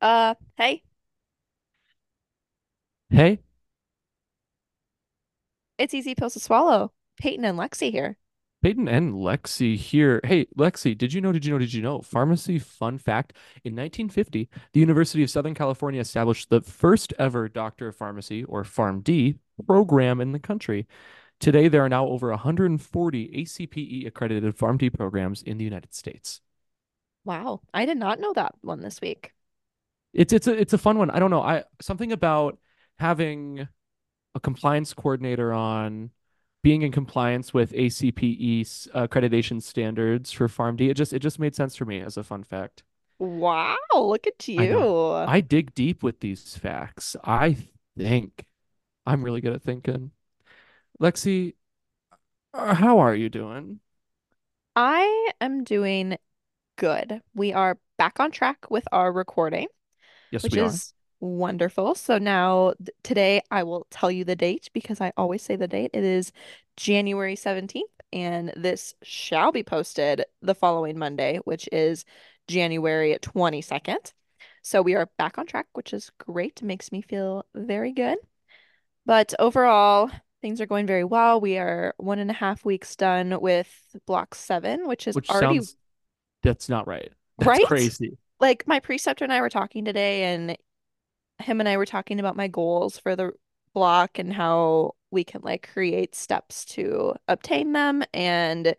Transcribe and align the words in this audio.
Uh, 0.00 0.34
hey, 0.56 0.82
Hey, 3.10 3.40
it's 5.78 5.94
easy 5.94 6.14
pills 6.14 6.34
to 6.34 6.40
swallow. 6.40 6.92
Peyton 7.18 7.44
and 7.44 7.58
Lexi 7.58 7.90
here. 7.90 8.16
Peyton 8.62 8.88
and 8.88 9.14
Lexi 9.14 9.76
here. 9.76 10.20
Hey, 10.22 10.46
Lexi, 10.56 10.96
did 10.96 11.12
you 11.12 11.20
know, 11.20 11.32
did 11.32 11.44
you 11.44 11.52
know, 11.52 11.58
did 11.58 11.72
you 11.72 11.82
know? 11.82 12.02
Pharmacy 12.02 12.58
fun 12.58 12.98
fact. 12.98 13.32
In 13.64 13.74
1950, 13.74 14.48
the 14.72 14.80
University 14.80 15.22
of 15.22 15.30
Southern 15.30 15.54
California 15.54 16.00
established 16.00 16.50
the 16.50 16.60
first 16.60 17.12
ever 17.18 17.48
Doctor 17.48 17.88
of 17.88 17.96
Pharmacy, 17.96 18.44
or 18.44 18.62
PharmD, 18.62 19.38
program 19.66 20.20
in 20.20 20.32
the 20.32 20.38
country. 20.38 20.86
Today, 21.40 21.68
there 21.68 21.84
are 21.84 21.88
now 21.88 22.06
over 22.06 22.28
140 22.28 23.42
ACPE 23.42 24.06
accredited 24.06 24.56
PharmD 24.56 24.92
programs 24.96 25.42
in 25.42 25.56
the 25.58 25.64
United 25.64 25.94
States. 25.94 26.42
Wow, 27.24 27.62
I 27.72 27.86
did 27.86 27.96
not 27.96 28.20
know 28.20 28.32
that 28.34 28.54
one 28.60 28.82
this 28.82 29.00
week. 29.00 29.32
It's 30.12 30.32
it's 30.32 30.46
a 30.46 30.52
it's 30.52 30.72
a 30.72 30.78
fun 30.78 30.98
one. 30.98 31.10
I 31.10 31.18
don't 31.18 31.30
know. 31.30 31.42
I 31.42 31.64
something 31.80 32.12
about 32.12 32.58
having 32.98 33.68
a 34.34 34.40
compliance 34.40 34.92
coordinator 34.94 35.52
on 35.52 36.10
being 36.62 36.82
in 36.82 36.92
compliance 36.92 37.54
with 37.54 37.72
ACPE 37.72 38.88
accreditation 38.94 39.62
standards 39.62 40.32
for 40.32 40.48
PharmD. 40.48 40.90
It 40.90 40.94
just 40.94 41.12
it 41.12 41.20
just 41.20 41.38
made 41.38 41.54
sense 41.54 41.76
for 41.76 41.84
me 41.84 42.00
as 42.00 42.16
a 42.16 42.22
fun 42.22 42.44
fact. 42.44 42.82
Wow, 43.18 43.76
look 43.92 44.26
at 44.26 44.48
you. 44.48 45.12
I 45.12 45.40
dig 45.42 45.74
deep 45.74 46.02
with 46.02 46.20
these 46.20 46.56
facts. 46.56 47.16
I 47.22 47.56
think 47.96 48.46
I'm 49.06 49.22
really 49.22 49.40
good 49.40 49.52
at 49.52 49.62
thinking. 49.62 50.12
Lexi, 51.00 51.54
uh, 52.54 52.74
how 52.74 52.98
are 52.98 53.14
you 53.14 53.28
doing? 53.28 53.80
I 54.74 55.30
am 55.40 55.64
doing 55.64 56.16
good. 56.76 57.20
We 57.34 57.52
are 57.52 57.78
back 57.98 58.20
on 58.20 58.30
track 58.30 58.70
with 58.70 58.84
our 58.92 59.12
recording, 59.12 59.66
Yes, 60.30 60.42
which 60.42 60.52
we 60.52 60.60
are. 60.60 60.66
is 60.66 60.92
wonderful. 61.20 61.94
So 61.94 62.18
now 62.18 62.74
th- 62.78 62.90
today 63.02 63.42
I 63.50 63.62
will 63.62 63.86
tell 63.90 64.10
you 64.10 64.24
the 64.24 64.36
date 64.36 64.70
because 64.72 65.00
I 65.00 65.12
always 65.16 65.42
say 65.42 65.56
the 65.56 65.68
date. 65.68 65.90
It 65.92 66.04
is 66.04 66.32
January 66.76 67.36
17th, 67.36 67.82
and 68.12 68.52
this 68.56 68.94
shall 69.02 69.52
be 69.52 69.62
posted 69.62 70.24
the 70.42 70.54
following 70.54 70.98
Monday, 70.98 71.38
which 71.44 71.68
is 71.72 72.04
January 72.48 73.16
22nd. 73.20 74.12
So 74.62 74.82
we 74.82 74.94
are 74.94 75.10
back 75.18 75.38
on 75.38 75.46
track, 75.46 75.66
which 75.72 75.92
is 75.92 76.10
great. 76.18 76.60
It 76.62 76.64
Makes 76.64 76.92
me 76.92 77.02
feel 77.02 77.44
very 77.54 77.92
good. 77.92 78.18
But 79.06 79.34
overall, 79.38 80.10
things 80.42 80.60
are 80.60 80.66
going 80.66 80.86
very 80.86 81.04
well. 81.04 81.40
We 81.40 81.58
are 81.58 81.94
one 81.96 82.18
and 82.18 82.30
a 82.30 82.34
half 82.34 82.64
weeks 82.64 82.96
done 82.96 83.40
with 83.40 83.68
block 84.06 84.34
seven, 84.34 84.86
which 84.86 85.06
is 85.06 85.14
Which 85.14 85.30
already 85.30 85.56
sounds 85.56 85.76
that's 86.42 86.68
not 86.68 86.86
right. 86.86 87.12
That's 87.38 87.48
right. 87.48 87.66
crazy. 87.66 88.16
Like 88.40 88.66
my 88.66 88.80
preceptor 88.80 89.24
and 89.24 89.32
I 89.32 89.40
were 89.40 89.50
talking 89.50 89.84
today, 89.84 90.24
and 90.24 90.56
him 91.40 91.60
and 91.60 91.68
I 91.68 91.76
were 91.76 91.86
talking 91.86 92.20
about 92.20 92.36
my 92.36 92.48
goals 92.48 92.98
for 92.98 93.16
the 93.16 93.32
block 93.74 94.18
and 94.18 94.32
how 94.32 94.94
we 95.10 95.24
can 95.24 95.42
like 95.42 95.68
create 95.72 96.14
steps 96.14 96.64
to 96.66 97.14
obtain 97.28 97.72
them. 97.72 98.02
And 98.14 98.74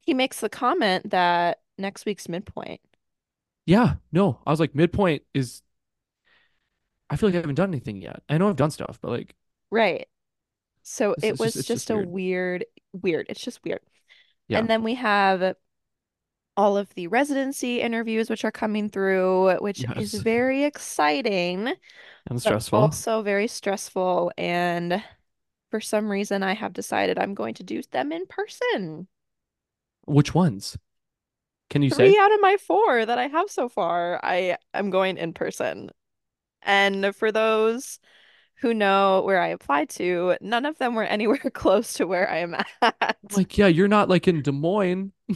he 0.00 0.14
makes 0.14 0.40
the 0.40 0.48
comment 0.48 1.10
that 1.10 1.60
next 1.78 2.06
week's 2.06 2.28
midpoint. 2.28 2.80
Yeah, 3.66 3.94
no. 4.10 4.40
I 4.46 4.50
was 4.50 4.60
like 4.60 4.74
midpoint 4.74 5.22
is 5.34 5.62
I 7.10 7.16
feel 7.16 7.28
like 7.28 7.36
I 7.36 7.40
haven't 7.40 7.56
done 7.56 7.70
anything 7.70 8.00
yet. 8.00 8.22
I 8.28 8.38
know 8.38 8.48
I've 8.48 8.56
done 8.56 8.70
stuff, 8.70 8.98
but 9.00 9.10
like 9.10 9.34
Right. 9.70 10.08
So 10.82 11.14
it 11.22 11.24
is 11.24 11.38
just 11.38 11.40
was 11.40 11.54
just 11.54 11.68
just 11.68 11.90
a 11.90 11.96
weird. 11.96 12.08
weird, 12.08 12.64
weird. 12.92 13.26
It's 13.28 13.40
just 13.40 13.60
weird. 13.64 13.80
Yeah. 14.48 14.58
And 14.58 14.68
then 14.68 14.82
we 14.82 14.94
have 14.94 15.54
all 16.56 16.76
of 16.76 16.92
the 16.94 17.06
residency 17.06 17.80
interviews, 17.80 18.28
which 18.28 18.44
are 18.44 18.52
coming 18.52 18.90
through, 18.90 19.56
which 19.60 19.84
is 19.96 20.14
very 20.14 20.64
exciting, 20.64 21.74
And 22.28 22.40
stressful. 22.40 22.78
also 22.78 23.22
very 23.22 23.48
stressful. 23.48 24.32
And 24.36 25.02
for 25.70 25.80
some 25.80 26.10
reason, 26.10 26.42
I 26.42 26.54
have 26.54 26.72
decided 26.72 27.18
I'm 27.18 27.34
going 27.34 27.54
to 27.54 27.62
do 27.62 27.82
them 27.90 28.12
in 28.12 28.26
person. 28.26 29.08
Which 30.06 30.34
ones? 30.34 30.76
Can 31.70 31.82
you 31.82 31.90
say? 31.90 31.96
Three 31.96 32.18
out 32.18 32.32
of 32.32 32.40
my 32.40 32.56
four 32.58 33.04
that 33.06 33.18
I 33.18 33.28
have 33.28 33.50
so 33.50 33.68
far, 33.68 34.20
I 34.22 34.58
am 34.74 34.90
going 34.90 35.16
in 35.16 35.32
person. 35.32 35.90
And 36.62 37.14
for 37.16 37.32
those 37.32 37.98
who 38.60 38.74
know 38.74 39.22
where 39.22 39.40
I 39.40 39.48
applied 39.48 39.90
to, 39.90 40.36
none 40.40 40.66
of 40.66 40.78
them 40.78 40.94
were 40.94 41.04
anywhere 41.16 41.38
close 41.54 41.94
to 41.94 42.06
where 42.06 42.30
I 42.30 42.38
am 42.38 42.56
at. 42.82 43.16
Like, 43.36 43.56
yeah, 43.56 43.66
you're 43.68 43.88
not 43.88 44.08
like 44.08 44.28
in 44.28 44.42
Des 44.42 44.52
Moines. 44.52 45.12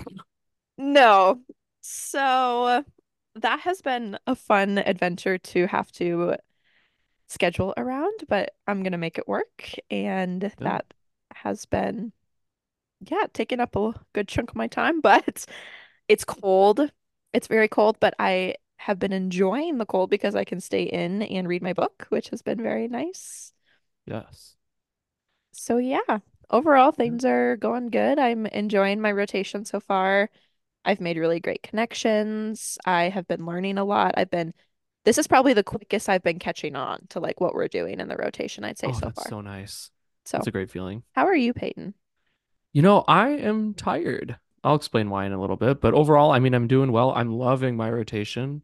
No. 0.79 1.41
So 1.81 2.85
that 3.37 3.61
has 3.61 3.83
been 3.83 4.19
a 4.27 4.35
fun 4.35 4.79
adventure 4.79 5.39
to 5.39 5.67
have 5.67 5.93
to 5.93 6.37
schedule 7.29 7.75
around, 7.77 8.25
but 8.29 8.55
I'm 8.67 8.83
gonna 8.83 8.99
make 8.99 9.19
it 9.19 9.29
work. 9.29 9.75
And 9.91 10.53
Yeah. 10.59 10.79
that 10.79 10.87
has 11.35 11.67
been, 11.67 12.13
yeah, 13.01 13.27
taking 13.35 13.61
up 13.61 13.77
a 13.77 13.95
good 14.15 14.29
chunk 14.29 14.51
of 14.51 14.57
my 14.57 14.69
time, 14.69 15.01
but 15.03 15.47
it's 16.09 16.25
cold. 16.25 16.93
It's 17.33 17.49
very 17.49 17.69
cold, 17.69 17.99
but 18.01 18.15
I 18.19 18.57
have 18.79 18.99
been 18.99 19.13
enjoying 19.13 19.79
the 19.79 19.87
cold 19.87 20.11
because 20.11 20.37
I 20.37 20.45
can 20.45 20.61
stay 20.61 20.85
in 20.85 21.23
and 21.23 21.49
read 21.49 21.63
my 21.63 21.75
book, 21.75 22.07
which 22.11 22.31
has 22.31 22.43
been 22.43 22.63
very 22.63 22.89
nice. 22.89 23.53
Yes. 24.07 24.57
So 25.53 25.79
yeah, 25.79 26.19
overall 26.51 26.93
things 26.93 27.25
are 27.25 27.57
going 27.57 27.89
good. 27.91 28.19
I'm 28.19 28.47
enjoying 28.47 29.01
my 29.01 29.11
rotation 29.13 29.65
so 29.65 29.81
far. 29.81 30.31
I've 30.87 31.01
made 31.01 31.19
really 31.19 31.41
great 31.41 31.63
connections. 31.63 32.79
I 32.87 33.09
have 33.11 33.27
been 33.29 33.45
learning 33.45 33.77
a 33.77 33.85
lot. 33.85 34.15
I've 34.17 34.31
been, 34.31 34.55
this 35.05 35.19
is 35.19 35.27
probably 35.27 35.53
the 35.53 35.65
quickest 35.65 36.09
I've 36.09 36.23
been 36.23 36.39
catching 36.39 36.77
on 36.77 37.01
to 37.11 37.21
like 37.21 37.41
what 37.41 37.55
we're 37.55 37.69
doing 37.69 38.01
in 38.01 38.09
the 38.09 38.17
rotation, 38.17 38.65
I'd 38.65 38.79
say 38.79 38.87
Oh, 38.89 38.93
so 38.93 39.01
that's 39.01 39.23
far. 39.23 39.29
so 39.29 39.41
nice. 39.41 39.91
So, 40.25 40.41
a 40.45 40.51
great 40.51 40.71
feeling. 40.71 41.03
how 41.13 41.27
are 41.27 41.37
you, 41.37 41.53
Peyton? 41.53 41.95
You 42.73 42.83
know, 42.83 43.05
I 43.07 43.31
am 43.31 43.75
tired. 43.75 44.39
I'll 44.65 44.75
explain 44.75 45.11
why 45.11 45.27
in 45.27 45.33
a 45.33 45.41
little 45.41 45.57
bit, 45.57 45.81
but 45.81 45.95
overall, 45.95 46.31
I 46.33 46.39
mean, 46.41 46.55
I'm 46.55 46.67
doing 46.67 46.91
well. 46.93 47.13
I'm 47.13 47.33
loving 47.33 47.77
my 47.77 47.91
rotation 47.91 48.63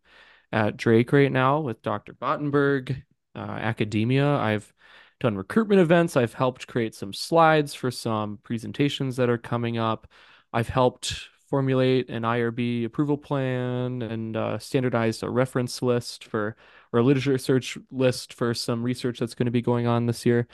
at 0.52 0.76
Drake 0.76 1.12
right 1.12 1.30
now 1.30 1.60
with 1.60 1.82
Dr. 1.82 2.14
Gottenberg, 2.14 3.02
uh, 3.34 3.38
academia. 3.38 4.26
I've 4.26 4.72
done 5.20 5.36
recruitment 5.36 5.80
events. 5.80 6.16
I've 6.16 6.34
helped 6.34 6.66
create 6.66 6.94
some 6.94 7.12
slides 7.12 7.74
for 7.74 7.90
some 7.90 8.38
presentations 8.42 9.16
that 9.16 9.30
are 9.30 9.38
coming 9.38 9.78
up. 9.78 10.08
I've 10.52 10.68
helped 10.68 11.28
formulate 11.52 12.08
an 12.08 12.22
IRB 12.22 12.86
approval 12.86 13.18
plan 13.18 14.00
and 14.00 14.38
uh, 14.38 14.58
standardize 14.58 15.22
a 15.22 15.28
reference 15.28 15.82
list 15.82 16.24
for 16.24 16.56
or 16.94 17.00
a 17.00 17.02
literature 17.02 17.36
search 17.36 17.76
list 17.90 18.32
for 18.32 18.54
some 18.54 18.82
research 18.82 19.18
that's 19.18 19.34
going 19.34 19.44
to 19.44 19.52
be 19.52 19.60
going 19.60 19.86
on 19.86 20.06
this 20.06 20.24
year. 20.24 20.48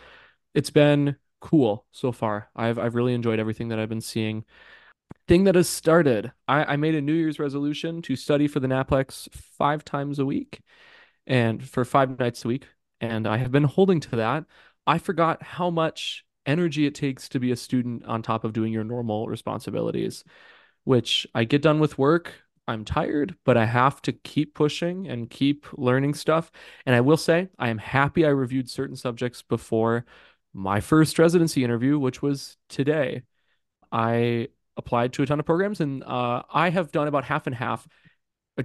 It's 0.56 0.70
been 0.70 1.14
cool 1.40 1.86
so 1.92 2.10
far. 2.10 2.50
I've 2.56 2.80
I've 2.80 2.96
really 2.96 3.14
enjoyed 3.14 3.38
everything 3.38 3.68
that 3.68 3.78
I've 3.78 3.88
been 3.88 4.00
seeing. 4.00 4.44
Thing 5.28 5.44
that 5.44 5.54
has 5.54 5.68
started. 5.68 6.32
I, 6.48 6.64
I 6.64 6.76
made 6.76 6.96
a 6.96 7.00
New 7.00 7.12
Year's 7.12 7.38
resolution 7.38 8.02
to 8.02 8.16
study 8.16 8.48
for 8.48 8.58
the 8.58 8.66
NAPLEX 8.66 9.28
five 9.56 9.84
times 9.84 10.18
a 10.18 10.26
week 10.26 10.62
and 11.28 11.62
for 11.66 11.84
five 11.84 12.18
nights 12.18 12.44
a 12.44 12.48
week. 12.48 12.66
And 13.00 13.24
I 13.28 13.36
have 13.36 13.52
been 13.52 13.64
holding 13.64 14.00
to 14.00 14.16
that. 14.16 14.46
I 14.84 14.98
forgot 14.98 15.44
how 15.44 15.70
much 15.70 16.24
energy 16.44 16.86
it 16.86 16.96
takes 16.96 17.28
to 17.28 17.38
be 17.38 17.52
a 17.52 17.56
student 17.56 18.04
on 18.04 18.20
top 18.20 18.42
of 18.42 18.52
doing 18.52 18.72
your 18.72 18.82
normal 18.82 19.28
responsibilities, 19.28 20.24
which 20.88 21.26
I 21.34 21.44
get 21.44 21.60
done 21.60 21.80
with 21.80 21.98
work. 21.98 22.32
I'm 22.66 22.82
tired, 22.82 23.36
but 23.44 23.58
I 23.58 23.66
have 23.66 24.00
to 24.02 24.12
keep 24.12 24.54
pushing 24.54 25.06
and 25.06 25.28
keep 25.28 25.66
learning 25.76 26.14
stuff. 26.14 26.50
And 26.86 26.96
I 26.96 27.02
will 27.02 27.18
say, 27.18 27.50
I 27.58 27.68
am 27.68 27.76
happy 27.76 28.24
I 28.24 28.30
reviewed 28.30 28.70
certain 28.70 28.96
subjects 28.96 29.42
before 29.42 30.06
my 30.54 30.80
first 30.80 31.18
residency 31.18 31.62
interview, 31.62 31.98
which 31.98 32.22
was 32.22 32.56
today. 32.70 33.24
I 33.92 34.48
applied 34.78 35.12
to 35.12 35.22
a 35.22 35.26
ton 35.26 35.38
of 35.38 35.44
programs 35.44 35.82
and 35.82 36.02
uh, 36.04 36.44
I 36.50 36.70
have 36.70 36.90
done 36.90 37.06
about 37.06 37.24
half 37.24 37.46
and 37.46 37.54
half 37.54 37.86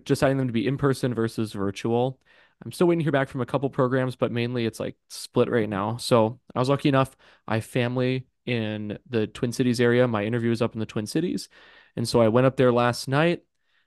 deciding 0.05 0.37
them 0.37 0.47
to 0.47 0.53
be 0.53 0.65
in 0.65 0.77
person 0.77 1.13
versus 1.13 1.51
virtual. 1.51 2.21
I'm 2.63 2.71
still 2.71 2.87
waiting 2.87 2.99
to 2.99 3.03
hear 3.03 3.11
back 3.11 3.27
from 3.27 3.41
a 3.41 3.45
couple 3.45 3.69
programs, 3.69 4.15
but 4.15 4.31
mainly 4.31 4.65
it's 4.65 4.79
like 4.79 4.95
split 5.09 5.51
right 5.51 5.67
now. 5.67 5.97
So 5.97 6.39
I 6.55 6.59
was 6.59 6.69
lucky 6.69 6.87
enough. 6.87 7.17
I 7.49 7.55
have 7.55 7.65
family 7.65 8.27
in 8.45 8.97
the 9.09 9.27
Twin 9.27 9.51
Cities 9.51 9.81
area. 9.81 10.07
My 10.07 10.23
interview 10.23 10.51
is 10.51 10.61
up 10.61 10.73
in 10.73 10.79
the 10.79 10.85
Twin 10.85 11.05
Cities. 11.05 11.49
And 11.95 12.07
so 12.07 12.21
I 12.21 12.27
went 12.27 12.47
up 12.47 12.57
there 12.57 12.71
last 12.71 13.07
night, 13.07 13.43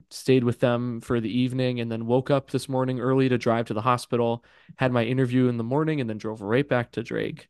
stayed 0.09 0.43
with 0.43 0.59
them 0.59 1.01
for 1.01 1.19
the 1.19 1.29
evening, 1.29 1.79
and 1.79 1.91
then 1.91 2.05
woke 2.05 2.29
up 2.29 2.51
this 2.51 2.69
morning 2.69 2.99
early 2.99 3.29
to 3.29 3.37
drive 3.37 3.67
to 3.67 3.73
the 3.73 3.81
hospital, 3.81 4.43
had 4.77 4.91
my 4.91 5.03
interview 5.03 5.47
in 5.47 5.57
the 5.57 5.63
morning, 5.63 5.99
and 6.01 6.09
then 6.09 6.17
drove 6.17 6.41
right 6.41 6.67
back 6.67 6.91
to 6.93 7.03
Drake. 7.03 7.49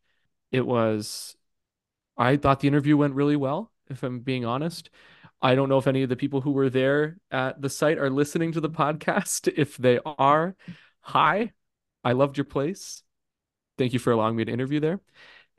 It 0.52 0.66
was, 0.66 1.36
I 2.18 2.38
thought 2.38 2.60
the 2.60 2.68
interview 2.68 2.98
went 2.98 3.16
really 3.16 3.36
well, 3.36 3.72
if 3.90 4.04
I'm 4.04 4.20
being 4.20 4.46
honest. 4.46 4.90
I 5.42 5.54
don't 5.54 5.70
know 5.70 5.78
if 5.78 5.88
any 5.88 6.02
of 6.02 6.10
the 6.10 6.16
people 6.16 6.42
who 6.42 6.52
were 6.52 6.70
there 6.70 7.18
at 7.30 7.62
the 7.62 7.70
site 7.70 8.00
are 8.00 8.10
listening 8.10 8.54
to 8.54 8.62
the 8.62 8.70
podcast. 8.70 9.52
If 9.58 9.78
they 9.78 10.00
are, 10.06 10.56
hi, 11.02 11.52
I 12.04 12.14
loved 12.14 12.38
your 12.38 12.46
place. 12.46 13.04
Thank 13.78 13.94
you 13.94 14.00
for 14.00 14.12
allowing 14.12 14.36
me 14.36 14.46
to 14.46 14.52
interview 14.52 14.80
there. 14.80 15.00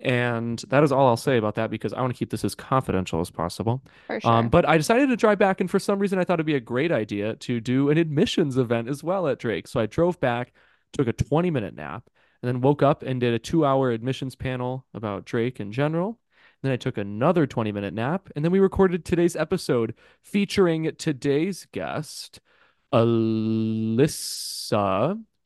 And 0.00 0.60
that 0.68 0.84
is 0.84 0.92
all 0.92 1.08
I'll 1.08 1.16
say 1.16 1.38
about 1.38 1.56
that 1.56 1.70
because 1.70 1.92
I 1.92 2.00
want 2.00 2.14
to 2.14 2.18
keep 2.18 2.30
this 2.30 2.44
as 2.44 2.54
confidential 2.54 3.20
as 3.20 3.30
possible. 3.30 3.82
For 4.06 4.20
Um, 4.24 4.48
but 4.48 4.68
I 4.68 4.76
decided 4.76 5.08
to 5.08 5.16
drive 5.16 5.38
back, 5.38 5.60
and 5.60 5.68
for 5.68 5.80
some 5.80 5.98
reason, 5.98 6.18
I 6.20 6.24
thought 6.24 6.34
it'd 6.34 6.46
be 6.46 6.54
a 6.54 6.60
great 6.60 6.92
idea 6.92 7.34
to 7.36 7.60
do 7.60 7.90
an 7.90 7.98
admissions 7.98 8.56
event 8.56 8.88
as 8.88 9.02
well 9.02 9.26
at 9.26 9.38
Drake. 9.40 9.66
So 9.66 9.80
I 9.80 9.86
drove 9.86 10.20
back, 10.20 10.52
took 10.92 11.08
a 11.08 11.12
20 11.12 11.50
minute 11.50 11.74
nap, 11.74 12.08
and 12.42 12.48
then 12.48 12.60
woke 12.60 12.82
up 12.82 13.02
and 13.02 13.20
did 13.20 13.34
a 13.34 13.38
two 13.38 13.64
hour 13.66 13.90
admissions 13.90 14.36
panel 14.36 14.86
about 14.94 15.24
Drake 15.24 15.58
in 15.58 15.72
general. 15.72 16.20
Then 16.62 16.72
I 16.72 16.76
took 16.76 16.98
another 16.98 17.46
20 17.46 17.72
minute 17.72 17.94
nap, 17.94 18.28
and 18.34 18.44
then 18.44 18.52
we 18.52 18.60
recorded 18.60 19.04
today's 19.04 19.36
episode 19.36 19.94
featuring 20.22 20.92
today's 20.96 21.66
guest, 21.72 22.40
Allyssa. 22.92 24.08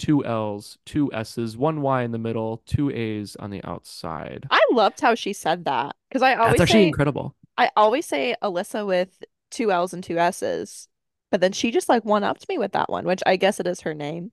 Two 0.03 0.25
L's, 0.25 0.79
two 0.85 1.13
S's, 1.13 1.57
one 1.57 1.81
Y 1.81 2.03
in 2.03 2.11
the 2.11 2.19
middle, 2.19 2.61
two 2.67 2.91
A's 2.91 3.37
on 3.37 3.51
the 3.51 3.63
outside. 3.63 4.49
I 4.51 4.61
loved 4.73 5.01
how 5.01 5.15
she 5.15 5.33
said 5.33 5.65
that 5.67 5.95
because 6.09 6.23
I 6.23 6.35
That's 6.35 6.45
always 6.45 6.61
actually 6.61 6.81
say 6.81 6.87
incredible. 6.89 7.37
I 7.57 7.71
always 7.77 8.05
say 8.05 8.35
Allyssa 8.43 8.85
with 8.85 9.23
two 9.53 9.71
L's 9.71 9.95
and 9.95 10.03
two 10.03 10.19
S's, 10.19 10.89
but 11.31 11.41
then 11.41 11.53
she 11.53 11.71
just 11.71 11.89
like 11.89 12.05
one-upped 12.05 12.49
me 12.49 12.59
with 12.59 12.73
that 12.73 12.91
one, 12.91 13.05
which 13.05 13.23
I 13.27 13.37
guess 13.37 13.61
it 13.61 13.69
is 13.69 13.83
her 13.83 13.95
name. 13.95 14.33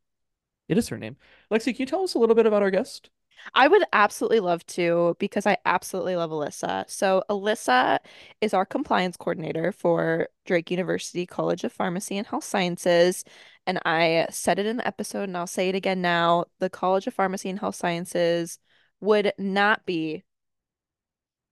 It 0.67 0.79
is 0.79 0.89
her 0.89 0.97
name. 0.97 1.17
Lexi, 1.51 1.65
can 1.65 1.81
you 1.81 1.85
tell 1.85 2.01
us 2.01 2.15
a 2.15 2.17
little 2.17 2.35
bit 2.35 2.47
about 2.47 2.63
our 2.63 2.71
guest? 2.71 3.11
I 3.53 3.67
would 3.67 3.83
absolutely 3.93 4.39
love 4.39 4.65
to 4.67 5.15
because 5.19 5.45
I 5.45 5.57
absolutely 5.65 6.15
love 6.15 6.31
Allyssa. 6.31 6.89
So, 6.89 7.23
Allyssa 7.29 7.99
is 8.41 8.53
our 8.53 8.65
compliance 8.65 9.17
coordinator 9.17 9.71
for 9.71 10.27
Drake 10.45 10.71
University 10.71 11.25
College 11.25 11.63
of 11.63 11.71
Pharmacy 11.71 12.17
and 12.17 12.27
Health 12.27 12.43
Sciences. 12.43 13.23
And 13.65 13.79
I 13.85 14.27
said 14.31 14.59
it 14.59 14.65
in 14.65 14.77
the 14.77 14.87
episode, 14.87 15.23
and 15.23 15.37
I'll 15.37 15.47
say 15.47 15.69
it 15.69 15.75
again 15.75 16.01
now. 16.01 16.45
The 16.59 16.69
College 16.69 17.07
of 17.07 17.13
Pharmacy 17.13 17.49
and 17.49 17.59
Health 17.59 17.75
Sciences 17.75 18.59
would 19.01 19.33
not 19.37 19.85
be 19.85 20.23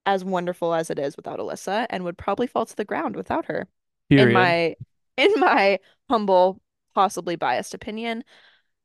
as 0.05 0.23
wonderful 0.23 0.73
as 0.73 0.89
it 0.89 0.97
is 0.97 1.17
without 1.17 1.39
Allyssa 1.39 1.85
and 1.89 2.03
would 2.05 2.17
probably 2.17 2.47
fall 2.47 2.65
to 2.65 2.75
the 2.75 2.85
ground 2.85 3.15
without 3.15 3.45
her, 3.45 3.67
in 4.27 4.33
my 4.33 4.75
in 5.17 5.33
my 5.37 5.79
humble, 6.09 6.61
possibly 6.95 7.35
biased 7.35 7.73
opinion. 7.73 8.23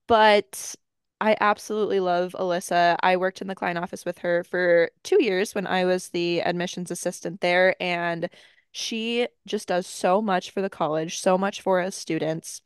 But 0.08 0.75
I 1.23 1.37
absolutely 1.41 2.01
love 2.01 2.35
Allyssa. 2.37 2.97
I 3.01 3.17
worked 3.17 3.41
in 3.41 3.47
the 3.47 3.55
Cline 3.55 3.77
office 3.77 4.05
with 4.05 4.19
her 4.19 4.43
for 4.43 4.91
two 5.05 5.23
years 5.23 5.55
when 5.55 5.69
I 5.69 5.85
was 5.85 6.09
the 6.09 6.41
admissions 6.43 6.91
assistant 6.91 7.41
there, 7.41 7.77
and 7.81 8.29
she 8.73 9.29
just 9.47 9.69
does 9.69 9.87
so 9.87 10.21
much 10.21 10.51
for 10.51 10.61
the 10.61 10.69
college, 10.69 11.21
so 11.21 11.39
much 11.39 11.61
for 11.63 11.81
us 11.81 11.95
students, 11.95 12.61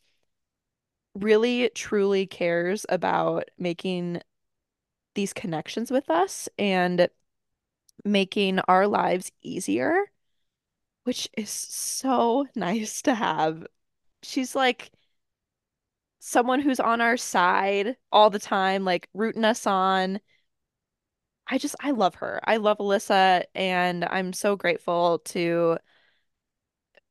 really 1.14 1.70
truly 1.74 2.26
cares 2.26 2.86
about 2.88 3.50
making 3.58 4.22
these 5.14 5.34
connections 5.34 5.90
with 5.90 6.08
us 6.08 6.48
and 6.58 7.10
making 8.06 8.60
our 8.60 8.86
lives 8.86 9.32
easier, 9.42 10.10
which 11.04 11.28
is 11.36 11.50
so 11.50 12.46
nice 12.56 13.02
to 13.02 13.14
have. 13.14 13.66
She's 14.22 14.54
like 14.54 14.90
someone 16.18 16.60
who's 16.60 16.80
on 16.80 17.00
our 17.00 17.16
side 17.16 17.96
all 18.12 18.30
the 18.30 18.38
time, 18.38 18.84
like 18.84 19.08
rooting 19.14 19.44
us 19.44 19.66
on. 19.66 20.20
I 21.48 21.58
just, 21.58 21.76
I 21.80 21.92
love 21.92 22.16
her. 22.16 22.40
I 22.44 22.56
love 22.56 22.78
Allyssa, 22.78 23.44
and 23.54 24.04
I'm 24.04 24.32
so 24.32 24.56
grateful 24.56 25.20
to 25.26 25.78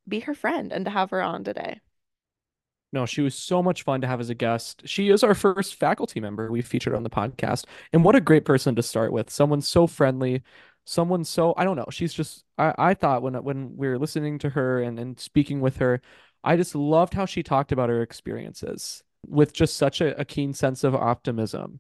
be 0.07 0.19
her 0.22 0.34
friend 0.34 0.72
and 0.74 0.86
to 0.86 0.92
have 0.92 1.12
her 1.12 1.22
on 1.22 1.44
today. 1.44 1.80
No, 2.92 3.06
she 3.06 3.22
was 3.22 3.36
so 3.36 3.62
much 3.62 3.84
fun 3.84 4.02
to 4.02 4.07
have 4.07 4.22
as 4.22 4.30
a 4.30 4.36
guest. 4.36 4.84
She 4.86 5.10
is 5.10 5.24
our 5.24 5.36
first 5.36 5.75
faculty 5.75 6.19
member 6.19 6.50
we've 6.50 6.66
featured 6.66 6.96
on 6.96 7.04
the 7.04 7.10
podcast. 7.10 7.66
And 7.92 8.04
what 8.06 8.16
a 8.16 8.22
great 8.22 8.46
person 8.46 8.75
to 8.75 8.84
start 8.84 9.12
with. 9.12 9.30
Someone 9.30 9.60
so 9.62 9.86
friendly, 9.86 10.44
someone 10.86 11.25
so 11.25 11.54
I 11.58 11.66
don't 11.66 11.75
know. 11.75 11.88
She's 11.90 12.13
just 12.13 12.46
I, 12.58 12.74
I 12.78 12.94
thought 12.94 13.22
when 13.22 13.34
when 13.44 13.75
we 13.75 13.88
were 13.90 14.00
listening 14.00 14.40
to 14.40 14.50
her 14.51 14.81
and, 14.81 14.98
and 14.98 15.19
speaking 15.19 15.60
with 15.60 15.78
her, 15.78 16.01
I 16.46 16.58
just 16.58 16.76
loved 16.76 17.14
how 17.16 17.26
she 17.26 17.44
talked 17.44 17.72
about 17.72 17.90
her 17.90 18.02
experiences 18.02 19.04
with 19.28 19.54
just 19.54 19.78
such 19.78 20.02
a, 20.02 20.20
a 20.20 20.26
keen 20.26 20.54
sense 20.54 20.84
of 20.84 20.96
optimism 20.96 21.80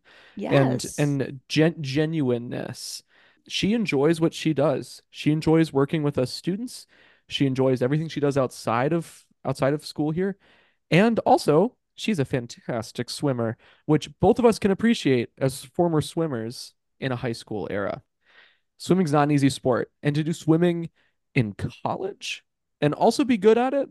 and 0.49 0.85
and 0.97 1.39
gen 1.47 1.75
genuineness. 1.81 3.03
She 3.47 3.73
enjoys 3.73 4.19
what 4.19 4.33
she 4.33 4.53
does. 4.53 5.01
She 5.11 5.31
enjoys 5.31 5.71
working 5.71 6.03
with 6.03 6.17
us 6.17 6.33
students. 6.33 6.87
She 7.29 7.45
enjoys 7.45 7.81
everything 7.81 8.09
she 8.09 8.19
does 8.19 8.37
outside 8.37 8.93
of 8.93 9.25
outside 9.45 9.73
of 9.73 9.85
school 9.85 10.11
here. 10.11 10.37
And 10.91 11.19
also, 11.19 11.75
she's 11.95 12.19
a 12.19 12.25
fantastic 12.25 13.09
swimmer, 13.09 13.57
which 13.85 14.09
both 14.19 14.39
of 14.39 14.45
us 14.45 14.59
can 14.59 14.71
appreciate 14.71 15.29
as 15.37 15.63
former 15.63 16.01
swimmers 16.01 16.73
in 16.99 17.11
a 17.11 17.15
high 17.15 17.33
school 17.33 17.67
era. 17.71 18.03
Swimming's 18.77 19.11
not 19.11 19.23
an 19.23 19.31
easy 19.31 19.49
sport, 19.49 19.91
and 20.03 20.15
to 20.15 20.23
do 20.23 20.33
swimming 20.33 20.89
in 21.35 21.53
college 21.83 22.43
and 22.81 22.93
also 22.93 23.23
be 23.23 23.37
good 23.37 23.57
at 23.57 23.73
it, 23.73 23.89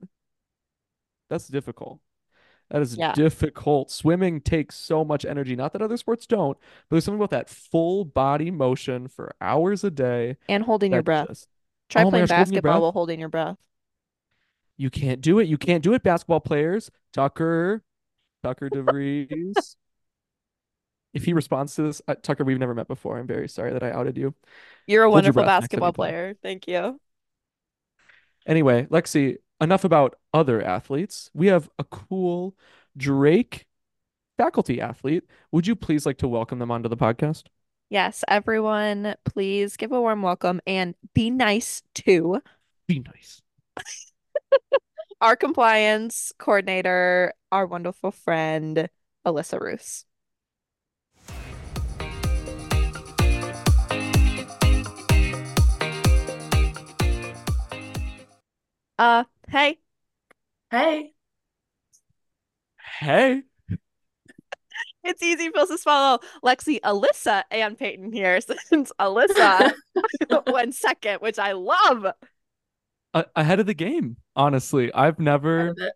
that's 1.29 1.49
difficult. 1.49 2.00
That 2.71 2.81
is 2.82 2.97
Yeah. 2.97 3.12
difficult. 3.12 3.91
Swimming 3.91 4.41
takes 4.41 4.76
so 4.76 5.05
much 5.05 5.25
energy. 5.25 5.55
Not 5.55 5.73
that 5.75 5.82
other 5.82 5.97
sports 5.97 6.26
don't, 6.26 6.59
but 6.59 6.94
there's 6.97 7.05
something 7.05 7.21
about 7.21 7.31
that 7.31 7.50
full 7.50 8.05
body 8.05 8.50
motion 8.50 9.06
for 9.09 9.35
hours 9.41 9.85
a 9.85 9.91
day 9.91 10.37
And 10.49 10.65
holding 10.65 10.93
your 10.93 11.03
breath. 11.03 11.29
just, 11.29 11.49
Try 11.91 12.05
oh 12.05 12.11
playing 12.11 12.23
gosh, 12.26 12.31
basketball 12.31 12.62
breath. 12.62 12.81
while 12.81 12.93
holding 12.93 13.21
your 13.21 13.29
breath. 13.29 13.59
You 14.76 14.91
can't 14.91 15.21
do 15.21 15.38
it. 15.38 15.47
You 15.47 15.59
can't 15.59 15.85
do 15.85 15.93
it, 15.94 16.03
basketball 16.03 16.41
players. 16.41 16.91
Tucker, 17.12 17.85
Tucker 18.43 18.71
DeVries. 18.71 19.76
If 21.12 21.25
he 21.25 21.32
responds 21.32 21.76
to 21.76 21.82
this, 21.82 22.03
uh, 22.09 22.17
Tucker, 22.17 22.43
we've 22.43 22.59
never 22.59 22.75
met 22.75 22.88
before. 22.88 23.19
I'm 23.19 23.26
very 23.29 23.49
sorry 23.49 23.73
that 23.73 23.85
I 23.85 23.93
outed 23.93 24.19
you. 24.19 24.35
You're 24.88 25.05
a 25.05 25.06
Hold 25.06 25.15
wonderful 25.15 25.43
time 25.43 25.61
basketball 25.61 25.93
player. 25.93 26.35
Thank 26.43 26.67
you. 26.67 27.00
Anyway, 28.47 28.87
Lexi, 28.87 29.37
enough 29.61 29.85
about 29.85 30.17
other 30.34 30.60
athletes. 30.60 31.31
We 31.32 31.46
have 31.46 31.70
a 31.78 31.84
cool 31.84 32.54
Drake 32.96 33.66
faculty 34.36 34.81
athlete. 34.81 35.25
Would 35.52 35.66
you 35.66 35.76
please 35.76 36.04
like 36.04 36.19
to 36.19 36.28
welcome 36.28 36.58
them 36.58 36.70
onto 36.70 36.88
the 36.88 36.96
podcast? 36.96 37.44
Yes, 37.88 38.25
everyone, 38.28 39.14
please 39.25 39.76
give 39.76 39.92
a 39.92 40.00
warm 40.00 40.22
welcome 40.22 40.60
and 40.66 40.96
be 41.14 41.31
nice 41.31 41.82
to 41.94 42.42
Be 42.86 42.98
nice. 42.98 43.40
our 45.20 45.36
compliance 45.36 46.32
coordinator, 46.38 47.32
our 47.52 47.66
wonderful 47.66 48.10
friend, 48.10 48.88
Allyssa 49.25 49.60
Ruths. 49.60 50.04
Uh, 58.99 59.25
hey, 59.49 59.78
Hey. 60.75 61.12
Hey. 62.99 63.43
it's 65.04 65.23
easy 65.23 65.50
pills 65.50 65.69
to 65.69 65.78
swallow. 65.78 66.19
Lexi, 66.45 66.81
Allyssa, 66.81 67.45
and 67.52 67.78
Peyton 67.78 68.12
here 68.12 68.40
since 68.66 68.90
Allyssa 68.99 69.73
went 70.52 70.75
second, 70.75 71.21
which 71.21 71.38
I 71.38 71.52
love. 71.52 72.07
A- 73.14 73.26
ahead 73.37 73.61
of 73.61 73.66
the 73.66 73.75
game, 73.75 74.16
honestly. 74.35 74.93
I've 74.93 75.21
never 75.21 75.61
Out 75.61 75.69
of 75.69 75.78
it. 75.78 75.93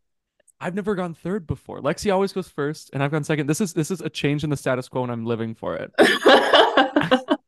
I've 0.61 0.75
never 0.76 0.94
gone 0.94 1.14
third 1.14 1.49
before. 1.49 1.80
Lexi 1.80 2.12
always 2.12 2.32
goes 2.32 2.49
first, 2.49 2.90
and 2.92 3.02
I've 3.02 3.11
gone 3.11 3.25
second. 3.25 3.49
This 3.49 3.61
is 3.61 3.75
this 3.75 3.90
is 3.90 4.00
a 4.00 4.08
change 4.08 4.44
in 4.44 4.50
the 4.50 4.56
status 4.56 4.88
quo, 4.88 5.02
and 5.02 5.11
I'm 5.11 5.26
living 5.26 5.56
for 5.56 5.75
it. 5.76 5.92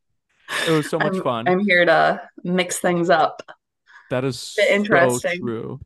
It 0.67 0.71
was 0.71 0.89
so 0.91 0.99
much 0.99 1.15
I'm, 1.15 1.23
fun. 1.23 1.47
I'm 1.47 1.59
here 1.59 1.85
to 1.85 2.21
mix 2.43 2.77
things 2.77 3.09
up. 3.09 3.41
That 4.11 4.23
is 4.23 4.37
so 4.37 4.61
interesting. 4.69 5.41
true. 5.41 5.79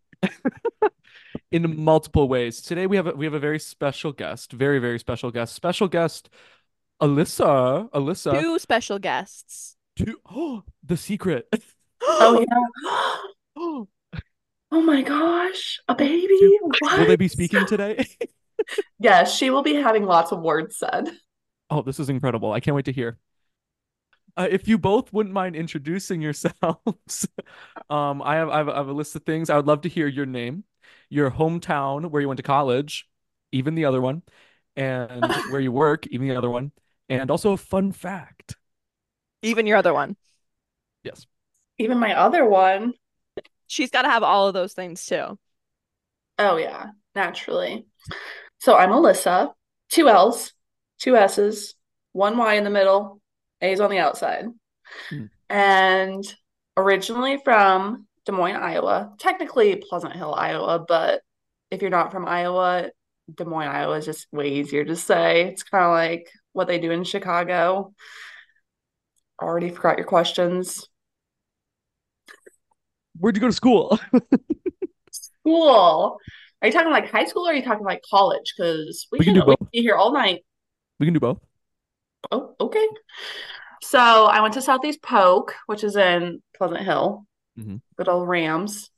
In 1.52 1.84
multiple 1.84 2.28
ways. 2.28 2.62
Today 2.62 2.88
we 2.88 2.98
have 2.98 3.08
a, 3.08 3.12
we 3.12 3.25
have 3.25 3.34
a 3.34 3.40
very 3.40 3.60
special 3.60 4.12
guest, 4.12 4.52
very 4.52 4.80
very 4.80 5.00
special 5.00 5.32
guest, 5.32 5.54
special 5.54 5.88
guest 5.88 6.30
Allyssa. 7.02 7.90
Allyssa 7.92 8.40
Two 8.42 8.60
special 8.60 9.00
guests. 9.00 9.78
to 9.98 10.18
oh 10.30 10.64
the 10.84 10.98
secret. 10.98 11.48
Oh 12.08 12.40
yeah. 12.40 13.18
Oh, 13.56 13.88
Oh 14.72 14.82
my 14.82 15.02
gosh. 15.02 15.80
A 15.88 15.96
baby? 15.96 16.28
Dude, 16.40 16.60
What? 16.80 17.00
will 17.00 17.06
they 17.08 17.16
be 17.16 17.28
speaking 17.28 17.66
today? 17.66 18.06
Yes, 19.00 19.36
she 19.36 19.50
will 19.50 19.64
be 19.64 19.75
having 19.75 20.06
lots 20.06 20.32
of 20.32 20.42
words 20.42 20.78
said. 20.78 21.12
Oh, 21.70 21.82
this 21.82 22.00
is 22.00 22.10
incredible. 22.10 22.52
I 22.54 22.62
can't 22.62 22.74
wait 22.75 22.86
to 22.86 22.94
hear. 22.94 23.18
Uh, 24.38 24.48
if 24.50 24.68
you 24.68 24.78
both 24.78 25.12
wouldn't 25.14 25.34
mind 25.34 25.56
introducing 25.56 26.22
yourselves, 26.22 27.28
um, 27.90 28.22
I 28.22 28.36
have, 28.36 28.50
I 28.50 28.58
have 28.58 28.70
I 28.70 28.78
have 28.78 28.88
a 28.88 28.94
list 28.94 29.16
of 29.16 29.24
things. 29.24 29.50
I 29.50 29.58
would 29.58 29.68
love 29.68 29.82
to 29.82 29.90
hear 29.90 30.08
your 30.08 30.25
name, 30.25 30.64
your 31.10 31.32
hometown, 31.32 32.10
where 32.10 32.22
you 32.22 32.27
went 32.27 32.38
to 32.38 32.44
college, 32.44 33.08
even 33.51 33.75
the 33.75 33.86
other 33.86 34.01
one, 34.01 34.22
and 34.75 35.25
where 35.50 35.62
you 35.62 35.72
work, 35.72 36.08
even 36.08 36.27
the 36.27 36.36
other 36.36 36.50
one, 36.50 36.72
and 37.10 37.30
also 37.32 37.51
a 37.51 37.58
fun 37.58 37.92
fact. 37.92 38.56
Even 39.42 39.68
your 39.68 39.77
other 39.77 39.94
one. 39.94 40.15
Yes. 41.04 41.27
Even 41.77 42.00
my 42.00 42.13
other 42.13 42.46
one. 42.46 42.94
She's 43.68 43.92
got 43.92 44.04
to 44.04 44.10
have 44.10 44.24
all 44.24 44.48
of 44.48 44.54
those 44.54 44.74
things 44.74 45.06
too. 45.06 45.38
Oh 46.38 46.58
yeah, 46.58 46.88
naturally. 47.13 47.86
So 48.60 48.75
I'm 48.75 48.89
Allyssa. 48.89 49.54
Two 49.89 50.10
L's, 50.10 50.54
two 51.00 51.15
S's, 51.15 51.75
one 52.12 52.38
Y 52.38 52.56
in 52.56 52.63
the 52.63 52.70
middle, 52.70 53.22
A's 53.62 53.80
on 53.80 53.89
the 53.89 54.00
outside. 54.00 54.46
Hmm. 55.10 55.25
and 55.50 56.24
originally 56.77 57.39
from 57.44 58.08
Des 58.25 58.32
Moines, 58.32 58.55
Iowa, 58.55 59.13
technically 59.20 59.75
Pleasant 59.75 60.13
Hill, 60.13 60.34
Iowa, 60.34 60.84
but 60.88 61.22
if 61.72 61.82
you're 61.82 61.91
not 61.91 62.12
from 62.12 62.27
Iowa, 62.27 62.89
Des 63.34 63.46
Moines, 63.46 63.67
Iowa 63.67 63.98
is 63.98 64.05
just 64.05 64.27
way 64.32 64.50
easier 64.50 64.84
to 64.86 64.96
say. 64.96 65.46
It's 65.46 65.63
kind 65.63 65.84
of 65.86 65.91
like 65.91 66.29
what 66.53 66.67
they 66.67 66.79
do 66.79 66.91
in 66.91 67.03
Chicago. 67.03 67.94
Already 69.41 69.70
forgot 69.70 69.98
your 69.98 70.08
questions. 70.08 70.88
Where'd 73.20 73.36
you 73.36 73.41
go 73.41 73.48
to 73.48 73.53
school? 73.53 74.00
School. 75.12 76.17
Are 76.62 76.67
you 76.67 76.72
talking 76.74 76.91
like 76.91 77.12
high 77.12 77.25
school 77.25 77.48
or 77.48 77.51
are 77.51 77.55
you 77.55 77.63
talking 77.63 77.86
like 77.86 78.01
college? 78.10 78.53
Because 78.58 79.08
we, 79.12 79.20
We 79.20 79.25
can 79.25 79.36
do 79.36 79.44
both. 79.44 79.58
can 79.60 79.67
be 79.72 79.82
here 79.82 79.96
all 79.96 80.13
night. 80.13 80.44
We 81.00 81.05
can 81.05 81.13
do 81.13 81.20
both. 81.20 81.39
Oh, 82.32 82.55
okay. 82.60 82.86
So 83.84 84.00
I 84.00 84.41
went 84.41 84.55
to 84.55 84.62
Southeast 84.62 85.01
Polk, 85.01 85.53
which 85.67 85.84
is 85.84 85.96
in 85.96 86.41
Pleasant 86.58 86.82
Hill. 86.82 87.25
Mhm. 87.58 87.82
Good 87.98 88.08
old 88.10 88.28
Rams. 88.28 88.90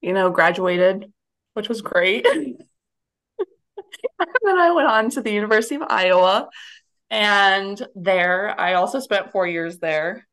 You 0.00 0.12
know, 0.12 0.30
graduated, 0.30 1.12
which 1.54 1.68
was 1.68 1.80
great. 1.82 2.26
And 4.18 4.28
then 4.44 4.58
I 4.58 4.70
went 4.72 4.88
on 4.88 5.10
to 5.10 5.22
the 5.22 5.32
University 5.32 5.76
of 5.76 5.82
Iowa. 5.88 6.48
And 7.10 7.80
there, 7.94 8.58
I 8.58 8.74
also 8.74 9.00
spent 9.00 9.32
four 9.32 9.46
years 9.46 9.78
there. 9.78 10.26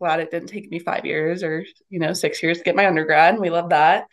Glad 0.00 0.20
it 0.20 0.30
didn't 0.30 0.48
take 0.48 0.70
me 0.70 0.78
five 0.78 1.06
years 1.06 1.42
or, 1.42 1.64
you 1.90 2.00
know, 2.00 2.12
six 2.12 2.42
years 2.42 2.58
to 2.58 2.64
get 2.64 2.76
my 2.76 2.86
undergrad. 2.86 3.38
We 3.38 3.50
love 3.50 3.70
that. 3.70 4.06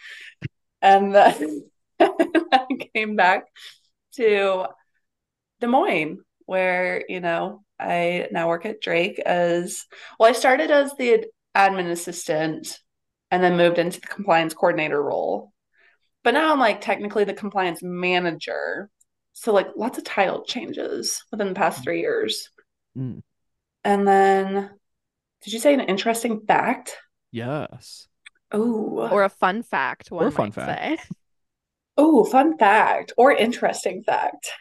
And 0.81 1.15
then 1.15 1.69
I 1.99 2.67
came 2.95 3.15
back 3.15 3.45
to 4.15 4.67
Des 5.61 5.67
Moines, 5.67 6.19
where, 6.45 7.03
you 7.09 7.19
know, 7.21 7.63
I 7.79 8.27
now 8.31 8.49
work 8.49 8.65
at 8.65 8.81
Drake 8.81 9.19
as 9.19 9.85
well, 10.19 10.29
I 10.29 10.33
started 10.33 10.71
as 10.71 10.93
the 10.97 11.25
admin 11.55 11.89
assistant 11.89 12.79
and 13.31 13.43
then 13.43 13.57
moved 13.57 13.77
into 13.77 13.99
the 14.01 14.07
compliance 14.07 14.53
coordinator 14.53 15.01
role. 15.01 15.51
But 16.23 16.33
now 16.33 16.51
I'm 16.51 16.59
like 16.59 16.81
technically 16.81 17.23
the 17.23 17.33
compliance 17.33 17.81
manager. 17.81 18.89
So 19.33 19.53
like 19.53 19.67
lots 19.77 19.97
of 19.97 20.03
title 20.03 20.43
changes 20.43 21.23
within 21.31 21.47
the 21.49 21.53
past 21.53 21.83
three 21.83 22.01
years. 22.01 22.49
Mm. 22.97 23.21
And 23.83 24.07
then 24.07 24.69
did 25.43 25.53
you 25.53 25.59
say 25.59 25.73
an 25.73 25.79
interesting 25.81 26.41
fact? 26.45 26.97
Yes. 27.31 28.07
Oh, 28.51 29.07
Or 29.11 29.23
a 29.23 29.29
fun 29.29 29.63
fact, 29.63 30.11
one 30.11 30.25
Or 30.25 30.27
a 30.27 30.31
fun 30.31 30.47
might 30.47 30.53
fact. 30.55 31.07
oh, 31.97 32.23
fun 32.25 32.57
fact 32.57 33.13
or 33.15 33.31
interesting 33.31 34.03
fact. 34.03 34.51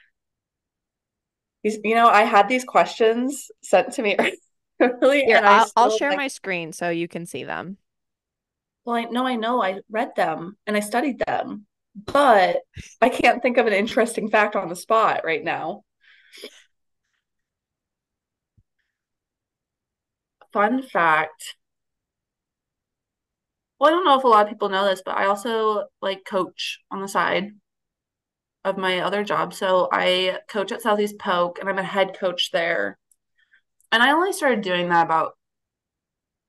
These- 1.64 1.78
You 1.82 1.94
know, 1.94 2.08
I 2.08 2.22
had 2.22 2.48
these 2.48 2.64
questions 2.64 3.50
sent 3.62 3.94
to 3.94 4.02
me 4.02 4.16
early, 5.02 5.24
Here, 5.24 5.40
I'll, 5.44 5.70
I'll 5.76 5.90
share 5.90 6.10
like, 6.10 6.16
my 6.16 6.28
screen 6.28 6.72
so 6.72 6.90
you 6.90 7.08
can 7.08 7.26
see 7.26 7.44
them. 7.44 7.78
well, 8.84 8.96
I 8.96 9.04
know 9.04 9.26
I 9.26 9.36
know 9.36 9.62
I 9.62 9.80
read 9.90 10.14
them 10.16 10.56
and 10.66 10.76
I 10.76 10.80
studied 10.80 11.18
them, 11.20 11.66
but 11.94 12.62
I 13.00 13.08
can't 13.08 13.42
think 13.42 13.56
of 13.58 13.66
an 13.66 13.72
interesting 13.72 14.30
fact 14.30 14.56
on 14.56 14.68
the 14.68 14.76
spot 14.76 15.22
right 15.24 15.44
now. 15.44 15.84
Fun 20.52 20.82
fact. 20.82 21.56
Well, 23.78 23.88
I 23.88 23.92
don't 23.92 24.04
know 24.04 24.18
if 24.18 24.24
a 24.24 24.28
lot 24.28 24.44
of 24.46 24.48
people 24.50 24.68
know 24.68 24.84
this, 24.84 25.02
but 25.04 25.16
I 25.16 25.26
also 25.26 25.84
like 26.02 26.24
coach 26.24 26.80
on 26.90 27.00
the 27.00 27.08
side 27.08 27.52
of 28.64 28.76
my 28.76 29.00
other 29.00 29.24
job. 29.24 29.54
So 29.54 29.88
I 29.92 30.38
coach 30.48 30.72
at 30.72 30.82
Southeast 30.82 31.18
Polk 31.18 31.58
and 31.58 31.68
I'm 31.68 31.78
a 31.78 31.82
head 31.82 32.16
coach 32.18 32.50
there. 32.52 32.98
And 33.90 34.02
I 34.02 34.12
only 34.12 34.32
started 34.32 34.60
doing 34.62 34.88
that 34.90 35.04
about 35.06 35.36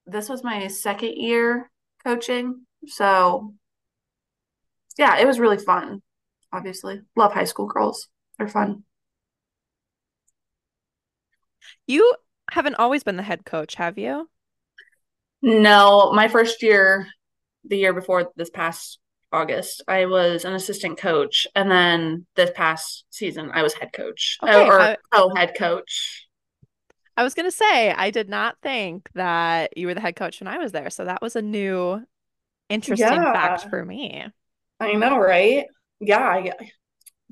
this 0.05 0.27
was 0.29 0.43
my 0.43 0.67
second 0.67 1.13
year 1.15 1.69
coaching. 2.03 2.65
So 2.88 3.53
yeah, 4.98 5.17
it 5.17 5.27
was 5.27 5.39
really 5.39 5.58
fun. 5.58 6.01
Obviously, 6.51 7.01
love 7.15 7.34
high 7.34 7.46
school 7.46 7.67
girls. 7.67 8.08
They're 8.38 8.48
fun. 8.48 8.84
You 11.88 12.15
haven't 12.51 12.75
always 12.75 13.03
been 13.03 13.17
the 13.17 13.24
head 13.24 13.46
coach, 13.46 13.75
have 13.75 13.98
you? 13.98 14.29
No, 15.41 16.12
my 16.13 16.27
first 16.27 16.62
year, 16.63 17.08
the 17.63 17.77
year 17.77 17.93
before 17.93 18.31
this 18.36 18.50
past 18.50 19.00
August, 19.31 19.84
I 19.88 20.05
was 20.05 20.43
an 20.43 20.53
assistant 20.53 20.98
coach, 20.98 21.48
and 21.55 21.69
then 21.69 22.25
this 22.36 22.51
past 22.55 23.05
season, 23.10 23.51
I 23.53 23.62
was 23.63 23.74
head 23.74 23.93
coach 23.93 24.38
Okay, 24.43 24.67
or 24.67 24.79
I- 24.79 24.98
co-head 25.13 25.53
coach. 25.58 26.27
I 27.19 27.23
was 27.23 27.33
gonna 27.33 27.51
say, 27.51 27.91
I 27.91 28.11
did 28.11 28.29
not 28.29 28.55
think 28.61 29.09
that 29.13 29.77
you 29.77 29.88
were 29.88 29.93
the 29.93 29.99
head 29.99 30.15
coach 30.15 30.39
when 30.39 30.47
I 30.47 30.57
was 30.57 30.71
there, 30.71 30.89
so 30.89 31.03
that 31.03 31.21
was 31.21 31.35
a 31.35 31.41
new, 31.41 32.01
interesting 32.69 33.09
fact 33.09 33.69
for 33.69 33.83
me. 33.83 34.25
I 34.79 34.93
know, 34.93 35.17
right? 35.17 35.65
Yeah, 35.99 36.19
I 36.19 36.53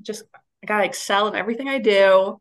just 0.02 0.24
I 0.62 0.66
gotta 0.66 0.84
excel 0.84 1.28
in 1.28 1.34
everything 1.34 1.70
I 1.70 1.78
do, 1.78 2.38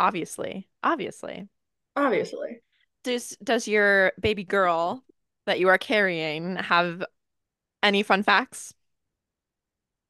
Obviously, 0.00 0.68
obviously. 0.82 1.46
obviously. 1.94 2.60
Does 3.04 3.36
does 3.40 3.68
your 3.68 4.10
baby 4.20 4.42
girl 4.42 5.04
that 5.46 5.60
you 5.60 5.68
are 5.68 5.78
carrying 5.78 6.56
have 6.56 7.04
any 7.84 8.02
fun 8.02 8.24
facts? 8.24 8.74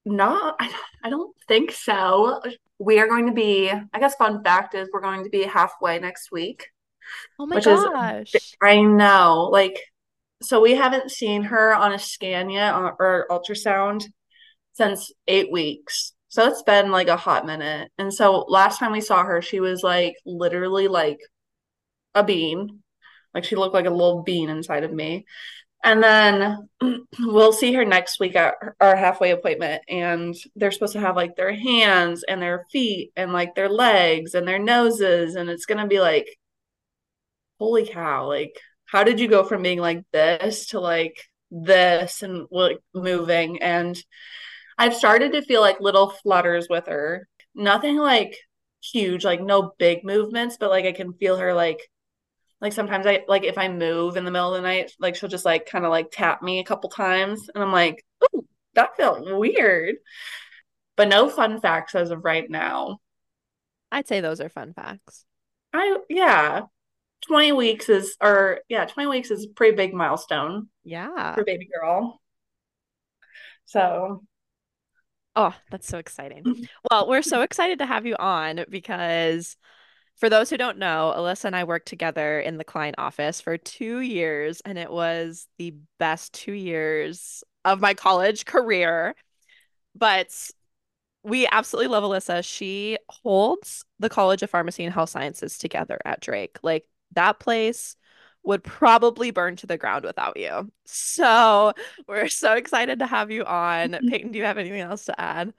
Not, 0.05 0.57
I, 0.59 0.73
I 1.05 1.11
don't 1.11 1.35
think 1.47 1.73
so. 1.73 2.41
We 2.79 2.99
are 2.99 3.09
going 3.09 3.27
to 3.27 3.33
be, 3.33 3.71
I 3.71 3.99
guess, 4.01 4.15
fun 4.15 4.43
fact 4.43 4.75
is 4.75 4.89
we're 4.93 5.01
going 5.01 5.25
to 5.25 5.31
be 5.31 5.43
halfway 5.43 5.99
next 5.99 6.31
week. 6.33 6.69
Oh 7.39 7.47
my 7.47 7.57
Which 7.57 7.67
is 7.67 7.83
gosh. 7.83 8.33
I 8.63 8.83
know, 8.83 9.49
like, 9.51 9.81
so 10.41 10.61
we 10.61 10.75
haven't 10.75 11.11
seen 11.11 11.43
her 11.43 11.75
on 11.75 11.93
a 11.93 11.99
scan 11.99 12.49
yet 12.51 12.75
on, 12.75 12.95
or 13.01 13.27
ultrasound 13.31 14.05
since 14.73 15.13
eight 15.27 15.51
weeks. 15.51 16.13
So 16.29 16.47
it's 16.47 16.63
been 16.63 16.91
like 16.91 17.09
a 17.09 17.17
hot 17.17 17.47
minute. 17.47 17.91
And 17.99 18.13
so 18.13 18.45
last 18.49 18.79
time 18.79 18.93
we 18.93 19.01
saw 19.01 19.25
her, 19.25 19.43
she 19.43 19.61
was 19.61 19.83
like 19.83 20.15
literally 20.25 20.87
like 20.87 21.19
a 22.15 22.23
bean. 22.23 22.83
Like 23.35 23.45
she 23.45 23.57
looked 23.57 23.75
like 23.75 23.87
a 23.87 23.91
little 23.91 24.23
bean 24.23 24.49
inside 24.49 24.85
of 24.85 24.93
me. 24.93 25.25
And 25.85 26.03
then 26.03 26.69
we'll 27.21 27.53
see 27.53 27.73
her 27.75 27.85
next 27.85 28.19
week 28.21 28.37
at 28.37 28.55
our 28.81 28.97
halfway 28.97 29.31
appointment. 29.31 29.83
And 29.89 30.35
they're 30.57 30.73
supposed 30.73 30.95
to 30.95 31.01
have 31.01 31.17
like 31.17 31.37
their 31.37 31.53
hands 31.55 32.25
and 32.29 32.43
their 32.43 32.67
feet 32.73 33.13
and 33.17 33.33
like 33.33 33.55
their 33.55 33.69
legs 33.69 34.35
and 34.35 34.47
their 34.47 34.59
noses. 34.59 35.35
And 35.35 35.49
it's 35.49 35.67
going 35.67 35.79
to 35.79 35.87
be 35.87 36.01
like, 36.01 36.29
holy 37.59 37.87
cow, 37.87 38.27
like, 38.27 38.59
how 38.87 39.05
did 39.05 39.21
you 39.21 39.29
go 39.29 39.45
from 39.45 39.63
being 39.63 39.79
like 39.81 40.05
this 40.13 40.69
to 40.69 40.81
like 40.81 41.23
this 41.51 42.23
and 42.23 42.47
like 42.51 42.79
moving? 42.95 43.63
And 43.63 44.03
I've 44.79 44.95
started 44.95 45.33
to 45.33 45.43
feel 45.43 45.61
like 45.61 45.81
little 45.81 46.11
flutters 46.11 46.69
with 46.71 46.87
her. 46.87 47.29
Nothing 47.55 47.97
like 47.97 48.37
huge, 48.83 49.25
like 49.25 49.41
no 49.41 49.73
big 49.79 50.05
movements, 50.05 50.57
but 50.59 50.71
like 50.71 50.85
I 50.85 50.93
can 50.93 51.13
feel 51.15 51.37
her 51.37 51.53
like 51.53 51.81
like 52.61 52.73
sometimes 52.73 53.07
I 53.07 53.25
like 53.29 53.45
if 53.45 53.59
I 53.59 53.69
move 53.69 54.17
in 54.17 54.25
the 54.25 54.31
middle 54.31 54.55
of 54.55 54.63
the 54.63 54.69
night, 54.69 54.93
like 54.99 55.15
she'll 55.17 55.29
just 55.29 55.45
like 55.45 55.67
kind 55.67 55.85
of 55.85 55.91
like 55.91 56.11
tap 56.13 56.43
me 56.43 56.59
a 56.61 56.65
couple 56.65 56.91
times 56.91 57.49
and 57.55 57.63
I'm 57.63 57.73
like, 57.73 58.05
"Ooh, 58.35 58.47
that 58.75 58.97
felt 58.97 59.25
weird." 59.39 59.97
But 60.97 61.09
no 61.09 61.31
fun 61.31 61.61
facts 61.61 61.95
as 61.95 62.11
of 62.11 62.25
right 62.25 62.49
now. 62.51 62.99
I'd 63.91 64.09
say 64.09 64.21
those 64.21 64.41
are 64.41 64.49
fun 64.49 64.75
facts. 64.75 65.25
I 65.73 65.99
yeah, 66.09 66.63
20 67.27 67.53
weeks 67.53 67.89
is 67.89 68.17
or 68.21 68.61
yeah, 68.69 68.85
20 68.87 69.09
weeks 69.09 69.31
is 69.31 69.45
a 69.45 69.49
pretty 69.49 69.77
big 69.77 69.95
milestone 69.95 70.69
Yeah. 70.85 71.35
for 71.35 71.45
baby 71.45 71.69
girl. 71.73 72.21
So, 73.67 74.25
Oh, 75.37 75.55
that's 75.71 75.87
so 75.87 75.99
exciting. 75.99 76.69
Well, 76.91 77.09
we're 77.09 77.23
so 77.23 77.43
excited 77.43 77.79
to 77.79 77.87
have 77.87 78.07
you 78.07 78.17
on 78.19 78.65
because 78.69 79.57
for 80.19 80.29
those 80.29 80.51
who 80.51 80.57
don't 80.57 80.79
know, 80.79 81.15
Allyssa 81.17 81.47
and 81.47 81.57
I 81.57 81.65
worked 81.65 81.87
together 81.87 82.41
in 82.41 82.59
the 82.59 82.65
Cline 82.65 82.95
office 82.99 83.41
for 83.41 83.57
two 83.57 84.01
years, 84.01 84.61
and 84.65 84.77
it 84.77 84.91
was 84.91 85.47
the 85.59 85.75
best 85.99 86.35
two 86.35 86.53
years 86.53 87.45
of 87.65 87.81
my 87.81 87.95
college 87.95 88.45
career. 88.45 89.15
But 89.95 90.29
we 91.23 91.47
absolutely 91.47 91.89
love 91.89 92.05
Allyssa. 92.05 92.45
She 92.45 92.99
holds 93.09 93.85
the 93.99 94.09
College 94.09 94.43
of 94.43 94.51
Pharmacy 94.51 94.85
and 94.85 94.93
Health 94.93 95.11
Sciences 95.11 95.57
together 95.59 95.99
at 96.05 96.21
Drake. 96.21 96.59
Like 96.63 96.89
that 97.13 97.39
place 97.39 97.97
would 98.43 98.65
probably 98.65 99.31
burn 99.31 99.57
to 99.57 99.67
the 99.67 99.79
ground 99.79 100.05
without 100.05 100.37
you. 100.37 100.71
So 100.87 101.73
we're 102.09 102.29
so 102.29 102.55
excited 102.55 103.01
to 103.01 103.07
have 103.07 103.31
you 103.31 103.45
on. 103.45 103.91
Mm-hmm. 103.91 104.09
Peyton, 104.09 104.33
do 104.33 104.39
you 104.39 104.45
have 104.45 104.59
anything 104.59 104.81
else 104.81 105.05
to 105.05 105.21
add? 105.21 105.53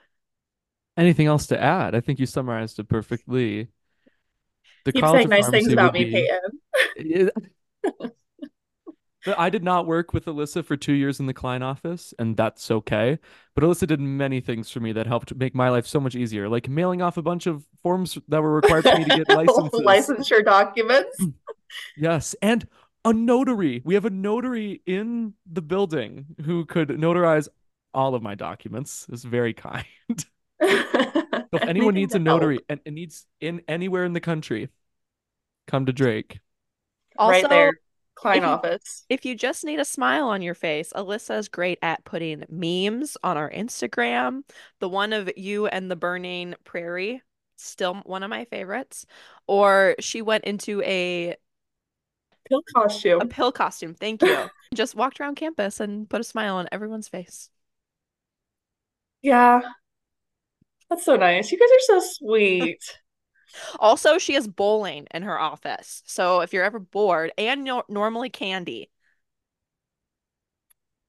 Anything 0.97 1.27
else 1.27 1.47
to 1.47 1.61
add? 1.61 1.95
I 1.95 2.01
think 2.01 2.19
you 2.19 2.25
summarized 2.25 2.79
it 2.79 2.89
perfectly. 2.89 3.69
The 4.85 4.93
keep 4.93 5.05
saying 5.05 5.29
nice 5.29 5.49
things 5.49 5.71
about 5.71 5.93
me, 5.93 6.05
be. 6.05 6.27
Peyton. 6.97 7.31
I 9.37 9.49
did 9.49 9.63
not 9.63 9.85
work 9.85 10.13
with 10.13 10.25
Allyssa 10.25 10.63
for 10.63 10.77
two 10.77 10.93
years 10.93 11.19
in 11.19 11.25
the 11.25 11.33
Cline 11.33 11.61
office, 11.61 12.13
and 12.17 12.37
that's 12.37 12.71
okay. 12.71 13.19
But 13.53 13.63
Allyssa 13.63 13.85
did 13.85 13.99
many 13.99 14.39
things 14.39 14.71
for 14.71 14.79
me 14.79 14.93
that 14.93 15.07
helped 15.07 15.35
make 15.35 15.53
my 15.53 15.69
life 15.69 15.85
so 15.85 15.99
much 15.99 16.15
easier, 16.15 16.47
like 16.47 16.69
mailing 16.69 17.01
off 17.01 17.17
a 17.17 17.21
bunch 17.21 17.45
of 17.45 17.65
forms 17.83 18.17
that 18.29 18.41
were 18.41 18.53
required 18.53 18.85
for 18.85 18.97
me 18.97 19.03
to 19.05 19.17
get 19.17 19.29
licenses. 19.35 19.81
Licensure 19.81 20.43
documents. 20.43 21.19
Mm. 21.19 21.33
Yes, 21.97 22.35
and 22.41 22.67
a 23.05 23.13
notary. 23.13 23.81
We 23.83 23.93
have 23.95 24.05
a 24.05 24.09
notary 24.09 24.81
in 24.85 25.33
the 25.51 25.61
building 25.61 26.25
who 26.45 26.65
could 26.65 26.89
notarize 26.89 27.47
all 27.93 28.15
of 28.15 28.23
my 28.23 28.35
documents. 28.35 29.05
Is 29.11 29.23
very 29.23 29.53
kind. 29.53 29.85
So 30.61 30.67
if 31.53 31.61
anyone 31.67 31.93
needs 31.93 32.13
a 32.15 32.19
to 32.19 32.25
help. 32.25 32.41
notary 32.41 32.59
and, 32.69 32.79
and 32.85 32.95
needs 32.95 33.25
in 33.41 33.61
anywhere 33.67 34.05
in 34.05 34.13
the 34.13 34.19
country, 34.19 34.69
come 35.67 35.85
to 35.85 35.93
Drake. 35.93 36.39
right 37.19 37.35
Also, 37.43 37.47
there, 37.47 37.73
Cline 38.15 38.37
if 38.37 38.43
you- 38.43 38.47
office. 38.49 39.05
If 39.09 39.25
you 39.25 39.35
just 39.35 39.63
need 39.63 39.79
a 39.79 39.85
smile 39.85 40.27
on 40.27 40.41
your 40.41 40.55
face, 40.55 40.91
Allyssa 40.95 41.37
is 41.37 41.47
great 41.47 41.79
at 41.81 42.03
putting 42.03 42.43
memes 42.49 43.15
on 43.23 43.37
our 43.37 43.49
Instagram. 43.49 44.41
The 44.79 44.89
one 44.89 45.13
of 45.13 45.29
you 45.37 45.67
and 45.67 45.89
the 45.89 45.95
burning 45.95 46.55
prairie, 46.65 47.21
still 47.57 47.95
one 48.05 48.23
of 48.23 48.29
my 48.29 48.45
favorites. 48.45 49.05
Or 49.47 49.95
she 49.99 50.21
went 50.21 50.43
into 50.43 50.81
a 50.83 51.35
Pill 52.49 52.63
costume. 52.75 53.21
a 53.21 53.25
pill 53.27 53.51
costume. 53.51 53.93
Thank 53.93 54.23
you. 54.23 54.49
Just 54.73 54.95
walked 54.95 55.19
around 55.19 55.35
campus 55.35 55.79
and 55.79 56.09
put 56.09 56.19
a 56.19 56.23
smile 56.23 56.55
on 56.55 56.67
everyone's 56.71 57.07
face. 57.07 57.49
Yeah. 59.21 59.61
That's 60.89 61.05
so 61.05 61.15
nice. 61.15 61.51
You 61.51 61.59
guys 61.59 61.69
are 61.69 62.01
so 62.01 62.07
sweet. 62.13 62.83
Also, 63.79 64.19
she 64.19 64.35
has 64.35 64.47
bowling 64.47 65.07
in 65.11 65.23
her 65.23 65.39
office. 65.39 66.03
So 66.05 66.41
if 66.41 66.53
you're 66.53 66.63
ever 66.63 66.77
bored, 66.77 67.31
and 67.35 67.63
no 67.63 67.81
normally 67.89 68.29
candy. 68.29 68.91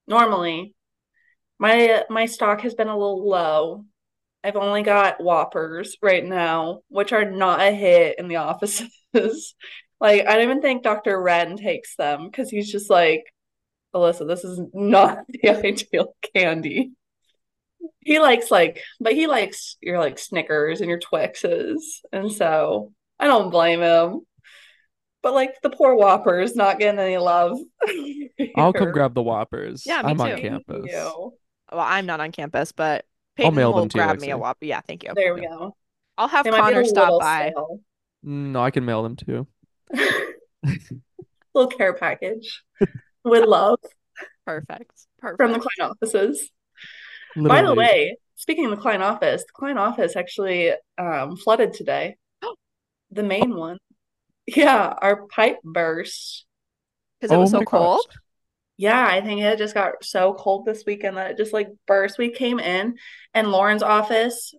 Normally, 0.06 0.75
my 1.58 2.04
my 2.08 2.25
stock 2.25 2.62
has 2.62 2.75
been 2.75 2.88
a 2.88 2.96
little 2.96 3.28
low. 3.28 3.84
I've 4.42 4.56
only 4.56 4.82
got 4.82 5.22
Whoppers 5.22 5.99
right 6.02 6.25
now, 6.25 6.80
which 6.88 7.12
are 7.12 7.30
not 7.30 7.60
a 7.60 7.72
hit 7.72 8.18
in 8.18 8.28
the 8.28 8.37
offices. 8.37 8.90
Like, 10.00 10.26
I 10.26 10.34
don't 10.34 10.44
even 10.44 10.62
think 10.62 10.82
Dr. 10.82 11.20
Wren 11.20 11.58
takes 11.58 11.94
them 11.96 12.25
because 12.30 12.49
he's 12.49 12.72
just 12.72 12.88
like, 12.88 13.25
Allyssa, 13.94 14.26
this 14.26 14.44
is 14.44 14.60
not 14.72 15.18
the 15.28 15.50
ideal 15.50 16.14
candy. 16.34 16.92
He 18.00 18.18
likes 18.18 18.50
like, 18.50 18.82
but 19.00 19.12
he 19.12 19.26
likes 19.26 19.76
your 19.80 19.99
like 19.99 20.18
Snickers 20.18 20.80
and 20.80 20.88
your 20.90 20.99
Twixes, 20.99 22.00
and 22.12 22.30
so 22.32 22.92
I 23.18 23.26
don't 23.26 23.50
blame 23.50 23.80
him. 23.80 24.20
But 25.22 25.34
like 25.34 25.60
the 25.62 25.70
poor 25.70 25.94
Whoppers 25.94 26.56
not 26.56 26.78
getting 26.78 26.99
any 26.99 27.18
love. 27.18 27.58
I'll 28.56 28.72
come 28.72 28.90
grab 28.92 29.14
the 29.14 29.22
Whoppers. 29.22 29.84
Yeah, 29.87 30.02
me 30.02 30.10
I'm 30.12 30.20
on 30.20 30.28
too. 30.28 30.32
Thank 30.37 30.42
campus. 30.42 30.87
you. 30.90 31.32
Well, 31.72 31.80
I'm 31.80 32.06
not 32.06 32.20
on 32.20 32.32
campus, 32.32 32.72
but 32.72 33.04
Peyton 33.37 33.50
I'll 33.52 33.56
mail 33.56 33.72
will 33.72 33.80
them 33.82 33.88
to 33.90 33.99
you, 33.99 34.04
grab 34.04 34.18
me 34.20 34.28
a 34.28 34.30
actually. 34.30 34.40
Whopper. 34.40 34.64
Yeah, 34.64 34.80
thank 34.80 35.04
you. 35.04 35.12
There 35.14 35.34
we 35.34 35.42
Yeah. 35.42 35.49
go. 35.50 35.76
I'll 36.18 36.28
have 36.28 36.44
They 36.44 36.50
might 36.50 36.62
be 36.62 36.72
a 36.72 36.75
Connor 36.75 36.84
stop 36.84 37.04
little 37.04 37.20
by. 37.20 37.50
stale. 37.50 37.80
No, 38.22 38.62
I 38.62 38.70
can 38.70 38.84
mail 38.84 39.02
them 39.02 39.16
too. 39.16 39.46
Little 41.54 41.70
care 41.70 41.94
package 41.94 42.62
with 43.25 43.44
love 43.44 43.78
Perfect. 44.46 44.92
Perfect. 45.18 45.37
from 45.38 45.52
the 45.52 45.58
Cline 45.58 45.90
offices. 45.90 46.50
By 47.37 47.62
the 47.62 47.75
way, 47.75 48.16
speaking 48.37 48.64
of 48.66 48.70
the 48.72 48.76
Cline 48.76 49.02
office, 49.02 49.42
the 49.42 49.52
Cline 49.54 49.78
office 49.78 50.16
actually 50.16 50.72
um, 50.99 51.37
flooded 51.37 51.72
today. 51.75 52.16
The 53.12 53.25
main 53.25 53.56
one. 53.56 53.78
Yeah, 54.46 54.94
our 55.02 55.26
pipe 55.26 55.58
burst. 55.64 56.46
Because 57.20 57.32
it 57.32 57.37
Oh 57.37 57.40
was 57.40 57.50
so 57.50 57.58
my 57.58 57.64
gosh. 57.64 57.70
cold. 57.70 58.06
Yeah, 58.76 59.06
I 59.06 59.20
think 59.20 59.42
it 59.42 59.58
just 59.58 59.75
got 59.75 60.02
so 60.04 60.32
cold 60.34 60.64
this 60.64 60.84
weekend 60.87 61.16
that 61.16 61.32
it 61.32 61.37
just 61.37 61.52
like 61.52 61.68
burst. 61.87 62.18
We 62.18 62.30
came 62.30 62.58
in 62.58 62.96
and 63.34 63.50
Lauren's 63.52 63.82
office, 63.82 64.54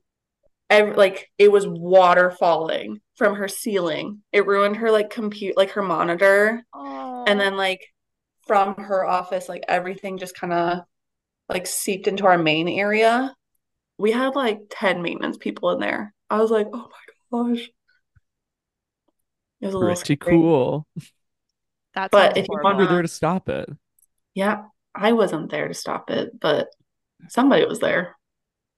ev 0.69 0.95
like 0.97 1.29
it 1.37 1.51
was 1.51 1.67
water 1.67 2.31
falling 2.31 3.01
from 3.15 3.35
her 3.35 3.47
ceiling. 3.47 4.21
It 4.31 4.45
ruined 4.47 4.77
her 4.77 4.91
like 4.91 5.09
compute, 5.09 5.57
like 5.57 5.71
her 5.71 5.81
monitor. 5.81 6.63
Oh. 6.73 7.23
And 7.27 7.39
then 7.39 7.57
like 7.57 7.81
from 8.47 8.75
her 8.75 9.05
office, 9.05 9.49
like 9.49 9.63
everything 9.67 10.17
just 10.17 10.35
kind 10.35 10.53
of 10.53 10.79
like 11.51 11.67
seeped 11.67 12.07
into 12.07 12.25
our 12.25 12.37
main 12.37 12.67
area. 12.67 13.35
We 13.97 14.11
had 14.11 14.35
like 14.35 14.59
10 14.71 15.01
maintenance 15.01 15.37
people 15.37 15.71
in 15.71 15.79
there. 15.79 16.13
I 16.29 16.39
was 16.39 16.49
like, 16.51 16.67
oh 16.73 16.89
my 17.31 17.53
gosh. 17.53 17.69
It 19.61 19.65
was 19.67 19.73
a 19.75 19.77
little 19.77 19.95
Pretty 19.95 20.15
scary. 20.15 20.37
cool. 20.37 20.87
That's 21.93 22.11
but 22.11 22.37
if 22.37 22.47
you 22.47 22.53
horrible. 22.53 22.69
We 22.69 22.75
were 22.75 22.83
wanna- 22.85 22.93
there 22.95 23.01
to 23.03 23.07
stop 23.07 23.49
it. 23.49 23.69
Yeah, 24.33 24.63
I 24.95 25.11
wasn't 25.11 25.51
there 25.51 25.67
to 25.67 25.73
stop 25.73 26.09
it, 26.09 26.39
but 26.39 26.69
somebody 27.27 27.65
was 27.65 27.79
there. 27.79 28.15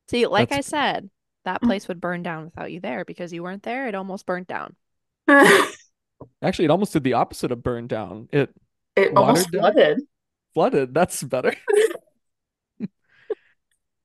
See, 0.09 0.25
like 0.27 0.51
I 0.51 0.61
said, 0.61 1.09
that 1.45 1.61
Mm. 1.61 1.67
place 1.67 1.87
would 1.87 2.01
burn 2.01 2.23
down 2.23 2.45
without 2.45 2.71
you 2.71 2.79
there 2.81 3.05
because 3.05 3.31
you 3.31 3.43
weren't 3.43 3.63
there. 3.63 3.87
It 3.87 3.95
almost 3.95 4.25
burnt 4.25 4.47
down. 4.47 4.75
Actually, 6.41 6.65
it 6.65 6.71
almost 6.71 6.93
did 6.93 7.03
the 7.03 7.13
opposite 7.13 7.51
of 7.51 7.61
burn 7.63 7.87
down. 7.87 8.27
It 8.33 8.53
It 8.95 9.15
almost 9.15 9.47
Watered 9.47 9.51
down? 9.51 9.61
flooded. 9.61 9.99
flooded. 10.53 10.93
That's 10.93 11.23
better. 11.23 11.53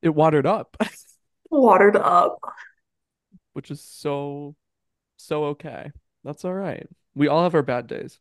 It 0.02 0.10
watered 0.10 0.46
up, 0.46 0.76
Watered 1.50 1.96
up. 1.96 2.38
which 3.52 3.70
is 3.70 3.82
so, 3.82 4.54
so 5.16 5.44
okay. 5.46 5.90
That's 6.24 6.44
all 6.44 6.54
right. 6.54 6.86
We 7.14 7.28
all 7.28 7.42
have 7.42 7.54
our 7.54 7.62
bad 7.62 7.86
days. 7.86 8.18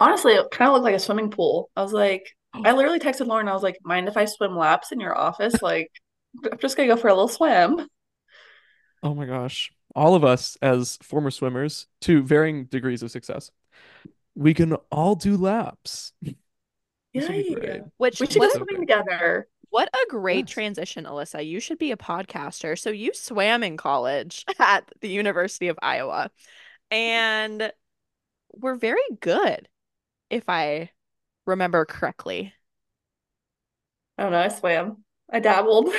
Honestly, 0.00 0.32
it 0.32 0.50
kind 0.50 0.68
of 0.68 0.74
looked 0.74 0.84
like 0.84 0.94
a 0.94 0.98
swimming 1.00 1.30
pool. 1.30 1.70
I 1.76 1.82
was 1.82 1.92
like, 1.92 2.36
mm. 2.54 2.66
I 2.66 2.72
literally 2.72 3.00
texted 3.00 3.26
Lauren. 3.26 3.48
I 3.48 3.54
was 3.54 3.62
like, 3.62 3.78
mind 3.82 4.08
if 4.08 4.16
I 4.16 4.26
swim 4.26 4.56
laps 4.56 4.92
in 4.92 5.00
your 5.00 5.16
office? 5.16 5.62
Like, 5.62 5.90
I'm 6.50 6.58
just 6.58 6.76
gonna 6.76 6.88
go 6.88 6.96
for 6.96 7.08
a 7.08 7.14
little 7.14 7.28
swim. 7.28 7.86
Oh 9.02 9.14
my 9.14 9.26
gosh. 9.26 9.72
All 9.94 10.14
of 10.14 10.24
us, 10.24 10.56
as 10.60 10.98
former 11.02 11.30
swimmers, 11.30 11.86
to 12.02 12.22
varying 12.22 12.66
degrees 12.66 13.02
of 13.02 13.10
success, 13.10 13.50
we 14.34 14.54
can 14.54 14.74
all 14.90 15.14
do 15.14 15.36
laps. 15.36 16.12
This 17.14 17.26
would 17.26 17.36
be 17.36 17.66
Yay. 17.66 17.82
Which 17.96 18.20
We 18.20 18.26
should 18.26 18.40
go 18.40 18.46
a, 18.46 18.50
swimming 18.50 18.80
together. 18.80 19.48
What 19.70 19.88
a 19.94 20.10
great 20.10 20.46
Yes. 20.46 20.48
transition, 20.48 21.04
Allyssa. 21.04 21.46
You 21.46 21.60
should 21.60 21.78
be 21.78 21.92
a 21.92 21.96
podcaster. 21.96 22.78
So 22.78 22.90
you 22.90 23.12
swam 23.14 23.62
in 23.62 23.76
college 23.76 24.44
at 24.58 24.90
the 25.00 25.08
University 25.08 25.68
of 25.68 25.78
Iowa, 25.82 26.30
and 26.90 27.72
were 28.52 28.76
very 28.76 29.00
good, 29.20 29.68
if 30.30 30.48
I 30.48 30.90
remember 31.46 31.84
correctly. 31.86 32.54
I 34.16 34.22
don't 34.24 34.32
know. 34.32 34.40
I 34.40 34.48
swam. 34.48 35.04
I 35.30 35.40
dabbled. 35.40 35.90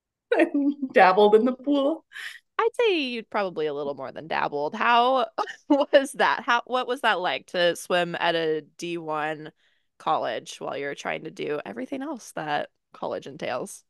I 0.34 0.46
dabbled 0.92 1.34
in 1.36 1.44
the 1.44 1.52
pool. 1.52 2.04
I'd 2.58 2.70
say 2.80 3.00
you'd 3.00 3.30
probably 3.30 3.66
a 3.66 3.74
little 3.74 3.94
more 3.94 4.12
than 4.12 4.28
dabbled. 4.28 4.74
How 4.74 5.26
was 5.68 6.12
that? 6.14 6.42
How 6.44 6.62
what 6.66 6.86
was 6.86 7.00
that 7.02 7.20
like 7.20 7.48
to 7.48 7.76
swim 7.76 8.16
at 8.18 8.34
a 8.34 8.62
D1 8.78 9.52
college 9.98 10.58
while 10.60 10.76
you're 10.76 10.94
trying 10.94 11.24
to 11.24 11.30
do 11.30 11.60
everything 11.64 12.02
else 12.02 12.32
that 12.32 12.70
college 12.94 13.26
entails? 13.26 13.84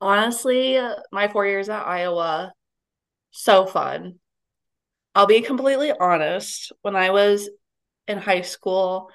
Honestly, 0.00 0.80
my 1.12 1.28
four 1.28 1.46
years 1.46 1.68
at 1.68 1.86
Iowa, 1.86 2.52
so 3.30 3.66
fun. 3.66 4.18
I'll 5.14 5.26
be 5.26 5.42
completely 5.42 5.92
honest. 5.92 6.72
When 6.82 6.96
I 6.96 7.10
was 7.10 7.48
in 8.08 8.18
high 8.18 8.40
school, 8.40 9.10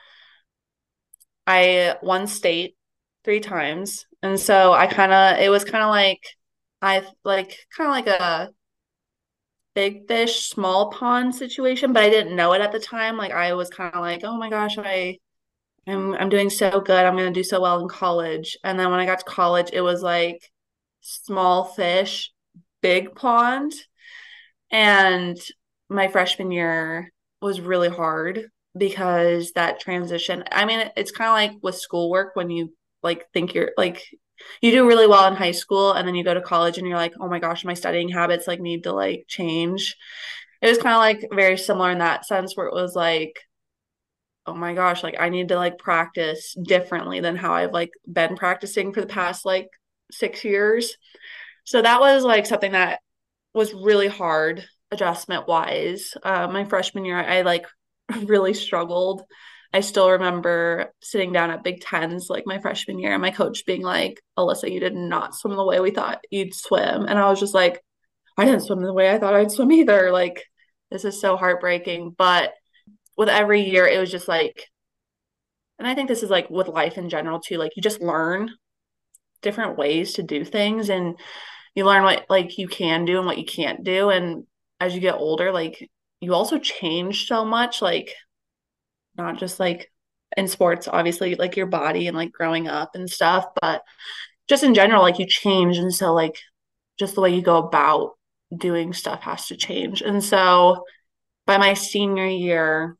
I 1.45 1.95
won 2.01 2.27
state 2.27 2.77
three 3.23 3.39
times. 3.39 4.05
And 4.21 4.39
so 4.39 4.73
I 4.73 4.87
kind 4.87 5.11
of, 5.11 5.39
it 5.39 5.49
was 5.49 5.63
kind 5.63 5.83
of 5.83 5.89
like, 5.89 6.21
I 6.81 7.03
like, 7.23 7.57
kind 7.75 7.87
of 7.87 7.91
like 7.91 8.07
a 8.07 8.51
big 9.73 10.07
fish, 10.07 10.49
small 10.49 10.91
pond 10.91 11.35
situation, 11.35 11.93
but 11.93 12.03
I 12.03 12.09
didn't 12.09 12.35
know 12.35 12.53
it 12.53 12.61
at 12.61 12.71
the 12.71 12.79
time. 12.79 13.17
Like 13.17 13.31
I 13.31 13.53
was 13.53 13.69
kind 13.69 13.93
of 13.93 14.01
like, 14.01 14.23
oh 14.23 14.37
my 14.37 14.49
gosh, 14.49 14.77
I, 14.77 15.17
I'm, 15.87 16.13
I'm 16.15 16.29
doing 16.29 16.49
so 16.49 16.81
good. 16.81 17.05
I'm 17.05 17.15
going 17.15 17.33
to 17.33 17.39
do 17.39 17.43
so 17.43 17.61
well 17.61 17.79
in 17.81 17.87
college. 17.87 18.57
And 18.63 18.79
then 18.79 18.91
when 18.91 18.99
I 18.99 19.05
got 19.05 19.19
to 19.19 19.25
college, 19.25 19.69
it 19.73 19.81
was 19.81 20.01
like 20.01 20.51
small 21.01 21.65
fish, 21.65 22.31
big 22.81 23.15
pond. 23.15 23.73
And 24.71 25.37
my 25.89 26.07
freshman 26.07 26.51
year 26.51 27.11
was 27.41 27.61
really 27.61 27.89
hard 27.89 28.49
because 28.77 29.51
that 29.53 29.79
transition, 29.79 30.43
I 30.51 30.65
mean, 30.65 30.89
it's 30.97 31.11
kind 31.11 31.29
of 31.29 31.33
like 31.53 31.63
with 31.63 31.75
schoolwork 31.75 32.35
when 32.35 32.49
you 32.49 32.73
like 33.03 33.25
think 33.33 33.53
you're 33.53 33.71
like 33.77 34.03
you 34.61 34.71
do 34.71 34.87
really 34.87 35.07
well 35.07 35.27
in 35.27 35.35
high 35.35 35.51
school 35.51 35.93
and 35.93 36.07
then 36.07 36.15
you 36.15 36.23
go 36.23 36.33
to 36.33 36.41
college 36.41 36.77
and 36.77 36.87
you're 36.87 36.97
like, 36.97 37.13
"Oh 37.19 37.27
my 37.27 37.39
gosh, 37.39 37.65
my 37.65 37.73
studying 37.73 38.09
habits 38.09 38.47
like 38.47 38.59
need 38.59 38.83
to 38.83 38.93
like 38.93 39.25
change." 39.27 39.95
It 40.61 40.69
was 40.69 40.77
kind 40.77 40.93
of 40.95 40.99
like 40.99 41.29
very 41.33 41.57
similar 41.57 41.91
in 41.91 41.99
that 41.99 42.25
sense 42.25 42.55
where 42.55 42.67
it 42.67 42.73
was 42.73 42.95
like, 42.95 43.39
"Oh 44.47 44.55
my 44.55 44.73
gosh, 44.73 45.03
like 45.03 45.17
I 45.19 45.29
need 45.29 45.49
to 45.49 45.55
like 45.55 45.77
practice 45.77 46.55
differently 46.61 47.19
than 47.19 47.35
how 47.35 47.53
I've 47.53 47.73
like 47.73 47.91
been 48.11 48.35
practicing 48.35 48.93
for 48.93 49.01
the 49.01 49.07
past 49.07 49.45
like 49.45 49.69
6 50.11 50.43
years." 50.45 50.95
So 51.65 51.81
that 51.81 51.99
was 51.99 52.23
like 52.23 52.45
something 52.45 52.71
that 52.71 53.01
was 53.53 53.73
really 53.73 54.07
hard 54.07 54.65
adjustment 54.91 55.47
wise. 55.47 56.13
Uh, 56.23 56.47
my 56.47 56.65
freshman 56.65 57.05
year, 57.05 57.17
I, 57.17 57.39
I 57.39 57.41
like 57.41 57.65
really 58.23 58.53
struggled. 58.53 59.23
I 59.73 59.81
still 59.81 60.11
remember 60.11 60.93
sitting 61.01 61.33
down 61.33 61.51
at 61.51 61.63
Big 61.63 61.81
Tens 61.81 62.29
like 62.29 62.45
my 62.45 62.59
freshman 62.59 62.99
year 62.99 63.11
and 63.11 63.21
my 63.21 63.31
coach 63.31 63.65
being 63.65 63.81
like, 63.81 64.21
Allyssa, 64.37 64.71
you 64.71 64.79
did 64.79 64.95
not 64.95 65.35
swim 65.35 65.55
the 65.55 65.65
way 65.65 65.79
we 65.79 65.91
thought 65.91 66.23
you'd 66.31 66.53
swim. 66.53 67.05
And 67.05 67.19
I 67.19 67.29
was 67.29 67.39
just 67.39 67.53
like, 67.53 67.83
I 68.37 68.45
didn't 68.45 68.61
swim 68.61 68.81
the 68.81 68.93
way 68.93 69.09
I 69.11 69.19
thought 69.19 69.33
I'd 69.33 69.51
swim 69.51 69.71
either. 69.71 70.11
Like, 70.11 70.43
this 70.89 71.03
is 71.03 71.19
so 71.19 71.35
heartbreaking. 71.35 72.15
But 72.17 72.53
with 73.17 73.29
every 73.29 73.61
year, 73.61 73.87
it 73.87 73.99
was 73.99 74.11
just 74.11 74.27
like, 74.27 74.67
and 75.79 75.87
I 75.87 75.95
think 75.95 76.07
this 76.07 76.23
is 76.23 76.29
like 76.29 76.49
with 76.49 76.67
life 76.67 76.97
in 76.97 77.09
general 77.09 77.39
too, 77.39 77.57
like 77.57 77.75
you 77.75 77.81
just 77.81 78.01
learn 78.01 78.49
different 79.41 79.77
ways 79.77 80.13
to 80.13 80.23
do 80.23 80.43
things 80.43 80.89
and 80.89 81.19
you 81.75 81.85
learn 81.85 82.03
what 82.03 82.25
like 82.29 82.57
you 82.57 82.67
can 82.67 83.05
do 83.05 83.17
and 83.17 83.25
what 83.25 83.37
you 83.37 83.45
can't 83.45 83.83
do. 83.83 84.09
And 84.09 84.45
as 84.79 84.95
you 84.95 85.01
get 85.01 85.15
older, 85.15 85.51
like 85.51 85.89
you 86.19 86.33
also 86.33 86.57
change 86.57 87.27
so 87.27 87.45
much, 87.45 87.81
like 87.81 88.13
not 89.17 89.37
just 89.37 89.59
like 89.59 89.91
in 90.35 90.47
sports, 90.47 90.87
obviously, 90.87 91.35
like 91.35 91.55
your 91.55 91.67
body 91.67 92.07
and 92.07 92.17
like 92.17 92.31
growing 92.31 92.67
up 92.67 92.91
and 92.95 93.09
stuff, 93.09 93.45
but 93.61 93.83
just 94.47 94.63
in 94.63 94.73
general, 94.73 95.01
like 95.01 95.19
you 95.19 95.25
change. 95.27 95.77
And 95.77 95.93
so, 95.93 96.13
like, 96.13 96.37
just 96.99 97.15
the 97.15 97.21
way 97.21 97.33
you 97.35 97.41
go 97.41 97.57
about 97.57 98.13
doing 98.55 98.93
stuff 98.93 99.21
has 99.21 99.47
to 99.47 99.55
change. 99.57 100.01
And 100.01 100.23
so, 100.23 100.83
by 101.45 101.57
my 101.57 101.73
senior 101.73 102.27
year, 102.27 102.97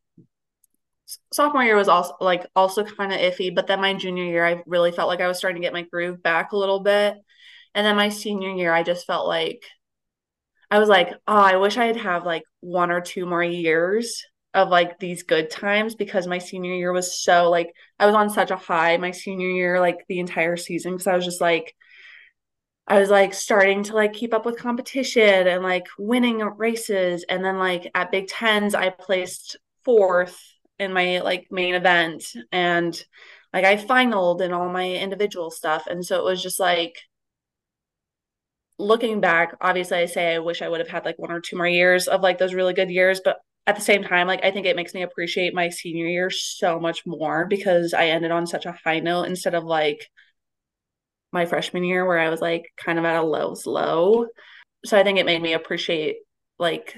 sophomore 1.34 1.64
year 1.64 1.76
was 1.76 1.88
also 1.88 2.14
like 2.20 2.46
also 2.56 2.84
kind 2.84 3.14
of 3.14 3.20
iffy, 3.20 3.54
but 3.54 3.68
then 3.68 3.82
my 3.82 3.94
junior 3.94 4.26
year, 4.26 4.46
I 4.46 4.64
really 4.66 4.92
felt 4.92 5.08
like 5.08 5.22
I 5.22 5.28
was 5.28 5.38
starting 5.38 5.62
to 5.62 5.66
get 5.66 5.74
my 5.74 5.84
groove 5.84 6.22
back 6.22 6.52
a 6.52 6.58
little 6.58 6.80
bit. 6.82 7.16
And 7.76 7.86
then 7.86 7.96
my 7.96 8.10
senior 8.10 8.52
year, 8.52 8.74
I 8.74 8.84
just 8.84 9.06
felt 9.06 9.28
like 9.28 9.64
I 10.70 10.80
was 10.80 10.90
like, 10.90 11.10
oh, 11.28 11.38
I 11.38 11.56
wish 11.58 11.78
I'd 11.78 11.98
have 11.98 12.26
like 12.26 12.44
one 12.60 12.92
or 12.92 13.02
two 13.02 13.26
more 13.26 13.44
years 13.44 14.24
of 14.54 14.70
like 14.70 15.00
these 15.00 15.24
good 15.24 15.50
times 15.50 15.96
because 15.96 16.28
my 16.28 16.40
senior 16.40 16.74
year 16.74 16.92
was 16.92 17.22
so 17.22 17.50
like 17.50 17.72
I 18.00 18.06
was 18.06 18.16
on 18.16 18.30
such 18.30 18.50
a 18.50 18.56
high 18.56 18.98
my 18.98 19.12
senior 19.12 19.50
year 19.50 19.80
like 19.80 20.00
the 20.08 20.20
entire 20.20 20.58
season 20.58 20.94
because 20.94 21.08
I 21.08 21.16
was 21.16 21.26
just 21.26 21.42
like 21.42 21.76
I 22.88 23.00
was 23.00 23.10
like 23.10 23.34
starting 23.34 23.84
to 23.84 23.94
like 23.96 24.14
keep 24.14 24.34
up 24.34 24.46
with 24.46 24.58
competition 24.58 25.48
and 25.48 25.62
like 25.64 25.86
winning 26.00 26.40
races 26.40 27.26
and 27.28 27.44
then 27.44 27.60
like 27.60 27.92
at 27.94 28.12
Big 28.12 28.28
10s 28.28 28.74
I 28.74 28.90
placed 28.90 29.58
fourth 29.84 30.42
in 30.80 30.94
my 30.94 31.20
like 31.20 31.48
main 31.52 31.76
event 31.76 32.24
and 32.52 33.04
like 33.54 33.66
I 33.66 33.78
finaled 33.78 34.42
in 34.42 34.54
all 34.54 34.70
my 34.70 34.90
individual 34.92 35.52
stuff 35.52 35.88
and 35.88 36.06
so 36.06 36.20
it 36.20 36.24
was 36.24 36.42
just 36.42 36.60
like 36.60 37.00
looking 38.80 39.20
back 39.22 39.56
obviously 39.60 39.98
I 39.98 40.06
say 40.06 40.36
I 40.36 40.40
wish 40.40 40.62
I 40.62 40.70
would 40.70 40.80
have 40.80 40.90
had 40.90 41.06
like 41.06 41.18
one 41.18 41.32
or 41.32 41.42
two 41.42 41.58
more 41.58 41.68
years 41.68 42.08
of 42.08 42.22
like 42.22 42.38
those 42.38 42.54
really 42.54 42.74
good 42.74 42.92
years 42.92 43.22
but 43.24 43.38
at 43.68 43.76
the 43.76 43.82
same 43.82 44.02
time, 44.02 44.28
like 44.28 44.44
I 44.46 44.52
think 44.52 44.66
it 44.66 44.78
makes 44.78 44.94
me 44.94 45.02
appreciate 45.04 45.54
my 45.54 45.70
senior 45.70 46.08
year 46.08 46.30
so 46.30 46.80
much 46.80 47.06
more 47.06 47.46
because 47.46 47.94
I 47.94 48.08
ended 48.08 48.32
on 48.32 48.48
such 48.48 48.66
a 48.66 48.72
high 48.72 49.02
note 49.02 49.24
instead 49.24 49.54
of 49.56 49.66
like 49.66 50.08
my 51.34 51.46
freshman 51.46 51.84
year 51.84 52.06
where 52.06 52.18
I 52.18 52.30
was 52.30 52.42
like 52.42 52.72
kind 52.78 52.98
of 52.98 53.04
at 53.04 53.18
a 53.18 53.22
low's 53.22 53.66
low. 53.66 54.28
So 54.86 54.98
I 54.98 55.04
think 55.04 55.20
it 55.20 55.26
made 55.26 55.42
me 55.42 55.52
appreciate 55.54 56.16
like 56.58 56.96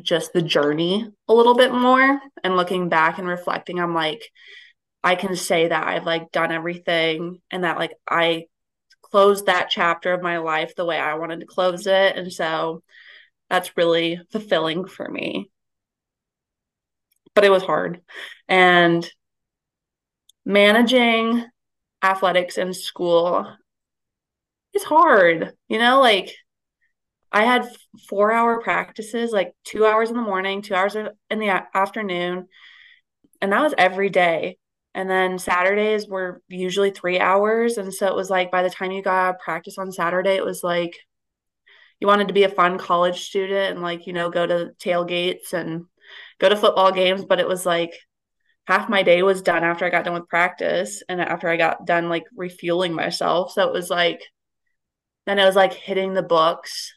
just 0.00 0.32
the 0.32 0.42
journey 0.42 1.06
a 1.28 1.34
little 1.34 1.54
bit 1.54 1.72
more 1.72 2.20
and 2.42 2.56
looking 2.56 2.88
back 2.88 3.18
and 3.18 3.28
reflecting 3.28 3.78
I'm 3.78 3.94
like 3.94 4.22
I 5.04 5.16
can 5.16 5.36
say 5.36 5.68
that 5.68 5.86
I've 5.86 6.06
like 6.06 6.30
done 6.32 6.52
everything 6.52 7.40
and 7.50 7.64
that 7.64 7.78
like 7.78 7.92
I 8.08 8.46
closed 9.02 9.46
that 9.46 9.68
chapter 9.68 10.12
of 10.12 10.22
my 10.22 10.38
life 10.38 10.74
the 10.74 10.84
way 10.84 10.98
I 10.98 11.14
wanted 11.14 11.40
to 11.40 11.46
close 11.46 11.86
it 11.86 12.16
and 12.16 12.32
so 12.32 12.82
that's 13.50 13.76
really 13.76 14.18
fulfilling 14.30 14.86
for 14.86 15.06
me. 15.06 15.50
But 17.34 17.44
it 17.44 17.50
was 17.50 17.62
hard. 17.62 18.00
And 18.48 19.08
managing 20.46 21.44
athletics 22.02 22.56
in 22.56 22.72
school 22.72 23.46
is 24.74 24.84
hard. 24.84 25.52
You 25.68 25.78
know, 25.78 26.00
like 26.00 26.34
I 27.32 27.44
had 27.44 27.68
four 28.08 28.32
hour 28.32 28.60
practices, 28.60 29.32
like 29.32 29.54
two 29.64 29.86
hours 29.86 30.10
in 30.10 30.16
the 30.16 30.22
morning, 30.22 30.62
two 30.62 30.74
hours 30.74 30.94
in 30.96 31.38
the 31.38 31.64
afternoon. 31.74 32.48
And 33.40 33.52
that 33.52 33.62
was 33.62 33.74
every 33.78 34.10
day. 34.10 34.58
And 34.94 35.08
then 35.08 35.38
Saturdays 35.38 36.06
were 36.06 36.42
usually 36.48 36.90
three 36.90 37.18
hours. 37.18 37.78
And 37.78 37.92
so 37.92 38.06
it 38.06 38.14
was 38.14 38.28
like 38.28 38.50
by 38.50 38.62
the 38.62 38.70
time 38.70 38.92
you 38.92 39.02
got 39.02 39.40
practice 39.40 39.78
on 39.78 39.90
Saturday, 39.90 40.36
it 40.36 40.44
was 40.44 40.62
like 40.62 40.94
you 42.02 42.08
wanted 42.08 42.26
to 42.26 42.34
be 42.34 42.42
a 42.42 42.48
fun 42.48 42.78
college 42.78 43.20
student 43.20 43.70
and 43.74 43.80
like 43.80 44.08
you 44.08 44.12
know 44.12 44.28
go 44.28 44.44
to 44.44 44.72
tailgates 44.80 45.52
and 45.52 45.84
go 46.40 46.48
to 46.48 46.56
football 46.56 46.90
games 46.90 47.24
but 47.24 47.38
it 47.38 47.46
was 47.46 47.64
like 47.64 47.94
half 48.66 48.88
my 48.88 49.04
day 49.04 49.22
was 49.22 49.40
done 49.40 49.62
after 49.62 49.84
i 49.84 49.90
got 49.90 50.04
done 50.04 50.14
with 50.14 50.28
practice 50.28 51.04
and 51.08 51.20
after 51.20 51.48
i 51.48 51.56
got 51.56 51.86
done 51.86 52.08
like 52.08 52.24
refueling 52.36 52.92
myself 52.92 53.52
so 53.52 53.68
it 53.68 53.72
was 53.72 53.88
like 53.88 54.20
then 55.26 55.38
it 55.38 55.44
was 55.44 55.54
like 55.54 55.74
hitting 55.74 56.12
the 56.12 56.24
books 56.24 56.92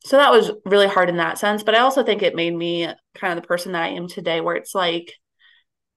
so 0.00 0.16
that 0.16 0.30
was 0.30 0.50
really 0.64 0.88
hard 0.88 1.08
in 1.08 1.16
that 1.16 1.38
sense 1.38 1.62
but 1.62 1.74
i 1.74 1.80
also 1.80 2.02
think 2.02 2.22
it 2.22 2.34
made 2.34 2.54
me 2.54 2.86
kind 3.14 3.36
of 3.36 3.42
the 3.42 3.46
person 3.46 3.72
that 3.72 3.84
i 3.84 3.88
am 3.88 4.08
today 4.08 4.40
where 4.40 4.56
it's 4.56 4.74
like 4.74 5.12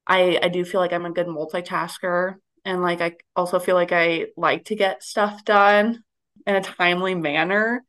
i 0.06 0.38
i 0.42 0.48
do 0.48 0.64
feel 0.64 0.80
like 0.80 0.92
i'm 0.92 1.06
a 1.06 1.12
good 1.12 1.26
multitasker 1.26 2.34
and 2.64 2.82
like 2.82 3.00
i 3.00 3.12
also 3.36 3.58
feel 3.58 3.74
like 3.74 3.92
i 3.92 4.26
like 4.36 4.64
to 4.64 4.74
get 4.76 5.02
stuff 5.02 5.44
done 5.44 6.02
in 6.46 6.54
a 6.54 6.60
timely 6.60 7.14
manner 7.14 7.82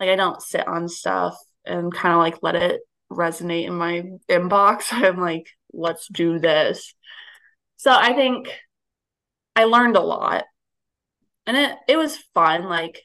like 0.00 0.10
I 0.10 0.16
don't 0.16 0.42
sit 0.42 0.66
on 0.66 0.88
stuff 0.88 1.36
and 1.64 1.92
kind 1.92 2.14
of 2.14 2.20
like 2.20 2.38
let 2.42 2.54
it 2.54 2.80
resonate 3.10 3.66
in 3.66 3.74
my 3.74 4.04
inbox. 4.28 4.86
I'm 4.92 5.20
like, 5.20 5.48
let's 5.72 6.08
do 6.08 6.38
this. 6.38 6.94
So 7.76 7.92
I 7.92 8.12
think 8.12 8.52
I 9.56 9.64
learned 9.64 9.96
a 9.96 10.00
lot. 10.00 10.44
And 11.46 11.56
it 11.56 11.76
it 11.88 11.96
was 11.96 12.16
fun. 12.34 12.64
Like 12.64 13.02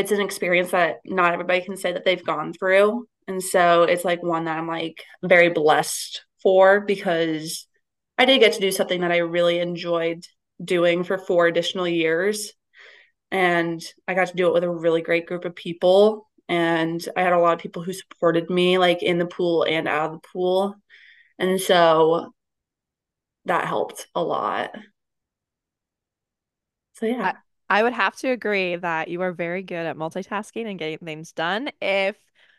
it's 0.00 0.12
an 0.12 0.20
experience 0.20 0.70
that 0.70 0.96
not 1.04 1.32
everybody 1.32 1.60
can 1.60 1.76
say 1.76 1.92
that 1.92 2.04
they've 2.04 2.24
gone 2.24 2.52
through. 2.52 3.06
And 3.28 3.42
so 3.42 3.84
it's 3.84 4.04
like 4.04 4.22
one 4.22 4.44
that 4.44 4.58
I'm 4.58 4.66
like 4.66 5.04
very 5.22 5.50
blessed 5.50 6.24
for 6.42 6.80
because 6.80 7.66
I 8.18 8.24
did 8.24 8.40
get 8.40 8.54
to 8.54 8.60
do 8.60 8.72
something 8.72 9.02
that 9.02 9.12
I 9.12 9.18
really 9.18 9.60
enjoyed 9.60 10.24
doing 10.62 11.04
for 11.04 11.18
four 11.18 11.46
additional 11.46 11.86
years 11.86 12.52
and 13.30 13.80
I 14.08 14.14
got 14.14 14.28
to 14.28 14.36
do 14.36 14.48
it 14.48 14.54
with 14.54 14.64
a 14.64 14.70
really 14.70 15.02
great 15.02 15.26
group 15.26 15.44
of 15.44 15.54
people. 15.54 16.28
And 16.48 17.00
I 17.16 17.22
had 17.22 17.32
a 17.32 17.38
lot 17.38 17.54
of 17.54 17.60
people 17.60 17.82
who 17.82 17.92
supported 17.92 18.50
me, 18.50 18.78
like 18.78 19.02
in 19.02 19.18
the 19.18 19.26
pool 19.26 19.62
and 19.62 19.86
out 19.86 20.06
of 20.06 20.12
the 20.20 20.28
pool. 20.32 20.74
And 21.38 21.60
so 21.60 22.32
that 23.44 23.66
helped 23.66 24.06
a 24.14 24.22
lot. 24.22 24.70
So, 26.94 27.06
yeah. 27.06 27.22
I, 27.22 27.34
I 27.70 27.84
would 27.84 27.92
have 27.92 28.16
to 28.16 28.28
agree 28.28 28.74
that 28.74 29.08
you 29.08 29.22
are 29.22 29.32
very 29.32 29.62
good 29.62 29.86
at 29.86 29.96
multitasking 29.96 30.68
and 30.68 30.78
getting 30.78 30.98
things 30.98 31.30
done. 31.30 31.70
If 31.80 32.16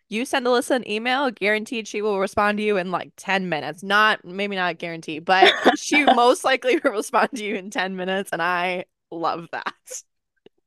you 0.07 0.23
send 0.23 0.45
Allyssa 0.45 0.77
an 0.77 0.89
email, 0.89 1.29
guaranteed 1.31 1.85
she 1.85 2.01
will 2.01 2.17
respond 2.17 2.57
to 2.57 2.63
you 2.63 2.77
in 2.77 2.91
like 2.91 3.11
10 3.17 3.49
minutes. 3.49 3.83
Not 3.83 4.23
maybe 4.23 4.55
not 4.55 4.77
guaranteed, 4.77 5.25
but 5.25 5.53
she 5.77 6.05
most 6.15 6.45
likely 6.45 6.79
will 6.81 6.91
respond 6.91 7.29
to 7.35 7.43
you 7.43 7.55
in 7.55 7.69
10 7.69 7.97
minutes. 7.97 8.29
And 8.31 8.41
I 8.41 8.85
love 9.11 9.49
that. 9.51 9.73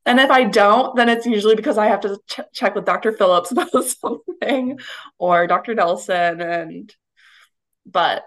And 0.07 0.21
if 0.21 0.31
I 0.31 0.45
don't, 0.45 0.95
then 0.95 1.09
it's 1.09 1.25
usually 1.25 1.57
because 1.57 1.79
I 1.79 1.87
have 1.87 2.01
to 2.01 2.19
ch- 2.29 2.41
check 2.53 2.75
with 2.75 2.85
Dr. 2.85 3.13
Phillips 3.13 3.51
about 3.51 3.71
something 3.71 4.79
or 5.19 5.47
Dr. 5.47 5.75
Nelson. 5.75 6.43
And, 6.43 6.95
but 7.87 8.25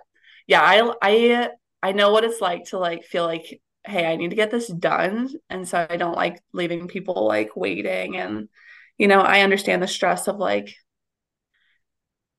yeah, 0.48 0.62
I, 0.64 0.94
I, 1.00 1.50
I 1.84 1.92
know 1.92 2.12
what 2.12 2.24
it's 2.24 2.42
like 2.42 2.66
to 2.66 2.80
like 2.80 3.04
feel 3.04 3.26
like, 3.26 3.62
hey, 3.88 4.06
I 4.06 4.16
need 4.16 4.30
to 4.32 4.36
get 4.36 4.52
this 4.52 4.68
done. 4.68 5.30
And 5.50 5.68
so 5.68 5.86
I 5.90 5.98
don't 5.98 6.16
like 6.16 6.42
leaving 6.54 6.88
people 6.88 7.28
like 7.28 7.56
waiting. 7.56 8.18
And, 8.18 8.50
you 8.98 9.08
know, 9.08 9.22
I 9.22 9.42
understand 9.42 9.82
the 9.82 9.88
stress 9.88 10.28
of 10.28 10.38
like 10.38 10.76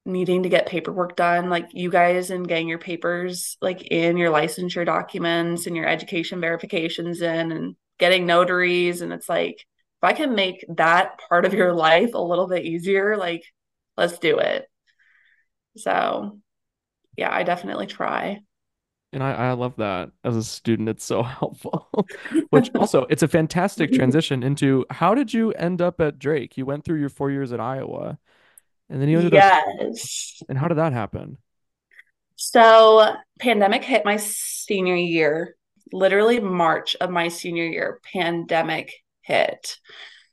needing 0.05 0.45
to 0.45 0.49
get 0.49 0.67
paperwork 0.67 1.17
done 1.17 1.51
like 1.51 1.69
you 1.73 1.91
guys 1.91 2.31
and 2.31 2.49
getting 2.49 2.67
your 2.67 2.79
papers 2.79 3.59
like 3.61 3.83
in 3.83 4.17
your 4.17 4.33
licensure 4.33 4.87
documents 4.87 5.67
and 5.67 5.77
your 5.77 5.87
education 5.87 6.41
verifications 6.41 7.21
in 7.21 7.53
and 7.53 7.77
getting 7.99 8.25
notaries 8.25 9.03
and 9.03 9.13
it's 9.13 9.29
like 9.29 9.67
if 10.01 10.05
I 10.05 10.13
can 10.13 10.35
make 10.37 10.65
that 10.77 11.19
part 11.29 11.45
of 11.45 11.55
your 11.55 11.73
life 11.75 12.15
a 12.15 12.23
little 12.23 12.47
bit 12.47 12.65
easier, 12.65 13.17
like 13.17 13.43
let's 13.97 14.19
do 14.19 14.39
it. 14.39 14.67
So 15.77 16.39
yeah, 17.17 17.35
I 17.35 17.43
definitely 17.43 17.87
try. 17.87 18.41
And 19.13 19.23
I, 19.23 19.33
I 19.33 19.53
love 19.53 19.77
that 19.77 20.11
as 20.23 20.37
a 20.37 20.45
student, 20.45 20.89
it's 20.89 21.05
so 21.05 21.23
helpful. 21.41 22.07
Which 22.51 22.71
also, 22.75 23.07
it's 23.09 23.23
a 23.23 23.29
fantastic 23.29 23.93
transition 23.95 24.43
into 24.43 24.85
how 24.91 25.15
did 25.15 25.33
you 25.33 25.53
end 25.53 25.81
up 25.81 26.01
at 26.01 26.19
Drake? 26.19 26.57
You 26.57 26.67
went 26.67 26.85
through 26.85 27.01
your 27.01 27.09
four 27.09 27.31
years 27.31 27.53
at 27.53 27.61
Iowa, 27.61 28.19
and 28.89 29.01
then 29.01 29.09
you 29.09 29.19
ended 29.19 29.33
yes. 29.33 30.39
up. 30.43 30.49
And 30.49 30.59
how 30.59 30.69
did 30.69 30.79
that 30.79 30.93
happen? 30.93 31.39
So, 32.37 33.15
pandemic 33.41 33.83
hit 33.83 34.05
my 34.05 34.17
senior 34.17 34.95
year, 34.95 35.57
literally 35.93 36.39
March 36.39 36.95
of 37.01 37.11
my 37.11 37.29
senior 37.29 37.65
year, 37.65 38.01
pandemic 38.13 38.93
hit. 39.23 39.79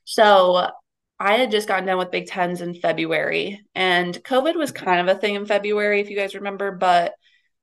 So 0.04 0.70
I 1.18 1.34
had 1.34 1.50
just 1.50 1.68
gotten 1.68 1.86
done 1.86 1.98
with 1.98 2.10
Big 2.10 2.26
Tens 2.26 2.60
in 2.60 2.74
February, 2.74 3.60
and 3.74 4.14
COVID 4.14 4.54
was 4.54 4.72
mm-hmm. 4.72 4.84
kind 4.84 5.08
of 5.08 5.16
a 5.16 5.18
thing 5.18 5.34
in 5.34 5.46
February, 5.46 6.00
if 6.00 6.10
you 6.10 6.16
guys 6.16 6.34
remember, 6.34 6.72
but 6.72 7.14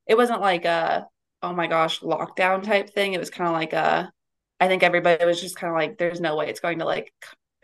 it 0.07 0.17
wasn't 0.17 0.41
like 0.41 0.65
a, 0.65 1.07
oh 1.41 1.53
my 1.53 1.67
gosh, 1.67 1.99
lockdown 2.01 2.63
type 2.63 2.93
thing. 2.93 3.13
It 3.13 3.19
was 3.19 3.29
kind 3.29 3.47
of 3.47 3.53
like 3.53 3.73
a, 3.73 4.11
I 4.59 4.67
think 4.67 4.83
everybody 4.83 5.23
was 5.25 5.41
just 5.41 5.55
kind 5.55 5.71
of 5.71 5.77
like, 5.77 5.97
there's 5.97 6.21
no 6.21 6.35
way 6.35 6.49
it's 6.49 6.59
going 6.59 6.79
to 6.79 6.85
like 6.85 7.11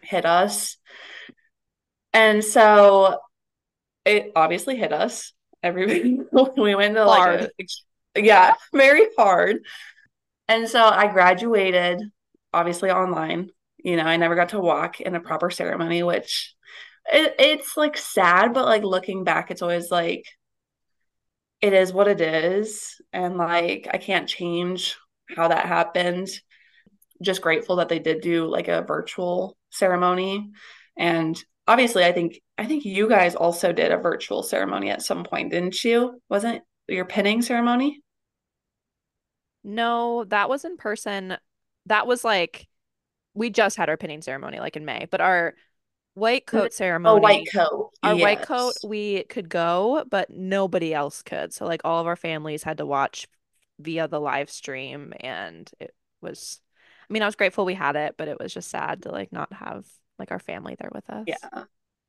hit 0.02 0.26
us. 0.26 0.78
And 2.14 2.44
so 2.44 3.20
it 4.06 4.32
obviously 4.36 4.76
hit 4.76 4.92
us. 4.92 5.34
everybody 5.62 6.20
we 6.58 6.76
went 6.76 6.96
to 6.96 7.06
Hard. 7.06 7.42
like 7.42 7.70
a 8.16 8.22
yeah, 8.22 8.54
very 8.74 9.08
hard. 9.18 9.58
And 10.48 10.68
so 10.68 10.84
I 10.84 11.08
graduated 11.08 12.02
obviously 12.54 12.90
online. 12.90 13.50
You 13.78 13.96
know, 13.96 14.04
I 14.04 14.18
never 14.18 14.36
got 14.36 14.50
to 14.50 14.60
walk 14.60 15.00
in 15.00 15.16
a 15.16 15.20
proper 15.22 15.50
ceremony, 15.50 16.04
which 16.04 16.54
it, 17.12 17.36
it's 17.40 17.78
like 17.78 17.98
sad, 17.98 18.54
but 18.54 18.66
like 18.66 18.84
looking 18.84 19.24
back, 19.24 19.52
it's 19.52 19.62
always 19.62 19.92
like 19.92 20.26
it 21.62 21.74
is 21.74 21.92
what 21.92 22.08
it 22.08 22.22
is. 22.22 23.02
And 23.12 23.38
like 23.38 23.88
I 23.92 23.98
can't 23.98 24.30
change 24.30 24.98
how 25.36 25.48
that 25.48 25.66
happened. 25.66 26.30
Just 27.22 27.42
grateful 27.42 27.78
that 27.78 27.90
they 27.90 28.00
did 28.00 28.22
do 28.22 28.48
like 28.48 28.68
a 28.68 28.82
virtual 28.82 29.58
ceremony. 29.70 30.52
And 30.98 31.42
obviously 31.68 32.04
I 32.06 32.12
think 32.12 32.42
I 32.58 32.66
think 32.66 32.86
you 32.86 33.08
guys 33.08 33.36
also 33.36 33.72
did 33.72 33.92
a 33.92 33.98
virtual 33.98 34.44
ceremony 34.44 34.90
at 34.90 35.02
some 35.02 35.24
point, 35.24 35.52
didn't 35.52 35.84
you? 35.84 36.22
Wasn't 36.30 36.62
your 36.88 37.06
pinning 37.06 37.42
ceremony? 37.42 38.02
No, 39.64 40.24
that 40.26 40.50
was 40.50 40.66
in 40.66 40.78
person. 40.78 41.38
That 41.86 42.08
was 42.08 42.24
like 42.24 42.68
we 43.34 43.50
just 43.50 43.78
had 43.78 43.90
our 43.90 43.98
pinning 43.98 44.22
ceremony 44.22 44.60
like 44.60 44.76
in 44.76 44.86
May, 44.86 45.08
but 45.10 45.22
our 45.22 45.56
white 46.20 46.46
coat 46.46 46.72
Oh, 47.06 47.18
white 47.18 47.44
ceremony, 47.44 47.46
coat. 47.46 47.92
our 48.04 48.16
white 48.16 48.42
coat, 48.42 48.76
we 48.84 49.24
could 49.26 49.50
go, 49.50 50.06
but 50.10 50.30
nobody 50.30 50.94
else 50.94 51.22
could. 51.22 51.54
So 51.54 51.66
like 51.66 51.82
all 51.84 52.00
of 52.02 52.08
our 52.08 52.16
families 52.16 52.64
had 52.64 52.78
to 52.80 52.86
watch 52.86 53.28
via 53.80 54.08
the 54.08 54.20
live 54.20 54.50
stream 54.50 55.14
and 55.22 55.70
it 55.80 55.94
was 56.22 56.62
I 57.10 57.14
mean, 57.14 57.24
I 57.24 57.26
was 57.26 57.36
grateful 57.36 57.66
we 57.66 57.74
had 57.74 57.96
it, 57.96 58.16
but 58.18 58.28
it 58.28 58.38
was 58.40 58.54
just 58.54 58.70
sad 58.70 59.04
to 59.04 59.12
like 59.12 59.32
not 59.32 59.52
have 59.54 59.86
like 60.20 60.32
our 60.32 60.40
family 60.40 60.76
there 60.80 60.92
with 60.94 61.10
us. 61.10 61.26
Yeah. 61.28 61.64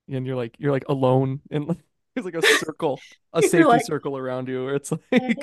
And 0.08 0.26
you're 0.26 0.36
like 0.36 0.56
you're 0.58 0.72
like 0.72 0.88
alone 0.88 1.40
and 1.50 1.68
like, 1.68 1.78
there's 2.14 2.24
like 2.26 2.34
a 2.34 2.42
circle, 2.42 3.00
a 3.32 3.42
safety 3.42 3.64
like, 3.64 3.84
circle 3.84 4.16
around 4.16 4.48
you 4.48 4.64
where 4.64 4.74
it's 4.74 4.92
like 5.12 5.38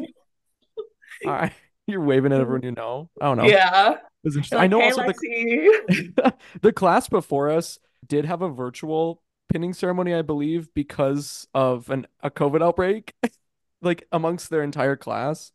all 1.25 1.33
right, 1.33 1.53
you're 1.87 2.01
waving 2.01 2.33
at 2.33 2.41
everyone 2.41 2.63
you 2.63 2.71
know. 2.71 3.09
I 3.19 3.25
don't 3.25 3.37
know. 3.37 3.45
Yeah. 3.45 3.97
was 4.23 4.35
interesting. 4.35 4.59
I 4.59 4.67
know 4.67 4.79
hey, 4.79 4.91
also 4.91 5.03
the 5.03 5.13
Lexi. 5.13 6.33
the 6.61 6.73
class 6.73 7.07
before 7.09 7.49
us 7.49 7.79
did 8.05 8.25
have 8.25 8.41
a 8.41 8.49
virtual 8.49 9.21
pinning 9.49 9.73
ceremony, 9.73 10.13
I 10.13 10.21
believe, 10.21 10.73
because 10.73 11.47
of 11.53 11.89
an 11.89 12.07
a 12.21 12.29
COVID 12.29 12.61
outbreak, 12.63 13.13
like 13.81 14.07
amongst 14.11 14.49
their 14.49 14.63
entire 14.63 14.95
class, 14.95 15.51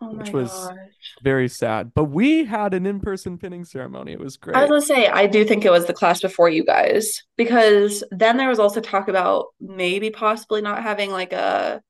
Oh 0.00 0.14
which 0.16 0.32
was 0.32 0.50
gosh. 0.52 1.14
very 1.22 1.48
sad. 1.48 1.92
But 1.94 2.04
we 2.04 2.44
had 2.44 2.74
an 2.74 2.86
in-person 2.86 3.38
pinning 3.38 3.64
ceremony. 3.64 4.12
It 4.12 4.20
was 4.20 4.36
great. 4.36 4.56
I 4.56 4.60
was 4.62 4.68
gonna 4.68 4.82
say, 4.82 5.06
I 5.08 5.26
do 5.26 5.44
think 5.44 5.64
it 5.64 5.70
was 5.70 5.86
the 5.86 5.94
class 5.94 6.20
before 6.20 6.48
you 6.50 6.64
guys, 6.64 7.22
because 7.36 8.04
then 8.10 8.36
there 8.36 8.48
was 8.48 8.58
also 8.58 8.80
talk 8.80 9.08
about 9.08 9.46
maybe 9.60 10.10
possibly 10.10 10.60
not 10.60 10.82
having 10.82 11.10
like 11.10 11.32
a 11.32 11.80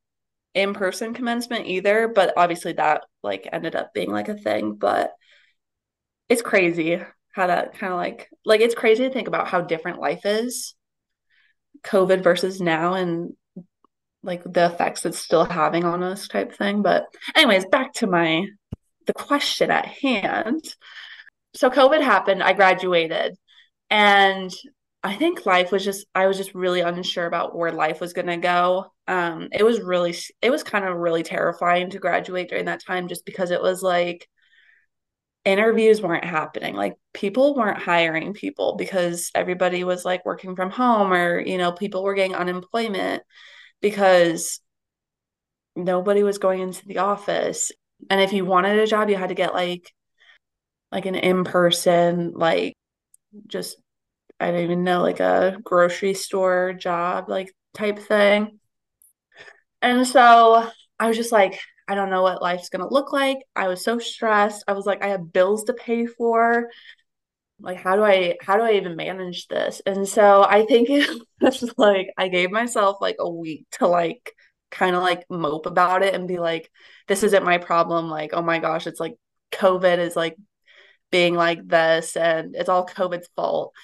in-person 0.55 1.15
commencement 1.15 1.67
either, 1.67 2.09
but 2.09 2.35
obviously 2.37 2.75
that 2.75 3.05
like 3.23 3.49
ended 3.53 3.77
up 3.77 3.95
being 3.95 4.11
like 4.13 4.29
a 4.29 4.37
thing. 4.37 4.75
But 4.75 5.13
it's 6.29 6.43
crazy 6.43 7.01
how 7.33 7.47
that 7.47 7.79
kind 7.79 7.93
of 7.93 7.99
like 7.99 8.29
like 8.45 8.61
it's 8.61 8.75
crazy 8.75 9.05
to 9.05 9.13
think 9.13 9.29
about 9.29 9.49
how 9.49 9.61
different 9.61 10.01
life 10.01 10.25
is, 10.25 10.75
COVID 11.85 12.23
versus 12.23 12.61
now, 12.61 12.95
and 12.95 13.33
like 14.23 14.43
the 14.45 14.67
effects 14.67 15.05
it's 15.05 15.19
still 15.19 15.45
having 15.45 15.85
on 15.85 16.03
us 16.03 16.29
type 16.29 16.55
thing. 16.55 16.83
But 16.83 17.05
anyways, 17.35 17.67
back 17.67 17.95
to 17.95 18.07
my 18.07 18.47
the 19.07 19.13
question 19.13 19.71
at 19.71 19.87
hand. 19.87 20.63
So 21.55 21.71
COVID 21.71 22.03
happened, 22.03 22.43
I 22.43 22.53
graduated, 22.53 23.37
and 23.91 24.51
I 25.03 25.17
think 25.17 25.47
life 25.47 25.73
was 25.73 25.85
just 25.85 26.07
I 26.15 26.27
was 26.27 26.37
just 26.37 26.55
really 26.55 26.81
unsure 26.81 27.27
about 27.27 27.57
where 27.57 27.73
life 27.73 28.01
was 28.01 28.13
going 28.13 28.29
to 28.29 28.37
go. 28.37 28.87
Um 29.09 29.49
it 29.53 29.65
was 29.65 29.81
really 29.81 30.15
it 30.41 30.51
was 30.51 30.63
kind 30.63 30.85
of 30.85 30.97
really 30.97 31.23
terrifying 31.23 31.91
to 31.91 31.99
graduate 31.99 32.49
during 32.49 32.67
that 32.67 32.85
time 32.85 33.09
just 33.09 33.25
because 33.25 33.51
it 33.51 33.61
was 33.61 33.83
like 33.83 34.29
interviews 35.45 36.01
weren't 36.01 36.25
happening. 36.25 36.75
Like 36.75 36.95
people 37.13 37.55
weren't 37.55 37.83
hiring 37.83 38.33
people 38.33 38.77
because 38.77 39.31
everybody 39.35 39.85
was 39.85 40.05
like 40.05 40.25
working 40.25 40.57
from 40.57 40.71
home 40.71 41.13
or 41.13 41.41
you 41.41 41.59
know 41.59 41.73
people 41.73 42.03
were 42.03 42.15
getting 42.15 42.35
unemployment 42.35 43.23
because 43.81 44.61
nobody 45.75 46.23
was 46.23 46.39
going 46.39 46.61
into 46.61 46.87
the 46.87 46.99
office. 46.99 47.73
And 48.11 48.21
if 48.21 48.33
you 48.33 48.45
wanted 48.45 48.79
a 48.79 48.87
job, 48.87 49.11
you 49.11 49.17
had 49.17 49.31
to 49.31 49.35
get 49.35 49.55
like 49.55 49.93
like 50.91 51.07
an 51.07 51.15
in-person 51.15 52.33
like 52.35 52.75
just 53.47 53.77
I 54.39 54.51
don't 54.51 54.61
even 54.61 54.85
know 54.85 55.03
like 55.03 55.21
a 55.21 55.59
grocery 55.63 56.15
store 56.15 56.75
job 56.75 57.29
like 57.29 57.53
type 57.75 57.99
thing. 57.99 58.59
And 59.81 60.07
so 60.07 60.69
I 60.99 61.09
was 61.09 61.17
just 61.17 61.33
like 61.33 61.59
I 61.93 61.95
don't 61.95 62.09
know 62.09 62.23
what 62.23 62.41
life's 62.41 62.71
going 62.71 62.81
to 62.81 62.93
look 62.93 63.13
like. 63.13 63.41
I 63.55 63.69
was 63.69 63.85
so 63.85 63.99
stressed. 63.99 64.65
I 64.67 64.73
was 64.73 64.87
like 64.87 65.05
I 65.05 65.09
have 65.09 65.31
bills 65.31 65.65
to 65.65 65.75
pay 65.75 66.07
for. 66.07 66.71
Like 67.61 67.77
how 67.77 67.97
do 67.97 68.03
I 68.03 68.39
how 68.41 68.57
do 68.57 68.63
I 68.63 68.73
even 68.73 68.97
manage 68.97 69.47
this? 69.49 69.83
And 69.85 70.09
so 70.09 70.43
I 70.43 70.65
think 70.65 70.89
it 70.91 71.23
was 71.43 71.75
like 71.77 72.09
I 72.17 72.29
gave 72.29 72.51
myself 72.51 72.97
like 73.03 73.17
a 73.19 73.29
week 73.31 73.67
to 73.73 73.87
like 73.87 74.33
kind 74.71 74.97
of 74.97 75.03
like 75.03 75.27
mope 75.29 75.67
about 75.67 76.03
it 76.03 76.15
and 76.15 76.27
be 76.27 76.39
like 76.39 76.71
this 77.09 77.23
isn't 77.25 77.45
my 77.45 77.59
problem. 77.59 78.09
Like 78.09 78.31
oh 78.33 78.41
my 78.43 78.59
gosh, 78.59 78.87
it's 78.87 79.01
like 79.01 79.17
COVID 79.53 79.99
is 79.99 80.17
like 80.17 80.37
being 81.11 81.35
like 81.35 81.69
this 81.69 82.17
and 82.17 82.57
it's 82.57 82.71
all 82.71 82.87
COVID's 82.87 83.29
fault. 83.37 83.75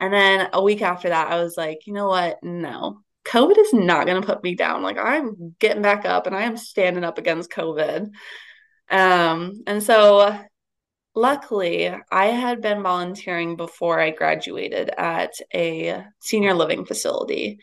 And 0.00 0.12
then 0.12 0.50
a 0.52 0.62
week 0.62 0.82
after 0.82 1.08
that, 1.08 1.30
I 1.32 1.42
was 1.42 1.56
like, 1.56 1.86
you 1.86 1.94
know 1.94 2.08
what? 2.08 2.44
No, 2.44 3.00
COVID 3.28 3.58
is 3.58 3.74
not 3.74 4.06
going 4.06 4.20
to 4.20 4.26
put 4.26 4.42
me 4.42 4.54
down. 4.54 4.82
Like 4.82 4.96
I'm 4.98 5.54
getting 5.58 5.82
back 5.82 6.06
up 6.06 6.26
and 6.26 6.34
I 6.34 6.42
am 6.42 6.56
standing 6.56 7.04
up 7.04 7.18
against 7.18 7.50
COVID. 7.50 8.10
Um, 8.90 9.62
and 9.66 9.82
so 9.82 10.38
luckily, 11.14 11.92
I 12.10 12.26
had 12.26 12.62
been 12.62 12.82
volunteering 12.82 13.56
before 13.56 14.00
I 14.00 14.10
graduated 14.10 14.90
at 14.96 15.34
a 15.54 16.04
senior 16.20 16.54
living 16.54 16.86
facility. 16.86 17.58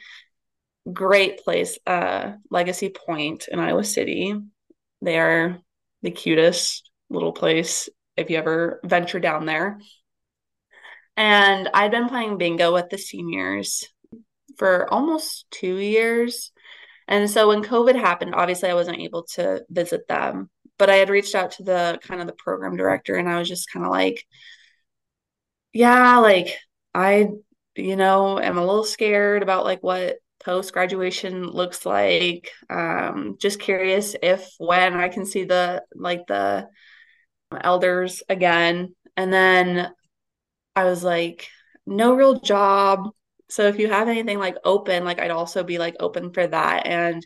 Great 0.91 1.43
place, 1.43 1.79
uh, 1.87 2.33
Legacy 2.51 2.89
Point 2.89 3.47
in 3.51 3.57
Iowa 3.57 3.83
City. 3.83 4.35
They 5.01 5.17
are 5.17 5.57
the 6.03 6.11
cutest 6.11 6.91
little 7.09 7.33
place 7.33 7.89
if 8.17 8.29
you 8.29 8.37
ever 8.37 8.79
venture 8.83 9.19
down 9.19 9.47
there. 9.47 9.79
And 11.17 11.69
I'd 11.73 11.91
been 11.91 12.09
playing 12.09 12.37
bingo 12.37 12.71
with 12.73 12.89
the 12.89 12.97
seniors 12.99 13.85
for 14.57 14.91
almost 14.93 15.45
two 15.51 15.77
years. 15.77 16.51
And 17.07 17.29
so 17.29 17.47
when 17.49 17.63
COVID 17.63 17.95
happened, 17.95 18.35
obviously 18.35 18.69
I 18.69 18.73
wasn't 18.73 18.99
able 18.99 19.23
to 19.35 19.63
visit 19.69 20.07
them, 20.07 20.49
but 20.77 20.89
I 20.89 20.95
had 20.95 21.09
reached 21.09 21.35
out 21.35 21.51
to 21.51 21.63
the 21.63 21.99
kind 22.01 22.21
of 22.21 22.27
the 22.27 22.33
program 22.33 22.77
director 22.77 23.15
and 23.15 23.29
I 23.29 23.37
was 23.39 23.47
just 23.47 23.71
kind 23.71 23.85
of 23.85 23.91
like, 23.91 24.25
yeah, 25.73 26.17
like 26.17 26.57
I, 26.93 27.27
you 27.75 27.95
know, 27.95 28.39
am 28.39 28.57
a 28.57 28.65
little 28.65 28.85
scared 28.85 29.43
about 29.43 29.65
like 29.65 29.83
what 29.83 30.17
post 30.43 30.73
graduation 30.73 31.47
looks 31.47 31.85
like. 31.85 32.51
Um, 32.69 33.35
just 33.39 33.59
curious 33.59 34.15
if 34.21 34.47
when 34.57 34.93
I 34.93 35.09
can 35.09 35.25
see 35.25 35.43
the 35.43 35.83
like 35.93 36.27
the 36.27 36.69
elders 37.51 38.23
again. 38.29 38.95
And 39.17 39.31
then 39.31 39.91
I 40.75 40.85
was 40.85 41.03
like, 41.03 41.47
no 41.85 42.15
real 42.15 42.39
job. 42.39 43.09
So 43.49 43.67
if 43.67 43.77
you 43.79 43.87
have 43.89 44.07
anything 44.07 44.39
like 44.39 44.55
open, 44.63 45.05
like 45.05 45.19
I'd 45.19 45.31
also 45.31 45.63
be 45.63 45.77
like 45.77 45.95
open 45.99 46.31
for 46.33 46.47
that. 46.47 46.87
And 46.87 47.25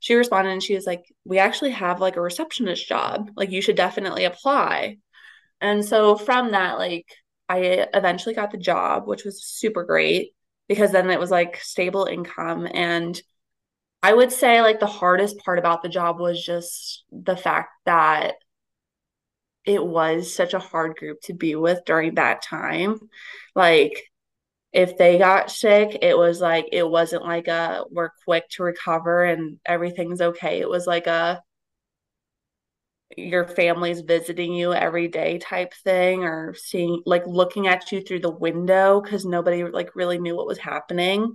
she 0.00 0.14
responded 0.14 0.50
and 0.50 0.62
she 0.62 0.74
was 0.74 0.86
like, 0.86 1.04
we 1.24 1.38
actually 1.38 1.70
have 1.70 2.00
like 2.00 2.16
a 2.16 2.20
receptionist 2.20 2.88
job. 2.88 3.30
Like 3.36 3.50
you 3.50 3.62
should 3.62 3.76
definitely 3.76 4.24
apply. 4.24 4.98
And 5.60 5.84
so 5.84 6.16
from 6.16 6.52
that, 6.52 6.78
like 6.78 7.06
I 7.48 7.86
eventually 7.94 8.34
got 8.34 8.50
the 8.50 8.58
job, 8.58 9.06
which 9.06 9.24
was 9.24 9.44
super 9.44 9.84
great 9.84 10.34
because 10.68 10.92
then 10.92 11.10
it 11.10 11.20
was 11.20 11.30
like 11.30 11.56
stable 11.60 12.04
income. 12.04 12.66
And 12.72 13.20
I 14.02 14.14
would 14.14 14.32
say 14.32 14.62
like 14.62 14.80
the 14.80 14.86
hardest 14.86 15.38
part 15.38 15.58
about 15.58 15.82
the 15.82 15.88
job 15.88 16.18
was 16.18 16.42
just 16.42 17.04
the 17.12 17.36
fact 17.36 17.70
that 17.84 18.34
it 19.64 19.84
was 19.84 20.32
such 20.32 20.54
a 20.54 20.58
hard 20.58 20.96
group 20.96 21.20
to 21.22 21.34
be 21.34 21.54
with 21.54 21.84
during 21.84 22.14
that 22.14 22.42
time. 22.42 22.98
Like 23.54 24.09
if 24.72 24.96
they 24.96 25.18
got 25.18 25.50
sick, 25.50 25.98
it 26.02 26.16
was 26.16 26.40
like 26.40 26.68
it 26.72 26.88
wasn't 26.88 27.24
like 27.24 27.48
a 27.48 27.84
we're 27.90 28.10
quick 28.24 28.48
to 28.50 28.62
recover 28.62 29.24
and 29.24 29.58
everything's 29.66 30.20
okay. 30.20 30.60
It 30.60 30.68
was 30.68 30.86
like 30.86 31.06
a 31.06 31.42
your 33.16 33.46
family's 33.46 34.02
visiting 34.02 34.52
you 34.52 34.72
every 34.72 35.08
day 35.08 35.38
type 35.38 35.74
thing 35.82 36.22
or 36.22 36.54
seeing 36.54 37.02
like 37.06 37.26
looking 37.26 37.66
at 37.66 37.90
you 37.90 38.00
through 38.00 38.20
the 38.20 38.30
window 38.30 39.00
because 39.00 39.24
nobody 39.24 39.64
like 39.64 39.96
really 39.96 40.18
knew 40.18 40.36
what 40.36 40.46
was 40.46 40.58
happening. 40.58 41.34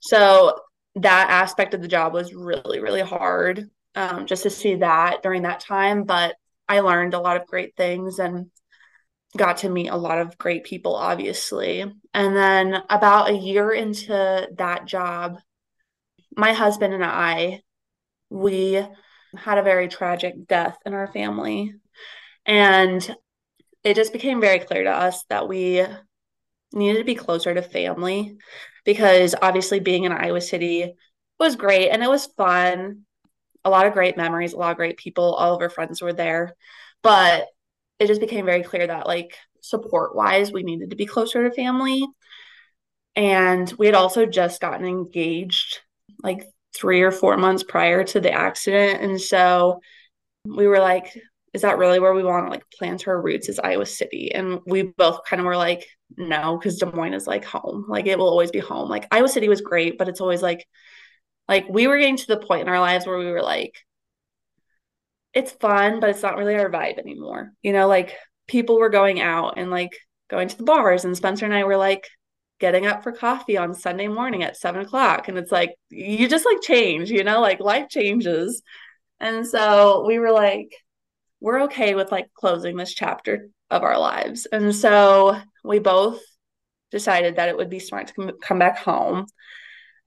So 0.00 0.58
that 0.96 1.28
aspect 1.30 1.74
of 1.74 1.82
the 1.82 1.88
job 1.88 2.14
was 2.14 2.34
really, 2.34 2.80
really 2.80 3.02
hard 3.02 3.68
um, 3.94 4.26
just 4.26 4.44
to 4.44 4.50
see 4.50 4.76
that 4.76 5.22
during 5.22 5.42
that 5.42 5.60
time. 5.60 6.04
But 6.04 6.36
I 6.68 6.80
learned 6.80 7.12
a 7.12 7.20
lot 7.20 7.36
of 7.36 7.46
great 7.46 7.76
things 7.76 8.18
and 8.18 8.50
got 9.36 9.58
to 9.58 9.68
meet 9.68 9.88
a 9.88 9.96
lot 9.96 10.18
of 10.18 10.36
great 10.36 10.64
people, 10.64 10.94
obviously. 10.94 11.80
And 12.14 12.36
then 12.36 12.82
about 12.90 13.30
a 13.30 13.36
year 13.36 13.72
into 13.72 14.48
that 14.58 14.86
job, 14.86 15.38
my 16.36 16.52
husband 16.52 16.94
and 16.94 17.04
I 17.04 17.62
we 18.32 18.82
had 19.36 19.58
a 19.58 19.62
very 19.62 19.88
tragic 19.88 20.46
death 20.46 20.76
in 20.86 20.94
our 20.94 21.06
family. 21.06 21.74
And 22.46 23.16
it 23.84 23.94
just 23.94 24.12
became 24.12 24.40
very 24.40 24.58
clear 24.58 24.84
to 24.84 24.90
us 24.90 25.24
that 25.28 25.48
we 25.48 25.84
needed 26.72 26.98
to 26.98 27.04
be 27.04 27.14
closer 27.14 27.52
to 27.52 27.62
family 27.62 28.36
because 28.84 29.34
obviously 29.40 29.80
being 29.80 30.04
in 30.04 30.12
Iowa 30.12 30.40
City 30.40 30.94
was 31.38 31.56
great 31.56 31.90
and 31.90 32.02
it 32.02 32.08
was 32.08 32.26
fun. 32.26 33.02
A 33.64 33.70
lot 33.70 33.86
of 33.86 33.92
great 33.92 34.16
memories, 34.16 34.54
a 34.54 34.56
lot 34.56 34.70
of 34.70 34.76
great 34.76 34.96
people. 34.96 35.34
All 35.34 35.54
of 35.54 35.60
our 35.60 35.70
friends 35.70 36.00
were 36.00 36.12
there. 36.12 36.54
But 37.02 37.46
it 38.02 38.08
just 38.08 38.20
became 38.20 38.44
very 38.44 38.62
clear 38.62 38.86
that, 38.86 39.06
like, 39.06 39.36
support 39.60 40.14
wise, 40.14 40.52
we 40.52 40.62
needed 40.62 40.90
to 40.90 40.96
be 40.96 41.06
closer 41.06 41.48
to 41.48 41.54
family. 41.54 42.06
And 43.14 43.72
we 43.78 43.86
had 43.86 43.94
also 43.94 44.26
just 44.26 44.60
gotten 44.60 44.86
engaged 44.86 45.80
like 46.22 46.44
three 46.74 47.02
or 47.02 47.10
four 47.10 47.36
months 47.36 47.62
prior 47.62 48.04
to 48.04 48.20
the 48.20 48.32
accident. 48.32 49.02
And 49.02 49.20
so 49.20 49.80
we 50.44 50.66
were 50.66 50.80
like, 50.80 51.16
is 51.52 51.62
that 51.62 51.78
really 51.78 52.00
where 52.00 52.14
we 52.14 52.24
want 52.24 52.46
to 52.46 52.50
like 52.50 52.64
plant 52.70 53.06
our 53.06 53.20
roots 53.20 53.48
is 53.48 53.58
Iowa 53.58 53.86
City? 53.86 54.32
And 54.34 54.60
we 54.66 54.82
both 54.82 55.20
kind 55.28 55.40
of 55.40 55.46
were 55.46 55.56
like, 55.56 55.86
no, 56.16 56.56
because 56.56 56.78
Des 56.78 56.86
Moines 56.86 57.14
is 57.14 57.26
like 57.26 57.44
home. 57.44 57.84
Like 57.88 58.06
it 58.06 58.18
will 58.18 58.28
always 58.28 58.50
be 58.50 58.58
home. 58.58 58.88
Like 58.88 59.06
Iowa 59.10 59.28
City 59.28 59.48
was 59.48 59.60
great, 59.60 59.98
but 59.98 60.08
it's 60.08 60.20
always 60.20 60.42
like, 60.42 60.66
like 61.48 61.66
we 61.68 61.86
were 61.86 61.98
getting 61.98 62.16
to 62.16 62.26
the 62.26 62.38
point 62.38 62.62
in 62.62 62.68
our 62.68 62.80
lives 62.80 63.06
where 63.06 63.18
we 63.18 63.30
were 63.30 63.42
like, 63.42 63.74
it's 65.34 65.52
fun, 65.52 66.00
but 66.00 66.10
it's 66.10 66.22
not 66.22 66.36
really 66.36 66.54
our 66.56 66.70
vibe 66.70 66.98
anymore. 66.98 67.52
You 67.62 67.72
know, 67.72 67.88
like 67.88 68.16
people 68.46 68.78
were 68.78 68.90
going 68.90 69.20
out 69.20 69.54
and 69.56 69.70
like 69.70 69.96
going 70.28 70.48
to 70.48 70.56
the 70.56 70.64
bars, 70.64 71.04
and 71.04 71.16
Spencer 71.16 71.44
and 71.44 71.54
I 71.54 71.64
were 71.64 71.76
like 71.76 72.06
getting 72.60 72.86
up 72.86 73.02
for 73.02 73.10
coffee 73.10 73.56
on 73.56 73.74
Sunday 73.74 74.06
morning 74.06 74.44
at 74.44 74.56
seven 74.56 74.82
o'clock. 74.82 75.26
And 75.26 75.36
it's 75.36 75.50
like, 75.50 75.74
you 75.90 76.28
just 76.28 76.46
like 76.46 76.62
change, 76.62 77.10
you 77.10 77.24
know, 77.24 77.40
like 77.40 77.58
life 77.58 77.88
changes. 77.88 78.62
And 79.18 79.46
so 79.46 80.04
we 80.06 80.20
were 80.20 80.30
like, 80.30 80.72
we're 81.40 81.62
okay 81.64 81.96
with 81.96 82.12
like 82.12 82.28
closing 82.34 82.76
this 82.76 82.94
chapter 82.94 83.48
of 83.68 83.82
our 83.82 83.98
lives. 83.98 84.46
And 84.46 84.74
so 84.74 85.36
we 85.64 85.80
both 85.80 86.20
decided 86.92 87.36
that 87.36 87.48
it 87.48 87.56
would 87.56 87.70
be 87.70 87.80
smart 87.80 88.08
to 88.08 88.32
come, 88.40 88.58
back 88.60 88.78
home. 88.78 89.26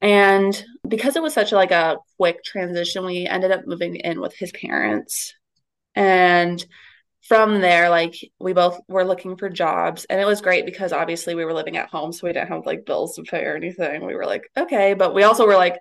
And 0.05 0.63
because 0.87 1.15
it 1.15 1.23
was 1.23 1.33
such 1.33 1.51
a, 1.51 1.55
like 1.55 1.71
a 1.71 1.97
quick 2.17 2.43
transition, 2.43 3.05
we 3.05 3.25
ended 3.25 3.49
up 3.49 3.65
moving 3.65 3.95
in 3.95 4.21
with 4.21 4.35
his 4.35 4.51
parents. 4.51 5.33
And 5.95 6.63
from 7.23 7.59
there, 7.59 7.89
like 7.89 8.13
we 8.39 8.53
both 8.53 8.79
were 8.87 9.03
looking 9.03 9.35
for 9.35 9.49
jobs. 9.49 10.05
And 10.05 10.21
it 10.21 10.27
was 10.27 10.41
great 10.41 10.67
because 10.67 10.93
obviously 10.93 11.33
we 11.33 11.43
were 11.43 11.55
living 11.55 11.75
at 11.75 11.89
home, 11.89 12.13
so 12.13 12.27
we 12.27 12.33
didn't 12.33 12.49
have 12.49 12.67
like 12.67 12.85
bills 12.85 13.15
to 13.15 13.23
pay 13.23 13.45
or 13.45 13.55
anything. 13.55 14.05
We 14.05 14.13
were 14.13 14.27
like, 14.27 14.43
okay. 14.55 14.93
But 14.93 15.15
we 15.15 15.23
also 15.23 15.47
were 15.47 15.55
like, 15.55 15.79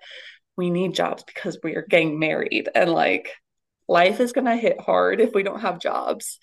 we 0.57 0.71
need 0.71 0.95
jobs 0.95 1.23
because 1.23 1.59
we 1.63 1.75
are 1.75 1.85
getting 1.87 2.17
married 2.17 2.67
and 2.73 2.89
like 2.89 3.31
life 3.87 4.19
is 4.19 4.33
going 4.33 4.45
to 4.45 4.55
hit 4.55 4.81
hard 4.81 5.21
if 5.21 5.35
we 5.35 5.43
don't 5.43 5.61
have 5.61 5.79
jobs. 5.79 6.39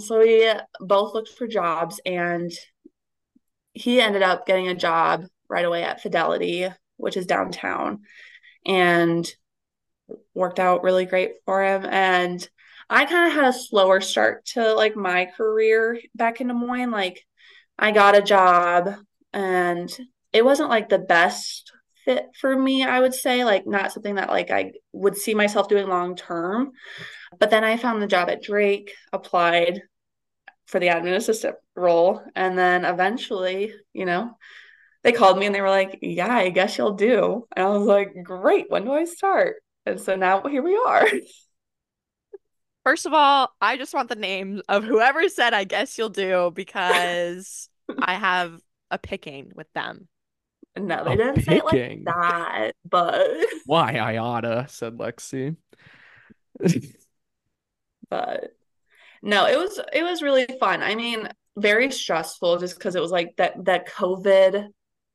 So 0.00 0.18
we 0.18 0.52
both 0.80 1.14
looked 1.14 1.30
for 1.30 1.46
jobs 1.46 1.98
and 2.04 2.52
he 3.72 4.02
ended 4.02 4.22
up 4.22 4.46
getting 4.46 4.68
a 4.68 4.74
job 4.74 5.24
right 5.48 5.64
away 5.64 5.82
at 5.82 6.02
Fidelity, 6.02 6.68
which 7.02 7.16
is 7.16 7.26
downtown, 7.26 8.00
and 8.64 9.28
worked 10.34 10.58
out 10.58 10.82
really 10.82 11.04
great 11.04 11.32
for 11.44 11.62
him. 11.62 11.84
And 11.84 12.48
I 12.88 13.04
kind 13.06 13.26
of 13.26 13.32
had 13.32 13.48
a 13.48 13.52
slower 13.52 14.00
start 14.00 14.44
to 14.46 14.74
like 14.74 14.96
my 14.96 15.26
career 15.36 15.98
back 16.14 16.40
in 16.40 16.48
Des 16.48 16.54
Moines. 16.54 16.90
Like 16.90 17.24
I 17.78 17.90
got 17.90 18.16
a 18.16 18.22
job 18.22 18.94
and 19.32 19.90
it 20.32 20.44
wasn't 20.44 20.70
like 20.70 20.88
the 20.88 20.98
best 20.98 21.72
fit 22.04 22.26
for 22.38 22.54
me, 22.56 22.84
I 22.84 23.00
would 23.00 23.14
say, 23.14 23.44
like 23.44 23.66
not 23.66 23.92
something 23.92 24.16
that 24.16 24.30
like 24.30 24.50
I 24.50 24.72
would 24.92 25.16
see 25.16 25.34
myself 25.34 25.68
doing 25.68 25.88
long 25.88 26.16
term. 26.16 26.72
But 27.38 27.50
then 27.50 27.64
I 27.64 27.76
found 27.76 28.02
the 28.02 28.06
job 28.06 28.28
at 28.28 28.42
Drake, 28.42 28.92
applied 29.12 29.82
for 30.66 30.78
the 30.78 30.88
admin 30.88 31.16
assistant 31.16 31.56
role, 31.74 32.22
and 32.34 32.58
then 32.58 32.84
eventually, 32.84 33.74
you 33.92 34.04
know, 34.04 34.36
they 35.02 35.12
called 35.12 35.38
me 35.38 35.46
and 35.46 35.54
they 35.54 35.60
were 35.60 35.70
like, 35.70 35.98
"Yeah, 36.02 36.32
I 36.32 36.50
guess 36.50 36.78
you'll 36.78 36.94
do." 36.94 37.46
And 37.54 37.66
I 37.66 37.68
was 37.70 37.86
like, 37.86 38.14
"Great, 38.22 38.70
when 38.70 38.84
do 38.84 38.92
I 38.92 39.04
start?" 39.04 39.56
And 39.86 40.00
so 40.00 40.16
now 40.16 40.42
here 40.42 40.62
we 40.62 40.76
are. 40.76 41.08
First 42.84 43.06
of 43.06 43.12
all, 43.12 43.48
I 43.60 43.76
just 43.76 43.94
want 43.94 44.08
the 44.08 44.16
names 44.16 44.60
of 44.68 44.82
whoever 44.84 45.28
said 45.28 45.54
I 45.54 45.64
guess 45.64 45.96
you'll 45.98 46.08
do 46.08 46.50
because 46.54 47.68
I 47.98 48.14
have 48.14 48.60
a 48.90 48.98
picking 48.98 49.52
with 49.54 49.72
them. 49.72 50.08
No, 50.76 51.04
they 51.04 51.16
didn't 51.16 51.42
say 51.42 51.58
it 51.58 51.64
like 51.64 52.04
that, 52.04 52.72
but 52.88 53.28
why 53.66 53.96
I 53.96 54.16
oughta, 54.16 54.66
said 54.68 54.96
Lexi. 54.96 55.56
but 58.08 58.54
no, 59.22 59.46
it 59.46 59.58
was 59.58 59.78
it 59.92 60.02
was 60.02 60.22
really 60.22 60.46
fun. 60.58 60.82
I 60.82 60.94
mean, 60.94 61.28
very 61.56 61.90
stressful 61.90 62.58
just 62.58 62.76
because 62.76 62.96
it 62.96 63.02
was 63.02 63.10
like 63.10 63.36
that 63.36 63.64
that 63.66 63.88
COVID, 63.88 64.68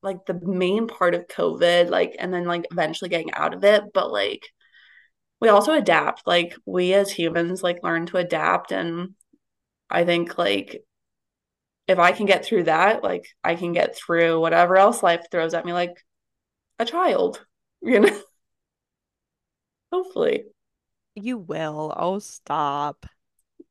like 0.07 0.25
the 0.25 0.39
main 0.43 0.87
part 0.87 1.15
of 1.15 1.27
COVID, 1.27 1.89
like 1.89 2.15
and 2.19 2.33
then 2.33 2.45
like 2.45 2.65
eventually 2.71 3.09
getting 3.09 3.33
out 3.33 3.53
of 3.53 3.63
it. 3.63 3.83
But 3.93 4.11
like 4.11 4.47
we 5.41 5.49
also 5.49 5.73
adapt. 5.73 6.25
Like 6.27 6.55
we 6.65 6.93
as 6.93 7.11
humans 7.11 7.63
like 7.63 7.83
learn 7.83 8.05
to 8.07 8.17
adapt 8.17 8.71
and 8.71 9.15
I 9.89 10.05
think 10.05 10.37
like 10.37 10.83
if 11.87 11.99
I 11.99 12.11
can 12.11 12.25
get 12.25 12.45
through 12.45 12.65
that, 12.65 13.03
like 13.03 13.27
I 13.43 13.55
can 13.55 13.71
get 13.73 13.95
through 13.95 14.39
whatever 14.39 14.77
else 14.77 15.01
life 15.03 15.25
throws 15.31 15.53
at 15.53 15.65
me 15.65 15.73
like 15.73 16.03
a 16.79 16.85
child, 16.85 17.45
you 17.81 17.99
know. 17.99 18.21
Hopefully. 19.91 20.45
You 21.15 21.37
will. 21.37 21.93
Oh, 21.95 22.19
stop. 22.19 23.05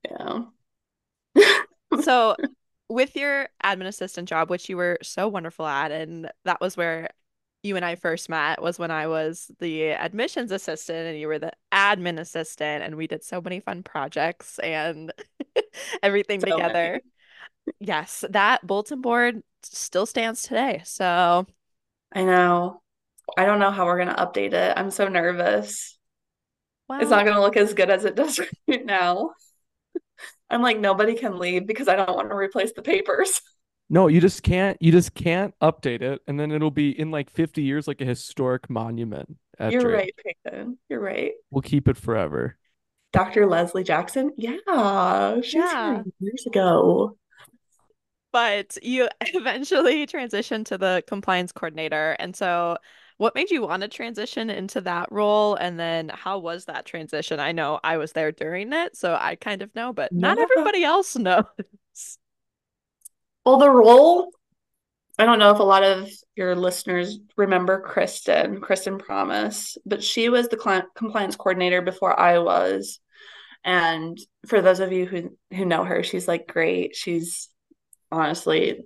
Yeah. 0.04 0.44
so, 2.02 2.36
with 2.88 3.16
your 3.16 3.48
admin 3.64 3.86
assistant 3.86 4.28
job, 4.28 4.50
which 4.50 4.68
you 4.68 4.76
were 4.76 4.98
so 5.02 5.28
wonderful 5.28 5.66
at, 5.66 5.90
and 5.90 6.30
that 6.44 6.60
was 6.60 6.76
where 6.76 7.10
you 7.62 7.76
and 7.76 7.84
I 7.84 7.96
first 7.96 8.28
met, 8.28 8.62
was 8.62 8.78
when 8.78 8.90
I 8.90 9.08
was 9.08 9.50
the 9.58 9.90
admissions 9.90 10.52
assistant 10.52 11.08
and 11.08 11.18
you 11.18 11.26
were 11.26 11.38
the 11.38 11.52
admin 11.72 12.18
assistant, 12.20 12.84
and 12.84 12.96
we 12.96 13.06
did 13.06 13.24
so 13.24 13.40
many 13.40 13.60
fun 13.60 13.82
projects 13.82 14.58
and 14.60 15.12
everything 16.02 16.40
so 16.40 16.46
together. 16.46 16.92
Many 16.92 17.02
yes, 17.80 18.24
that 18.30 18.66
bulletin 18.66 19.00
board 19.00 19.42
still 19.62 20.06
stands 20.06 20.42
today. 20.42 20.82
So 20.84 21.46
I 22.12 22.24
know. 22.24 22.82
I 23.36 23.44
don't 23.44 23.58
know 23.58 23.70
how 23.70 23.86
we're 23.86 23.96
going 24.02 24.14
to 24.14 24.22
update 24.22 24.52
it. 24.52 24.74
I'm 24.76 24.90
so 24.90 25.08
nervous. 25.08 25.98
Well, 26.88 27.00
it's 27.00 27.10
not 27.10 27.24
going 27.24 27.34
to 27.34 27.42
look 27.42 27.56
as 27.56 27.74
good 27.74 27.90
as 27.90 28.04
it 28.04 28.14
does 28.14 28.38
right 28.68 28.84
now. 28.84 29.30
I'm 30.50 30.62
like 30.62 30.78
nobody 30.78 31.14
can 31.14 31.38
leave 31.38 31.66
because 31.66 31.88
I 31.88 31.96
don't 31.96 32.14
want 32.14 32.30
to 32.30 32.36
replace 32.36 32.72
the 32.72 32.82
papers. 32.82 33.40
No, 33.88 34.08
you 34.08 34.20
just 34.20 34.42
can't. 34.42 34.76
You 34.80 34.90
just 34.90 35.14
can't 35.14 35.54
update 35.60 36.02
it, 36.02 36.20
and 36.26 36.40
then 36.40 36.50
it'll 36.50 36.72
be 36.72 36.90
in 36.90 37.12
like 37.12 37.30
50 37.30 37.62
years, 37.62 37.86
like 37.86 38.00
a 38.00 38.04
historic 38.04 38.68
monument. 38.68 39.36
You're 39.60 39.80
Drake. 39.80 40.12
right, 40.24 40.36
Peyton. 40.44 40.78
You're 40.88 40.98
right. 40.98 41.30
We'll 41.52 41.62
keep 41.62 41.86
it 41.86 41.96
forever. 41.96 42.56
Dr. 43.12 43.46
Leslie 43.46 43.84
Jackson. 43.84 44.32
Yeah, 44.36 45.40
she's 45.40 45.54
yeah. 45.54 46.02
years 46.18 46.46
ago 46.46 47.16
but 48.36 48.76
you 48.82 49.08
eventually 49.22 50.06
transitioned 50.06 50.66
to 50.66 50.76
the 50.76 51.02
compliance 51.06 51.52
coordinator. 51.52 52.16
And 52.18 52.36
so, 52.36 52.76
what 53.18 53.34
made 53.34 53.50
you 53.50 53.62
want 53.62 53.82
to 53.82 53.88
transition 53.88 54.50
into 54.50 54.80
that 54.82 55.10
role? 55.10 55.54
And 55.54 55.78
then, 55.78 56.10
how 56.10 56.38
was 56.38 56.66
that 56.66 56.84
transition? 56.84 57.40
I 57.40 57.52
know 57.52 57.80
I 57.82 57.96
was 57.96 58.12
there 58.12 58.32
during 58.32 58.72
it, 58.72 58.96
so 58.96 59.16
I 59.18 59.36
kind 59.36 59.62
of 59.62 59.74
know, 59.74 59.92
but 59.92 60.12
not 60.12 60.38
everybody 60.38 60.84
else 60.84 61.16
knows. 61.16 61.44
Well, 63.44 63.58
the 63.58 63.70
role, 63.70 64.30
I 65.18 65.24
don't 65.24 65.38
know 65.38 65.52
if 65.52 65.60
a 65.60 65.64
lot 65.64 65.82
of 65.82 66.10
your 66.34 66.54
listeners 66.54 67.18
remember 67.36 67.80
Kristen, 67.80 68.60
Kristen 68.60 68.98
Promise, 68.98 69.78
but 69.86 70.02
she 70.02 70.28
was 70.28 70.48
the 70.48 70.56
client 70.56 70.86
compliance 70.94 71.36
coordinator 71.36 71.80
before 71.80 72.18
I 72.18 72.38
was. 72.38 73.00
And 73.64 74.18
for 74.46 74.60
those 74.60 74.80
of 74.80 74.92
you 74.92 75.06
who 75.06 75.36
who 75.56 75.64
know 75.64 75.84
her, 75.84 76.02
she's 76.02 76.28
like 76.28 76.46
great. 76.46 76.94
She's 76.94 77.48
honestly 78.12 78.80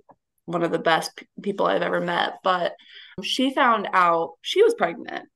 one 0.45 0.63
of 0.63 0.71
the 0.71 0.79
best 0.79 1.15
p- 1.15 1.27
people 1.41 1.65
I've 1.65 1.81
ever 1.81 2.01
met. 2.01 2.35
But 2.43 2.73
she 3.21 3.53
found 3.53 3.87
out 3.93 4.33
she 4.41 4.63
was 4.63 4.73
pregnant, 4.73 5.27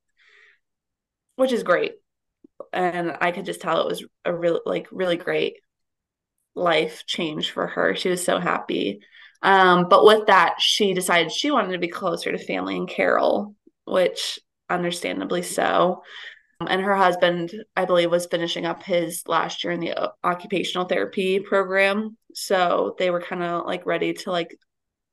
which 1.36 1.52
is 1.52 1.64
great. 1.64 1.94
And 2.72 3.16
I 3.20 3.32
could 3.32 3.46
just 3.46 3.62
tell 3.62 3.82
it 3.82 3.88
was 3.88 4.06
a 4.24 4.34
really, 4.34 4.62
like, 4.66 4.88
really 4.92 5.18
great 5.18 5.56
life 6.56 7.04
change 7.06 7.52
for 7.52 7.68
her. 7.68 7.96
She 7.96 8.10
was 8.10 8.24
so 8.24 8.40
happy. 8.40 9.02
Um, 9.42 9.88
but 9.90 10.06
with 10.06 10.28
that, 10.28 10.56
she 10.60 10.94
decided 10.94 11.32
she 11.32 11.52
wanted 11.52 11.74
to 11.74 11.80
be 11.80 11.88
closer 11.88 12.32
to 12.32 12.38
family 12.38 12.78
and 12.78 12.90
Carroll, 12.90 13.56
which 13.86 14.40
understandably 14.70 15.42
so. 15.42 16.02
And 16.66 16.82
her 16.82 16.96
husband, 16.96 17.54
I 17.76 17.86
believe, 17.86 18.10
was 18.10 18.28
finishing 18.28 18.66
up 18.66 18.82
his 18.82 19.24
last 19.28 19.64
year 19.64 19.74
in 19.74 19.82
the 19.82 19.92
uh, 19.92 20.10
occupational 20.24 20.86
therapy 20.86 21.40
program. 21.42 22.18
So 22.34 22.96
they 22.98 23.12
were 23.12 23.22
kind 23.22 23.44
of 23.44 23.66
like 23.66 23.86
ready 23.86 24.14
to 24.14 24.32
like 24.32 24.58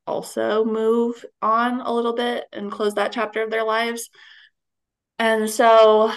also 0.05 0.65
move 0.65 1.23
on 1.41 1.81
a 1.81 1.93
little 1.93 2.13
bit 2.13 2.45
and 2.51 2.71
close 2.71 2.95
that 2.95 3.11
chapter 3.11 3.43
of 3.43 3.49
their 3.49 3.63
lives. 3.63 4.09
And 5.19 5.49
so 5.49 6.11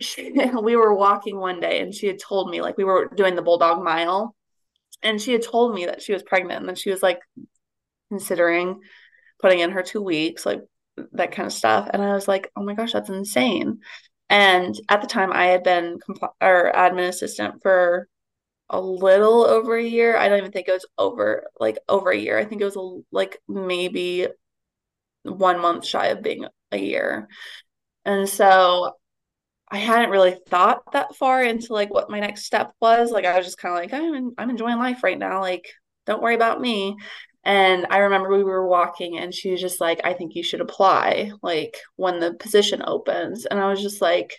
she, 0.00 0.32
we 0.62 0.76
were 0.76 0.94
walking 0.94 1.38
one 1.38 1.60
day 1.60 1.80
and 1.80 1.94
she 1.94 2.06
had 2.06 2.18
told 2.18 2.50
me 2.50 2.60
like 2.60 2.76
we 2.76 2.84
were 2.84 3.10
doing 3.14 3.34
the 3.34 3.42
bulldog 3.42 3.82
mile 3.82 4.34
and 5.02 5.20
she 5.20 5.32
had 5.32 5.42
told 5.42 5.74
me 5.74 5.86
that 5.86 6.02
she 6.02 6.12
was 6.12 6.22
pregnant 6.22 6.60
and 6.60 6.68
then 6.68 6.76
she 6.76 6.90
was 6.90 7.02
like 7.02 7.20
considering 8.08 8.80
putting 9.40 9.60
in 9.60 9.70
her 9.70 9.82
two 9.82 10.02
weeks 10.02 10.44
like 10.46 10.60
that 11.12 11.32
kind 11.32 11.46
of 11.46 11.52
stuff 11.52 11.88
and 11.92 12.02
i 12.02 12.12
was 12.12 12.28
like 12.28 12.50
oh 12.56 12.62
my 12.62 12.74
gosh 12.74 12.92
that's 12.92 13.08
insane 13.08 13.78
and 14.28 14.74
at 14.88 15.00
the 15.00 15.06
time 15.06 15.32
i 15.32 15.46
had 15.46 15.62
been 15.62 15.98
compl- 15.98 16.34
or 16.40 16.70
admin 16.74 17.08
assistant 17.08 17.62
for 17.62 18.08
a 18.70 18.80
little 18.80 19.44
over 19.44 19.76
a 19.76 19.84
year 19.84 20.16
i 20.16 20.28
don't 20.28 20.38
even 20.38 20.52
think 20.52 20.68
it 20.68 20.72
was 20.72 20.86
over 20.98 21.44
like 21.60 21.78
over 21.88 22.10
a 22.10 22.16
year 22.16 22.38
i 22.38 22.44
think 22.44 22.60
it 22.60 22.64
was 22.72 23.02
like 23.10 23.38
maybe 23.48 24.26
one 25.24 25.60
month 25.60 25.86
shy 25.86 26.06
of 26.06 26.22
being 26.22 26.46
a 26.72 26.78
year 26.78 27.28
and 28.04 28.28
so 28.28 28.92
I 29.72 29.78
hadn't 29.78 30.10
really 30.10 30.36
thought 30.48 30.82
that 30.92 31.16
far 31.16 31.42
into 31.42 31.72
like 31.72 31.90
what 31.92 32.10
my 32.10 32.20
next 32.20 32.44
step 32.44 32.72
was. 32.80 33.10
Like 33.10 33.24
I 33.24 33.36
was 33.38 33.46
just 33.46 33.56
kind 33.56 33.74
of 33.74 33.80
like, 33.80 33.92
I'm 33.94 34.32
I'm 34.36 34.50
enjoying 34.50 34.78
life 34.78 35.02
right 35.02 35.18
now. 35.18 35.40
Like, 35.40 35.66
don't 36.04 36.22
worry 36.22 36.34
about 36.34 36.60
me. 36.60 36.94
And 37.44 37.86
I 37.90 37.98
remember 37.98 38.36
we 38.36 38.44
were 38.44 38.68
walking 38.68 39.18
and 39.18 39.34
she 39.34 39.50
was 39.50 39.60
just 39.62 39.80
like, 39.80 40.00
I 40.04 40.12
think 40.12 40.34
you 40.34 40.42
should 40.42 40.60
apply 40.60 41.32
like 41.42 41.76
when 41.96 42.20
the 42.20 42.34
position 42.34 42.82
opens. 42.84 43.46
And 43.46 43.58
I 43.58 43.68
was 43.68 43.80
just 43.80 44.02
like, 44.02 44.36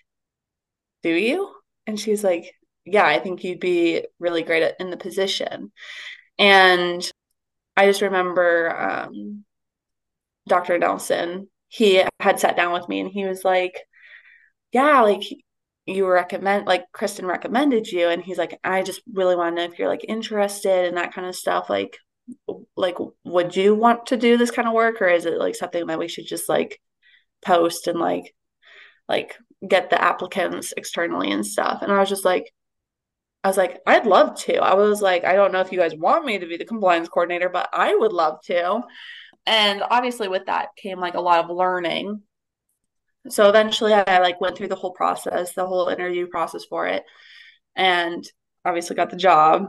Do 1.04 1.10
you? 1.14 1.54
And 1.88 2.00
she's 2.00 2.24
like, 2.24 2.54
Yeah, 2.86 3.06
I 3.06 3.20
think 3.20 3.44
you'd 3.44 3.60
be 3.60 4.06
really 4.20 4.44
great 4.44 4.64
at, 4.64 4.76
in 4.80 4.90
the 4.90 4.98
position. 4.98 5.72
And 6.38 7.10
I 7.78 7.86
just 7.88 8.02
remember 8.02 8.76
um, 8.78 9.46
Dr. 10.48 10.78
Nelson, 10.78 11.50
he 11.70 12.04
had 12.20 12.40
sat 12.40 12.56
down 12.56 12.74
with 12.74 12.88
me 12.90 13.00
and 13.00 13.10
he 13.10 13.26
was 13.26 13.44
like, 13.46 13.80
yeah, 14.72 15.02
like 15.02 15.24
you 15.86 16.08
recommend 16.08 16.66
like 16.66 16.86
Kristen 16.94 17.26
recommended 17.26 17.88
you 17.92 18.08
and 18.08 18.24
he's 18.24 18.38
like 18.38 18.58
I 18.64 18.84
just 18.84 19.02
really 19.12 19.36
want 19.36 19.56
to 19.56 19.62
know 19.68 19.72
if 19.72 19.78
you're 19.78 19.90
like 19.90 20.06
interested 20.08 20.86
in 20.86 20.96
that 20.96 21.14
kind 21.14 21.28
of 21.28 21.36
stuff 21.36 21.70
like 21.70 21.98
like 22.78 22.96
would 23.26 23.56
you 23.56 23.76
want 23.76 24.06
to 24.08 24.18
do 24.18 24.38
this 24.38 24.52
kind 24.52 24.68
of 24.68 24.74
work 24.74 25.02
or 25.02 25.08
is 25.08 25.26
it 25.26 25.38
like 25.38 25.56
something 25.56 25.86
that 25.88 26.00
we 26.00 26.08
should 26.08 26.26
just 26.26 26.48
like 26.48 26.80
post 27.42 27.88
and 27.88 28.00
like 28.00 28.34
like 29.10 29.36
get 29.68 29.90
the 29.90 30.02
applicants 30.02 30.74
externally 30.78 31.32
and 31.32 31.46
stuff 31.46 31.82
and 31.82 31.92
I 31.92 32.00
was 32.00 32.10
just 32.10 32.26
like 32.26 32.52
I 33.44 33.50
was 33.50 33.58
like 33.58 33.82
I'd 33.86 34.06
love 34.06 34.38
to. 34.44 34.58
I 34.58 34.74
was 34.74 35.02
like 35.02 35.26
I 35.26 35.34
don't 35.34 35.52
know 35.52 35.60
if 35.60 35.72
you 35.72 35.80
guys 35.80 35.96
want 35.96 36.26
me 36.26 36.40
to 36.40 36.48
be 36.48 36.58
the 36.58 36.66
compliance 36.66 37.10
coordinator 37.10 37.50
but 37.50 37.70
I 37.74 37.96
would 37.96 38.14
love 38.14 38.42
to. 38.46 38.82
And 39.46 39.84
obviously 39.90 40.28
with 40.28 40.46
that 40.46 40.70
came 40.78 41.00
like 41.00 41.16
a 41.16 41.22
lot 41.22 41.44
of 41.44 41.56
learning. 41.56 42.22
So 43.30 43.50
eventually 43.50 43.94
I 43.94 44.20
like 44.20 44.42
went 44.42 44.58
through 44.58 44.70
the 44.70 44.76
whole 44.76 44.92
process, 44.94 45.54
the 45.54 45.68
whole 45.68 45.88
interview 45.88 46.28
process 46.28 46.66
for 46.66 46.88
it, 46.88 47.04
and 47.76 48.24
obviously 48.66 48.96
got 48.96 49.10
the 49.10 49.18
job. 49.18 49.68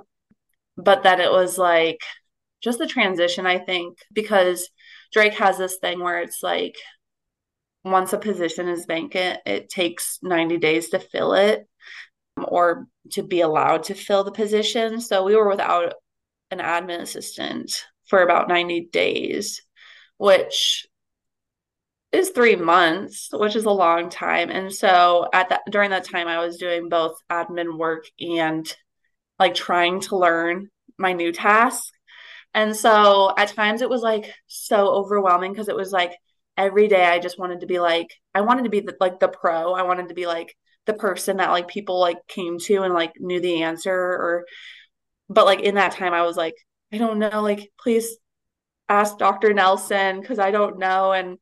But 0.76 1.02
then 1.02 1.20
it 1.20 1.30
was 1.30 1.58
like 1.58 2.00
just 2.62 2.78
the 2.78 2.86
transition, 2.86 3.46
I 3.46 3.58
think, 3.58 3.98
because 4.12 4.68
Drake 5.12 5.34
has 5.34 5.58
this 5.58 5.76
thing 5.80 6.00
where 6.00 6.20
it's 6.20 6.42
like 6.42 6.76
once 7.84 8.12
a 8.12 8.18
position 8.18 8.68
is 8.68 8.86
vacant, 8.86 9.40
it 9.46 9.68
takes 9.68 10.18
90 10.22 10.58
days 10.58 10.88
to 10.90 10.98
fill 10.98 11.34
it 11.34 11.68
or 12.36 12.88
to 13.12 13.22
be 13.22 13.40
allowed 13.40 13.84
to 13.84 13.94
fill 13.94 14.24
the 14.24 14.32
position. 14.32 15.00
So 15.00 15.24
we 15.24 15.36
were 15.36 15.48
without 15.48 15.94
an 16.50 16.58
admin 16.58 17.00
assistant 17.00 17.84
for 18.06 18.22
about 18.22 18.48
90 18.48 18.88
days, 18.92 19.62
which 20.18 20.86
is 22.12 22.30
three 22.30 22.56
months, 22.56 23.28
which 23.32 23.56
is 23.56 23.64
a 23.64 23.70
long 23.70 24.08
time. 24.08 24.50
And 24.50 24.72
so 24.72 25.28
at 25.32 25.48
that 25.48 25.62
during 25.70 25.90
that 25.90 26.04
time 26.04 26.28
I 26.28 26.44
was 26.44 26.58
doing 26.58 26.88
both 26.88 27.16
admin 27.30 27.76
work 27.76 28.04
and 28.20 28.72
like 29.38 29.54
trying 29.54 30.00
to 30.02 30.16
learn 30.16 30.68
my 30.96 31.12
new 31.12 31.32
task. 31.32 31.92
And 32.54 32.76
so 32.76 33.34
at 33.36 33.48
times 33.48 33.82
it 33.82 33.90
was 33.90 34.02
like 34.02 34.32
so 34.46 34.88
overwhelming 34.88 35.52
because 35.52 35.68
it 35.68 35.76
was 35.76 35.90
like 35.90 36.16
every 36.56 36.86
day 36.86 37.04
I 37.04 37.18
just 37.18 37.38
wanted 37.38 37.60
to 37.60 37.66
be 37.66 37.80
like 37.80 38.14
I 38.32 38.42
wanted 38.42 38.64
to 38.64 38.70
be 38.70 38.80
the, 38.80 38.96
like 39.00 39.18
the 39.18 39.28
pro. 39.28 39.74
I 39.74 39.82
wanted 39.82 40.08
to 40.08 40.14
be 40.14 40.26
like 40.26 40.54
the 40.86 40.94
person 40.94 41.38
that 41.38 41.50
like 41.50 41.68
people 41.68 41.98
like 42.00 42.18
came 42.28 42.58
to 42.58 42.82
and 42.82 42.94
like 42.94 43.12
knew 43.18 43.40
the 43.40 43.62
answer 43.62 43.94
or 43.94 44.44
but 45.28 45.46
like 45.46 45.60
in 45.60 45.76
that 45.76 45.92
time 45.92 46.12
I 46.12 46.22
was 46.22 46.36
like 46.36 46.54
I 46.92 46.98
don't 46.98 47.18
know 47.18 47.42
like 47.42 47.70
please 47.78 48.16
ask 48.88 49.16
Dr. 49.18 49.54
Nelson 49.54 50.22
cuz 50.22 50.38
I 50.38 50.50
don't 50.50 50.78
know 50.78 51.12
and 51.12 51.38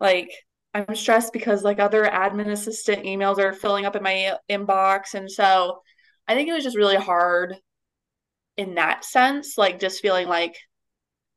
like 0.00 0.30
I'm 0.74 0.94
stressed 0.94 1.32
because 1.32 1.64
like 1.64 1.78
other 1.80 2.04
admin 2.04 2.48
assistant 2.50 3.04
emails 3.04 3.38
are 3.38 3.52
filling 3.52 3.86
up 3.86 3.96
in 3.96 4.02
my 4.02 4.36
inbox. 4.48 5.14
And 5.14 5.30
so 5.30 5.82
I 6.28 6.34
think 6.34 6.48
it 6.48 6.52
was 6.52 6.64
just 6.64 6.76
really 6.76 6.96
hard 6.96 7.56
in 8.56 8.74
that 8.76 9.04
sense, 9.04 9.56
like 9.58 9.80
just 9.80 10.00
feeling 10.00 10.28
like 10.28 10.56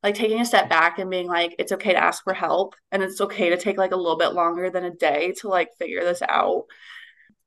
like 0.03 0.15
taking 0.15 0.41
a 0.41 0.45
step 0.45 0.69
back 0.69 0.99
and 0.99 1.09
being 1.09 1.27
like 1.27 1.55
it's 1.59 1.71
okay 1.71 1.93
to 1.93 2.03
ask 2.03 2.23
for 2.23 2.33
help 2.33 2.75
and 2.91 3.01
it's 3.01 3.21
okay 3.21 3.49
to 3.49 3.57
take 3.57 3.77
like 3.77 3.93
a 3.93 3.95
little 3.95 4.17
bit 4.17 4.33
longer 4.33 4.69
than 4.69 4.83
a 4.83 4.91
day 4.91 5.33
to 5.39 5.47
like 5.47 5.69
figure 5.79 6.03
this 6.03 6.21
out. 6.21 6.65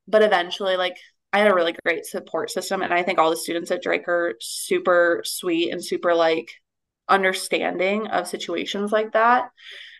But 0.09 0.23
eventually 0.23 0.77
like 0.77 0.97
I 1.33 1.39
had 1.39 1.51
a 1.51 1.55
really 1.55 1.75
great 1.85 2.07
support 2.07 2.51
system 2.51 2.83
and 2.83 2.95
I 2.95 3.03
think 3.03 3.19
all 3.19 3.31
the 3.31 3.37
students 3.37 3.71
at 3.71 3.83
Drake 3.83 4.09
are 4.09 4.35
super 4.41 5.23
sweet 5.25 5.71
and 5.73 5.85
super 5.85 6.15
like 6.15 6.51
understanding 7.09 8.09
of 8.09 8.29
situations 8.29 8.93
like 8.93 9.13
that. 9.13 9.51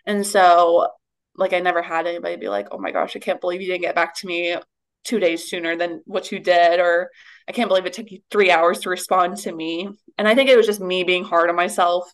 And 0.05 0.25
so 0.25 0.87
like 1.35 1.53
I 1.53 1.59
never 1.59 1.81
had 1.81 2.07
anybody 2.07 2.35
be 2.37 2.49
like, 2.49 2.67
"Oh 2.71 2.79
my 2.79 2.91
gosh, 2.91 3.15
I 3.15 3.19
can't 3.19 3.41
believe 3.41 3.61
you 3.61 3.67
didn't 3.67 3.81
get 3.83 3.95
back 3.95 4.15
to 4.17 4.27
me 4.27 4.55
two 5.03 5.19
days 5.19 5.49
sooner 5.49 5.75
than 5.77 6.01
what 6.05 6.31
you 6.31 6.39
did," 6.39 6.79
or 6.79 7.11
"I 7.47 7.51
can't 7.51 7.69
believe 7.69 7.85
it 7.85 7.93
took 7.93 8.11
you 8.11 8.21
three 8.31 8.51
hours 8.51 8.79
to 8.81 8.89
respond 8.89 9.37
to 9.39 9.51
me." 9.51 9.89
And 10.17 10.27
I 10.27 10.35
think 10.35 10.49
it 10.49 10.57
was 10.57 10.65
just 10.65 10.81
me 10.81 11.03
being 11.03 11.23
hard 11.23 11.49
on 11.49 11.55
myself 11.55 12.11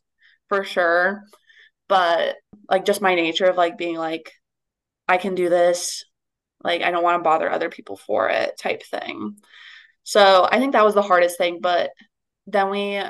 for 0.49 0.63
sure, 0.63 1.23
but 1.87 2.37
like 2.69 2.85
just 2.85 3.01
my 3.01 3.15
nature 3.15 3.45
of 3.45 3.57
like 3.57 3.77
being 3.77 3.97
like, 3.97 4.31
"I 5.07 5.17
can 5.17 5.35
do 5.35 5.49
this," 5.49 6.05
like 6.63 6.81
I 6.81 6.91
don't 6.91 7.03
want 7.03 7.19
to 7.19 7.23
bother 7.23 7.49
other 7.49 7.69
people 7.69 7.97
for 7.97 8.29
it 8.29 8.57
type 8.57 8.83
thing. 8.83 9.37
So 10.03 10.47
I 10.49 10.59
think 10.59 10.73
that 10.73 10.85
was 10.85 10.93
the 10.93 11.01
hardest 11.01 11.37
thing, 11.37 11.59
but 11.61 11.91
then 12.47 12.69
we 12.69 13.01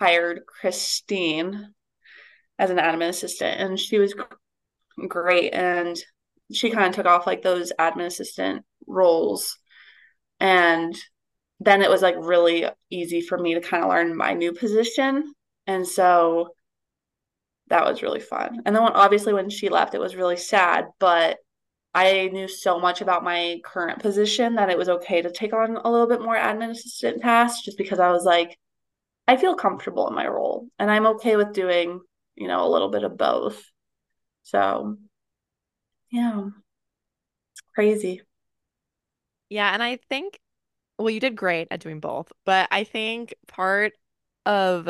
hired 0.00 0.46
Christine 0.46 1.74
as 2.58 2.70
an 2.70 2.78
admin 2.78 3.08
assistant 3.08 3.60
and 3.60 3.78
she 3.78 3.98
was 3.98 4.14
great. 5.08 5.52
And 5.52 5.98
she 6.52 6.70
kind 6.70 6.88
of 6.88 6.94
took 6.94 7.06
off 7.06 7.26
like 7.26 7.42
those 7.42 7.72
admin 7.78 8.06
assistant 8.06 8.64
roles. 8.86 9.58
And 10.40 10.94
then 11.60 11.82
it 11.82 11.90
was 11.90 12.02
like 12.02 12.16
really 12.18 12.66
easy 12.90 13.20
for 13.20 13.38
me 13.38 13.54
to 13.54 13.60
kind 13.60 13.82
of 13.82 13.90
learn 13.90 14.16
my 14.16 14.34
new 14.34 14.52
position. 14.52 15.32
And 15.66 15.86
so 15.86 16.50
that 17.68 17.84
was 17.84 18.02
really 18.02 18.20
fun. 18.20 18.62
And 18.66 18.74
then 18.74 18.82
when, 18.82 18.92
obviously 18.92 19.32
when 19.32 19.50
she 19.50 19.68
left, 19.68 19.94
it 19.94 20.00
was 20.00 20.16
really 20.16 20.36
sad, 20.36 20.86
but 20.98 21.38
I 21.94 22.28
knew 22.32 22.48
so 22.48 22.80
much 22.80 23.00
about 23.00 23.24
my 23.24 23.60
current 23.64 24.00
position 24.00 24.56
that 24.56 24.70
it 24.70 24.78
was 24.78 24.88
okay 24.88 25.22
to 25.22 25.30
take 25.30 25.52
on 25.52 25.76
a 25.76 25.90
little 25.90 26.08
bit 26.08 26.20
more 26.22 26.36
admin 26.36 26.70
assistant 26.70 27.22
tasks 27.22 27.64
just 27.64 27.78
because 27.78 28.00
I 28.00 28.10
was 28.10 28.24
like, 28.24 28.58
I 29.28 29.36
feel 29.36 29.54
comfortable 29.54 30.08
in 30.08 30.14
my 30.14 30.26
role 30.26 30.68
and 30.78 30.90
I'm 30.90 31.06
okay 31.06 31.36
with 31.36 31.52
doing, 31.52 32.00
you 32.34 32.48
know, 32.48 32.66
a 32.66 32.70
little 32.70 32.90
bit 32.90 33.04
of 33.04 33.16
both. 33.16 33.62
So, 34.42 34.98
yeah, 36.10 36.48
crazy. 37.74 38.22
Yeah, 39.48 39.72
and 39.72 39.82
I 39.82 39.98
think, 40.08 40.38
well, 40.98 41.10
you 41.10 41.20
did 41.20 41.36
great 41.36 41.68
at 41.70 41.80
doing 41.80 42.00
both, 42.00 42.32
but 42.44 42.68
I 42.70 42.84
think 42.84 43.34
part 43.46 43.92
of 44.46 44.88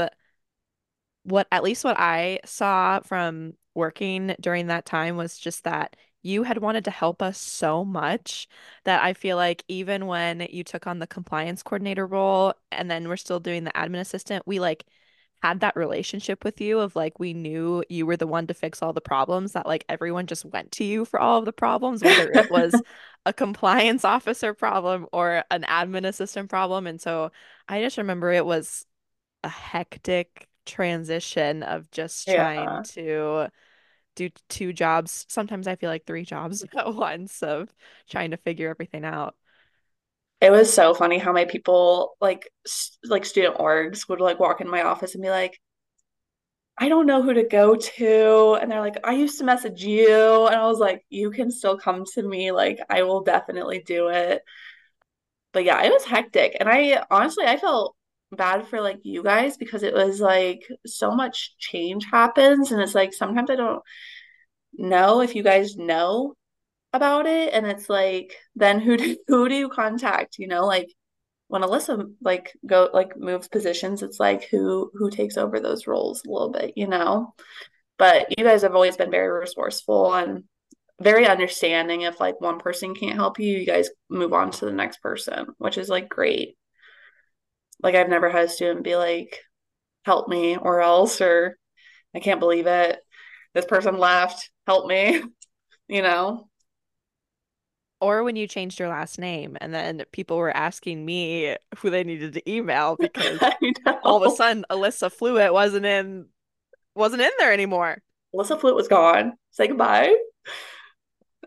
what, 1.25 1.47
at 1.51 1.63
least 1.63 1.85
what 1.85 1.99
I 1.99 2.41
saw 2.45 3.01
from 3.01 3.55
working 3.75 4.35
during 4.41 4.69
that 4.69 4.85
time 4.85 5.17
was 5.17 5.39
just 5.39 5.65
that 5.65 5.97
you 6.25 6.45
had 6.45 6.59
wanted 6.59 6.85
to 6.87 6.91
help 6.93 7.22
us 7.22 7.39
so 7.39 7.85
much 7.85 8.49
that 8.85 9.03
I 9.05 9.14
feel 9.14 9.37
like 9.39 9.64
even 9.68 10.07
when 10.07 10.41
you 10.51 10.64
took 10.64 10.87
on 10.89 10.99
the 11.01 11.07
compliance 11.09 11.62
coordinator 11.62 12.07
role 12.07 12.55
and 12.72 12.91
then 12.91 13.09
we're 13.09 13.16
still 13.18 13.41
doing 13.41 13.64
the 13.64 13.72
admin 13.72 14.01
assistant, 14.01 14.45
we 14.47 14.61
like 14.61 14.85
had 15.43 15.61
that 15.61 15.77
relationship 15.77 16.43
with 16.43 16.61
you 16.61 16.81
of 16.81 16.97
like 16.97 17.18
we 17.18 17.35
knew 17.35 17.85
you 17.91 18.07
were 18.07 18.16
the 18.16 18.27
one 18.27 18.47
to 18.47 18.55
fix 18.55 18.81
all 18.83 18.95
the 18.95 19.01
problems 19.01 19.53
that 19.53 19.66
like 19.66 19.85
everyone 19.91 20.27
just 20.27 20.45
went 20.47 20.72
to 20.72 20.85
you 20.85 21.05
for 21.05 21.20
all 21.20 21.39
of 21.39 21.45
the 21.45 21.53
problems 21.53 22.03
whether 22.03 22.31
it 22.33 22.49
was 22.49 22.83
a 23.27 23.33
compliance 23.33 24.05
officer 24.07 24.55
problem 24.55 25.07
or 25.12 25.45
an 25.51 25.62
admin 25.64 26.07
assistant 26.07 26.49
problem 26.49 26.87
and 26.87 27.01
so 27.01 27.31
I 27.68 27.83
just 27.83 27.99
remember 27.99 28.33
it 28.33 28.47
was 28.47 28.87
a 29.43 29.49
hectic 29.49 30.49
transition 30.66 31.62
of 31.62 31.91
just 31.91 32.29
trying 32.29 32.81
Yeah. 32.81 32.87
to 32.95 33.49
do 34.15 34.31
two 34.49 34.73
jobs 34.73 35.27
sometimes 35.29 35.67
I 35.69 35.77
feel 35.77 35.91
like 35.91 36.07
three 36.07 36.25
jobs 36.25 36.65
at 36.77 36.95
once 36.95 37.43
of 37.43 37.75
trying 38.09 38.31
to 38.33 38.37
figure 38.37 38.71
everything 38.71 39.05
out 39.05 39.35
It 40.41 40.51
was 40.51 40.73
so 40.73 40.95
funny 40.95 41.19
how 41.19 41.33
my 41.33 41.45
people 41.47 42.17
like 42.21 42.49
like 43.05 43.25
student 43.25 43.57
orgs 43.57 44.09
would 44.09 44.21
like 44.21 44.39
walk 44.39 44.61
in 44.61 44.69
my 44.69 44.83
office 44.83 45.15
and 45.15 45.23
be 45.23 45.31
like, 45.31 45.59
I 46.79 46.89
don't 46.89 47.07
know 47.07 47.23
who 47.23 47.35
to 47.35 47.45
go 47.45 47.77
to. 47.77 48.59
And 48.61 48.71
they're 48.71 48.81
like, 48.81 48.97
I 49.05 49.12
used 49.12 49.39
to 49.39 49.45
message 49.45 49.85
you. 49.85 50.47
And 50.47 50.57
I 50.57 50.67
was 50.67 50.79
like, 50.81 51.05
you 51.09 51.31
can 51.31 51.51
still 51.51 51.79
come 51.79 52.05
to 52.15 52.23
me. 52.23 52.51
Like, 52.53 52.79
I 52.91 53.03
will 53.03 53.23
definitely 53.23 53.81
do 53.81 54.09
it. 54.09 54.43
But 55.53 55.65
yeah, 55.65 55.83
it 55.85 55.91
was 55.93 56.05
hectic. 56.05 56.57
And 56.61 56.69
I 56.69 57.05
honestly, 57.11 57.45
I 57.47 57.57
felt 57.57 57.97
bad 58.35 58.66
for 58.66 58.80
like 58.80 59.01
you 59.03 59.22
guys 59.22 59.57
because 59.57 59.82
it 59.82 59.95
was 59.95 60.20
like 60.20 60.62
so 60.87 61.14
much 61.14 61.57
change 61.59 62.07
happens. 62.11 62.72
And 62.72 62.80
it's 62.80 62.95
like 62.95 63.12
sometimes 63.14 63.51
I 63.51 63.57
don't 63.57 63.82
know 64.74 65.20
if 65.20 65.35
you 65.35 65.43
guys 65.43 65.76
know 65.76 66.35
about 66.93 67.26
it. 67.26 67.53
And 67.53 67.66
it's 67.66 67.89
like, 67.89 68.37
then 68.55 68.80
who 68.80 68.97
do, 68.99 69.16
who 69.28 69.49
do 69.49 69.55
you 69.55 69.68
contact? 69.68 70.39
You 70.39 70.49
know, 70.49 70.66
like 70.66 70.89
when 71.49 71.62
Allyssa 71.62 72.12
like 72.22 72.53
go 72.66 72.91
like 72.93 73.16
moves 73.16 73.49
positions, 73.49 74.03
it's 74.03 74.20
like 74.20 74.49
who 74.51 74.91
who 74.95 75.11
takes 75.11 75.37
over 75.37 75.61
those 75.61 75.87
roles 75.87 76.24
a 76.24 76.30
little 76.30 76.51
bit, 76.51 76.72
you 76.76 76.87
know. 76.87 77.35
But 77.99 78.37
you 78.37 78.45
guys 78.45 78.62
have 78.62 78.74
always 78.74 78.97
been 78.97 79.11
very 79.11 79.28
resourceful 79.39 80.14
and 80.14 80.45
very 81.01 81.26
understanding. 81.26 82.03
If 82.03 82.20
like 82.20 82.41
one 82.41 82.59
person 82.59 82.95
can't 82.95 83.16
help 83.16 83.39
you, 83.39 83.59
you 83.59 83.66
guys 83.66 83.91
move 84.09 84.32
on 84.32 84.51
to 84.53 84.64
the 84.64 84.72
next 84.72 85.01
person, 85.01 85.47
which 85.59 85.78
is 85.78 85.89
like 85.89 86.09
great. 86.09 86.57
Like 87.85 87.95
I've 87.95 88.09
never 88.09 88.30
had 88.30 88.47
a 88.47 88.49
student 88.49 88.82
be 88.82 88.97
like, 88.97 89.39
"Help 90.07 90.26
me," 90.26 90.57
or 90.57 90.80
else, 90.80 91.20
or 91.20 91.59
"I 92.14 92.20
can't 92.20 92.41
believe 92.41 92.66
it, 92.66 92.99
this 93.53 93.66
person 93.66 93.99
left, 93.99 94.51
help 94.66 94.87
me," 94.89 95.22
you 95.89 96.01
know. 96.01 96.49
Or 98.01 98.24
when 98.24 98.37
you 98.37 98.47
changed 98.47 98.78
your 98.80 98.89
last 98.89 99.18
name 99.18 99.57
and 99.61 99.72
then 99.72 100.03
people 100.12 100.39
were 100.39 100.55
asking 100.55 101.05
me 101.05 101.57
who 101.78 101.91
they 101.91 102.05
needed 102.05 102.32
to 102.35 102.51
email 102.51 102.97
because 103.01 103.39
all 104.03 104.22
of 104.22 104.32
a 104.32 104.35
sudden 104.35 104.64
Allyssa 104.70 105.12
Fluid 105.12 105.53
wasn't 105.53 105.87
in 105.87 106.26
wasn't 106.95 107.22
in 107.22 107.30
there 107.39 107.53
anymore. 107.53 107.99
Allyssa 108.35 108.59
Fluid 108.59 108.76
was 108.76 108.89
gone. 108.89 109.35
Say 109.53 109.68
goodbye. 109.68 110.14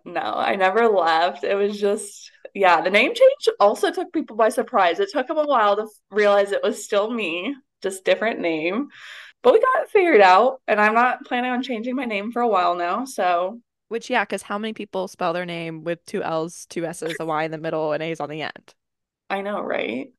No, 0.05 0.21
I 0.21 0.55
never 0.55 0.87
left. 0.87 1.43
It 1.43 1.55
was 1.55 1.79
just 1.79 2.31
yeah, 2.57 2.81
the 2.81 2.89
name 2.89 3.13
change 3.13 3.55
also 3.59 3.91
took 3.91 4.11
people 4.11 4.35
by 4.35 4.49
surprise. 4.49 4.99
It 4.99 5.09
took 5.11 5.27
them 5.27 5.37
a 5.37 5.45
while 5.45 5.75
to 5.75 5.87
realize 6.11 6.51
it 6.51 6.63
was 6.63 6.83
still 6.83 7.09
me, 7.11 7.55
just 7.81 8.03
different 8.03 8.39
name. 8.39 8.87
But 9.43 9.53
we 9.53 9.61
got 9.61 9.83
it 9.83 9.89
figured 9.89 10.21
out, 10.21 10.61
and 10.67 10.81
I'm 10.81 10.93
not 10.93 11.25
planning 11.25 11.51
on 11.51 11.61
changing 11.61 11.95
my 11.95 12.05
name 12.05 12.31
for 12.31 12.41
a 12.41 12.47
while 12.47 12.75
now, 12.75 13.05
so 13.05 13.61
which, 13.89 14.09
yeah, 14.09 14.23
because 14.23 14.41
how 14.41 14.57
many 14.57 14.73
people 14.73 15.07
spell 15.07 15.31
their 15.33 15.45
name 15.45 15.83
with 15.83 16.05
two 16.05 16.21
L's, 16.21 16.65
two 16.69 16.85
S's, 16.85 17.15
a 17.19 17.25
Y 17.25 17.43
in 17.43 17.51
the 17.51 17.57
middle, 17.57 17.93
and 17.93 18.03
A's 18.03 18.19
on 18.19 18.29
the 18.29 18.41
end? 18.41 18.73
I 19.29 19.41
know, 19.41 19.61
right? 19.61 20.11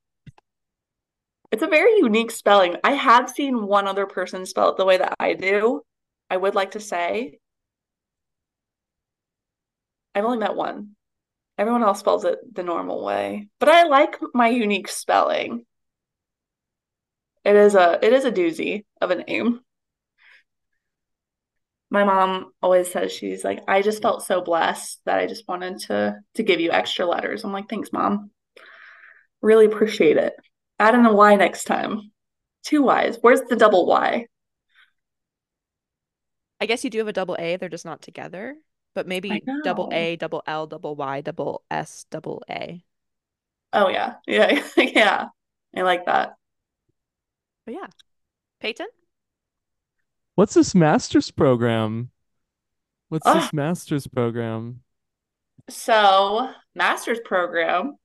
It's 1.51 1.63
a 1.63 1.67
very 1.67 1.97
unique 1.99 2.31
spelling. 2.31 2.77
I 2.83 2.93
have 2.93 3.31
seen 3.31 3.67
one 3.67 3.87
other 3.87 4.07
person 4.07 4.47
spell 4.47 4.71
it 4.71 4.77
the 4.77 4.85
way 4.85 4.97
that 4.97 5.15
I 5.19 5.35
do. 5.35 5.83
I 6.31 6.37
would 6.37 6.55
like 6.55 6.73
to 6.73 6.81
say. 6.81 7.39
I've 10.15 10.25
only 10.25 10.39
met 10.39 10.55
one. 10.55 10.97
Everyone 11.59 11.83
else 11.83 11.99
spells 11.99 12.25
it 12.25 12.39
the 12.55 12.63
normal 12.63 13.05
way. 13.05 13.49
But 13.59 13.69
I 13.69 13.85
like 13.85 14.17
my 14.33 14.49
unique 14.49 14.89
spelling. 14.89 15.67
It 17.45 17.57
is 17.57 17.75
a 17.75 17.99
it 18.03 18.13
is 18.13 18.25
a 18.25 18.33
doozy 18.33 18.85
of 19.01 19.11
a 19.11 19.17
name 19.17 19.61
my 21.91 22.05
mom 22.05 22.53
always 22.63 22.91
says 22.91 23.13
she's 23.13 23.45
like 23.45 23.61
i 23.67 23.81
just 23.83 24.03
felt 24.03 24.23
so 24.23 24.41
blessed 24.41 25.01
that 25.07 25.19
i 25.19 25.27
just 25.27 25.49
wanted 25.49 25.79
to 25.79 26.15
to 26.35 26.43
give 26.43 26.61
you 26.61 26.71
extra 26.71 27.07
letters. 27.07 27.45
I'm 27.45 27.53
like 27.53 27.69
thanks 27.69 27.93
mom. 27.93 28.31
Really 29.41 29.67
appreciate 29.67 30.17
it. 30.17 30.35
Add 30.79 30.95
in 30.95 31.07
a 31.07 31.13
y 31.13 31.37
next 31.37 31.65
time. 31.65 32.11
Two 32.65 32.83
y's. 32.83 33.19
Where's 33.21 33.41
the 33.43 33.57
double 33.57 33.87
y? 33.87 34.27
I 36.61 36.67
guess 36.67 36.83
you 36.83 36.91
do 36.91 36.99
have 36.99 37.09
a 37.09 37.13
double 37.13 37.37
a. 37.39 37.57
They're 37.57 37.69
just 37.69 37.85
not 37.85 38.03
together 38.03 38.57
but 38.95 39.07
maybe 39.07 39.43
double 39.65 39.89
a 39.93 40.17
double 40.17 40.43
l 40.47 40.67
double 40.67 40.97
y 40.97 41.21
double 41.21 41.63
s 41.71 42.07
double 42.11 42.43
a. 42.51 42.83
Oh 43.73 43.89
yeah. 43.89 44.15
Yeah. 44.27 44.63
Yeah. 44.77 45.29
I 45.77 45.83
like 45.83 46.07
that. 46.07 46.37
But 47.65 47.75
yeah. 47.75 47.87
Peyton? 48.61 48.89
What's 50.35 50.55
this 50.55 50.75
master's 50.75 51.31
program? 51.31 52.11
What's 53.09 53.27
uh, 53.27 53.35
this 53.35 53.53
master's 53.53 54.07
program? 54.07 54.81
So, 55.69 56.51
master's 56.75 57.21
program, 57.25 57.97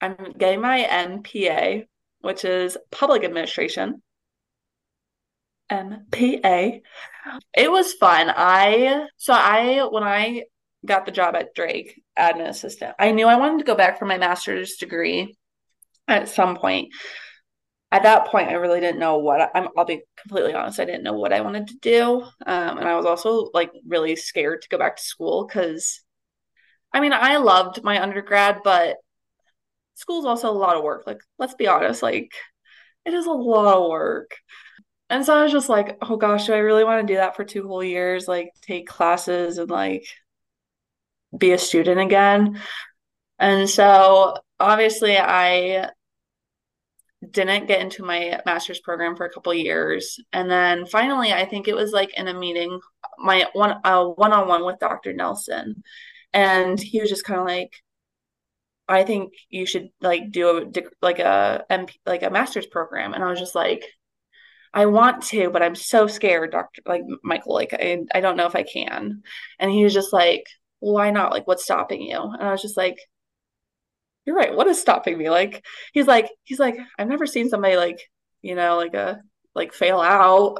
I'm 0.00 0.32
getting 0.36 0.60
my 0.60 0.86
MPA, 0.90 1.86
which 2.20 2.44
is 2.44 2.76
public 2.90 3.24
administration. 3.24 4.02
MPA. 5.70 6.80
It 7.54 7.70
was 7.70 7.92
fun. 7.94 8.32
I 8.34 9.06
so 9.16 9.32
I 9.32 9.86
when 9.90 10.02
I 10.02 10.44
got 10.86 11.06
the 11.06 11.12
job 11.12 11.34
at 11.34 11.54
Drake, 11.54 12.00
admin 12.18 12.48
assistant, 12.48 12.94
I 12.98 13.10
knew 13.10 13.26
I 13.26 13.36
wanted 13.36 13.58
to 13.58 13.64
go 13.64 13.74
back 13.74 13.98
for 13.98 14.06
my 14.06 14.18
master's 14.18 14.76
degree 14.76 15.36
at 16.06 16.28
some 16.28 16.56
point 16.56 16.92
at 17.90 18.02
that 18.02 18.26
point, 18.26 18.48
I 18.48 18.54
really 18.54 18.80
didn't 18.80 18.98
know 18.98 19.18
what 19.18 19.40
I, 19.40 19.48
am 19.54 19.68
I'll 19.76 19.84
be 19.84 20.02
completely 20.20 20.52
honest. 20.54 20.78
I 20.78 20.84
didn't 20.84 21.04
know 21.04 21.14
what 21.14 21.32
I 21.32 21.40
wanted 21.40 21.68
to 21.68 21.78
do, 21.80 22.20
um, 22.46 22.78
and 22.78 22.86
I 22.86 22.96
was 22.96 23.06
also 23.06 23.50
like 23.54 23.72
really 23.86 24.14
scared 24.14 24.62
to 24.62 24.68
go 24.68 24.78
back 24.78 24.96
to 24.96 25.02
school 25.02 25.46
because, 25.46 26.02
I 26.92 27.00
mean, 27.00 27.14
I 27.14 27.38
loved 27.38 27.82
my 27.82 28.02
undergrad, 28.02 28.58
but 28.62 28.96
school's 29.94 30.26
also 30.26 30.50
a 30.50 30.52
lot 30.52 30.76
of 30.76 30.84
work. 30.84 31.04
Like, 31.06 31.20
let's 31.38 31.54
be 31.54 31.66
honest, 31.66 32.02
like 32.02 32.30
it 33.06 33.14
is 33.14 33.26
a 33.26 33.30
lot 33.32 33.78
of 33.78 33.88
work. 33.90 34.32
And 35.10 35.24
so 35.24 35.34
I 35.34 35.42
was 35.42 35.52
just 35.52 35.68
like, 35.68 35.96
oh 36.02 36.16
gosh, 36.16 36.46
do 36.46 36.52
I 36.52 36.58
really 36.58 36.84
want 36.84 37.06
to 37.06 37.12
do 37.12 37.18
that 37.18 37.34
for 37.34 37.44
two 37.44 37.66
whole 37.66 37.82
years? 37.82 38.28
Like, 38.28 38.52
take 38.62 38.86
classes 38.86 39.58
and 39.58 39.70
like 39.70 40.06
be 41.36 41.52
a 41.52 41.58
student 41.58 42.00
again. 42.00 42.60
And 43.38 43.68
so 43.68 44.36
obviously, 44.60 45.16
I 45.16 45.90
didn't 47.30 47.66
get 47.66 47.80
into 47.80 48.04
my 48.04 48.40
master's 48.46 48.80
program 48.80 49.16
for 49.16 49.26
a 49.26 49.30
couple 49.30 49.52
years 49.52 50.20
and 50.32 50.48
then 50.48 50.86
finally 50.86 51.32
i 51.32 51.44
think 51.44 51.66
it 51.66 51.74
was 51.74 51.90
like 51.90 52.16
in 52.16 52.28
a 52.28 52.34
meeting 52.34 52.78
my 53.18 53.44
one 53.54 53.74
one-on-one 53.82 54.64
with 54.64 54.78
dr 54.78 55.12
nelson 55.14 55.82
and 56.32 56.78
he 56.80 57.00
was 57.00 57.10
just 57.10 57.24
kind 57.24 57.40
of 57.40 57.46
like 57.46 57.72
i 58.88 59.02
think 59.02 59.32
you 59.48 59.66
should 59.66 59.88
like 60.00 60.30
do 60.30 60.58
a 60.58 60.82
like 61.02 61.18
a 61.18 61.64
like 62.06 62.22
a 62.22 62.30
master's 62.30 62.66
program 62.66 63.14
and 63.14 63.24
i 63.24 63.28
was 63.28 63.40
just 63.40 63.54
like 63.54 63.84
i 64.74 64.86
want 64.86 65.22
to 65.22 65.50
but 65.50 65.62
i'm 65.62 65.74
so 65.74 66.06
scared 66.06 66.52
dr 66.52 66.80
like 66.86 67.02
michael 67.22 67.54
like 67.54 67.72
i, 67.72 67.98
I 68.14 68.20
don't 68.20 68.36
know 68.36 68.46
if 68.46 68.56
i 68.56 68.62
can 68.62 69.22
and 69.58 69.70
he 69.70 69.84
was 69.84 69.94
just 69.94 70.12
like 70.12 70.44
why 70.80 71.10
not 71.10 71.32
like 71.32 71.46
what's 71.46 71.64
stopping 71.64 72.02
you 72.02 72.20
and 72.20 72.42
i 72.42 72.52
was 72.52 72.62
just 72.62 72.76
like 72.76 72.98
you're 74.28 74.36
right. 74.36 74.54
What 74.54 74.66
is 74.66 74.78
stopping 74.78 75.16
me? 75.16 75.30
Like, 75.30 75.64
he's 75.94 76.06
like, 76.06 76.30
he's 76.44 76.58
like, 76.58 76.76
I've 76.98 77.08
never 77.08 77.24
seen 77.24 77.48
somebody 77.48 77.76
like, 77.76 77.98
you 78.42 78.54
know, 78.54 78.76
like 78.76 78.92
a 78.92 79.22
like 79.54 79.72
fail 79.72 80.00
out. 80.02 80.58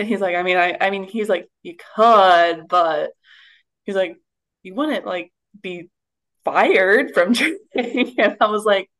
And 0.00 0.08
he's 0.08 0.20
like, 0.20 0.34
I 0.34 0.42
mean, 0.42 0.56
I, 0.56 0.76
I 0.80 0.90
mean, 0.90 1.04
he's 1.04 1.28
like, 1.28 1.48
you 1.62 1.76
could, 1.94 2.66
but 2.66 3.10
he's 3.84 3.94
like, 3.94 4.16
you 4.64 4.74
wouldn't 4.74 5.06
like 5.06 5.32
be 5.62 5.90
fired 6.44 7.14
from 7.14 7.34
training. 7.74 8.16
and 8.18 8.36
I 8.40 8.46
was 8.46 8.64
like, 8.64 8.90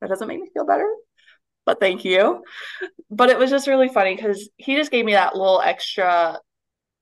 that 0.00 0.10
doesn't 0.10 0.28
make 0.28 0.40
me 0.40 0.50
feel 0.54 0.64
better, 0.64 0.88
but 1.66 1.80
thank 1.80 2.04
you. 2.04 2.42
But 3.10 3.30
it 3.30 3.38
was 3.38 3.50
just 3.50 3.68
really 3.68 3.88
funny 3.88 4.14
because 4.14 4.48
he 4.56 4.76
just 4.76 4.90
gave 4.90 5.04
me 5.04 5.12
that 5.12 5.36
little 5.36 5.60
extra 5.60 6.38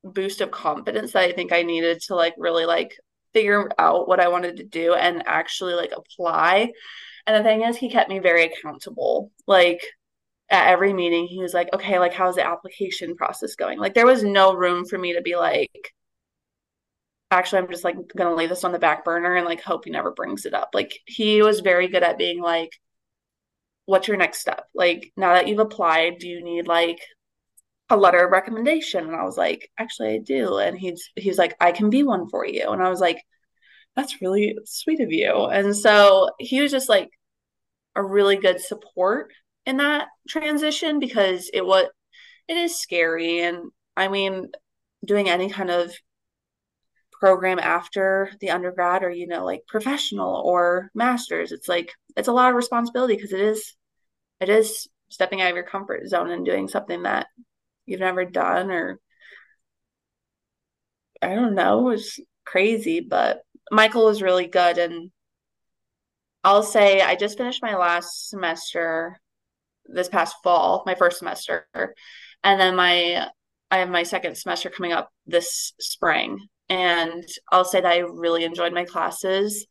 boost 0.04 0.40
of 0.40 0.50
confidence 0.50 1.12
that 1.12 1.24
I 1.24 1.32
think 1.32 1.52
I 1.52 1.62
needed 1.62 2.00
to 2.02 2.14
like 2.14 2.34
really 2.36 2.66
like 2.66 2.96
figure 3.32 3.70
out 3.78 4.08
what 4.08 4.20
I 4.20 4.28
wanted 4.28 4.58
to 4.58 4.64
do 4.64 4.94
and 4.94 5.22
actually 5.26 5.74
like 5.74 5.92
apply. 5.96 6.72
And 7.26 7.36
the 7.36 7.48
thing 7.48 7.62
is, 7.62 7.76
he 7.76 7.90
kept 7.90 8.10
me 8.10 8.18
very 8.18 8.44
accountable. 8.44 9.30
Like 9.46 9.82
at 10.50 10.68
every 10.68 10.92
meeting, 10.92 11.26
he 11.26 11.38
was 11.38 11.54
like, 11.54 11.72
okay, 11.72 11.98
like, 11.98 12.12
how's 12.12 12.34
the 12.34 12.46
application 12.46 13.16
process 13.16 13.54
going? 13.54 13.78
Like, 13.78 13.94
there 13.94 14.06
was 14.06 14.22
no 14.22 14.54
room 14.54 14.84
for 14.84 14.98
me 14.98 15.14
to 15.14 15.22
be 15.22 15.36
like, 15.36 15.94
actually, 17.30 17.60
I'm 17.60 17.70
just 17.70 17.84
like 17.84 17.96
to 18.16 18.34
lay 18.34 18.46
this 18.48 18.64
on 18.64 18.72
the 18.72 18.78
back 18.78 19.04
burner 19.04 19.34
and 19.34 19.46
like 19.46 19.62
hope 19.62 19.84
he 19.86 19.90
never 19.90 20.10
brings 20.10 20.44
it 20.44 20.52
up. 20.52 20.70
Like, 20.74 20.98
he 21.06 21.42
was 21.42 21.60
very 21.60 21.88
good 21.88 22.02
at 22.02 22.18
being 22.18 22.42
like, 22.42 22.72
what's 23.86 24.08
your 24.08 24.16
next 24.16 24.40
step? 24.40 24.64
Like, 24.74 25.12
now 25.16 25.34
that 25.34 25.48
you've 25.48 25.58
applied, 25.58 26.18
do 26.18 26.28
you 26.28 26.42
need 26.42 26.66
like 26.66 27.00
a 27.90 27.96
letter 27.96 28.24
of 28.24 28.32
recommendation? 28.32 29.06
And 29.06 29.14
i 29.14 29.22
was 29.24 29.36
like 29.36 29.70
actually 29.78 30.14
i 30.14 30.18
do. 30.18 30.56
And 30.58 30.78
he's 30.78 31.10
he's 31.16 31.38
like 31.38 31.54
i 31.60 31.72
can 31.72 31.90
be 31.90 32.02
one 32.02 32.28
for 32.28 32.46
you. 32.46 32.70
And 32.70 32.82
i 32.82 32.88
was 32.88 33.00
like 33.00 33.22
that's 33.96 34.22
really 34.22 34.56
sweet 34.64 35.00
of 35.00 35.12
you. 35.12 35.46
And 35.46 35.76
so 35.76 36.30
he 36.38 36.62
was 36.62 36.70
just 36.72 36.88
like 36.88 37.10
a 37.94 38.02
really 38.02 38.36
good 38.36 38.60
support 38.60 39.32
in 39.66 39.76
that 39.78 40.08
transition 40.28 40.98
because 40.98 41.50
it 41.52 41.64
was 41.64 41.86
it 42.48 42.56
is 42.56 42.78
scary. 42.78 43.40
And 43.40 43.70
i 43.96 44.08
mean 44.08 44.48
doing 45.04 45.28
any 45.28 45.50
kind 45.50 45.70
of 45.70 45.92
program 47.22 47.60
after 47.60 48.32
the 48.40 48.50
undergrad 48.50 49.04
or 49.04 49.10
you 49.10 49.28
know 49.28 49.44
like 49.44 49.62
professional 49.68 50.42
or 50.44 50.90
masters. 50.92 51.52
It's 51.52 51.68
like 51.68 51.92
it's 52.16 52.26
a 52.26 52.32
lot 52.32 52.50
of 52.50 52.56
responsibility 52.56 53.14
because 53.14 53.32
it 53.32 53.40
is 53.40 53.76
it 54.40 54.48
is 54.48 54.88
stepping 55.08 55.40
out 55.40 55.50
of 55.50 55.54
your 55.54 55.64
comfort 55.64 56.08
zone 56.08 56.32
and 56.32 56.44
doing 56.44 56.66
something 56.66 57.04
that 57.04 57.28
you've 57.86 58.00
never 58.00 58.24
done 58.24 58.72
or 58.72 58.98
I 61.22 61.36
don't 61.36 61.54
know, 61.54 61.82
was 61.82 62.18
crazy, 62.44 62.98
but 62.98 63.42
Michael 63.70 64.06
was 64.06 64.20
really 64.20 64.48
good. 64.48 64.78
And 64.78 65.12
I'll 66.42 66.64
say 66.64 67.02
I 67.02 67.14
just 67.14 67.38
finished 67.38 67.62
my 67.62 67.76
last 67.76 68.30
semester 68.30 69.20
this 69.86 70.08
past 70.08 70.34
fall, 70.42 70.82
my 70.86 70.96
first 70.96 71.20
semester, 71.20 71.68
and 72.42 72.60
then 72.60 72.74
my 72.74 73.28
I 73.70 73.78
have 73.78 73.90
my 73.90 74.02
second 74.02 74.36
semester 74.36 74.70
coming 74.70 74.92
up 74.92 75.12
this 75.26 75.72
spring. 75.78 76.48
And 76.72 77.28
I'll 77.50 77.66
say 77.66 77.82
that 77.82 77.92
I 77.92 77.98
really 77.98 78.44
enjoyed 78.44 78.72
my 78.72 78.86
classes. 78.86 79.66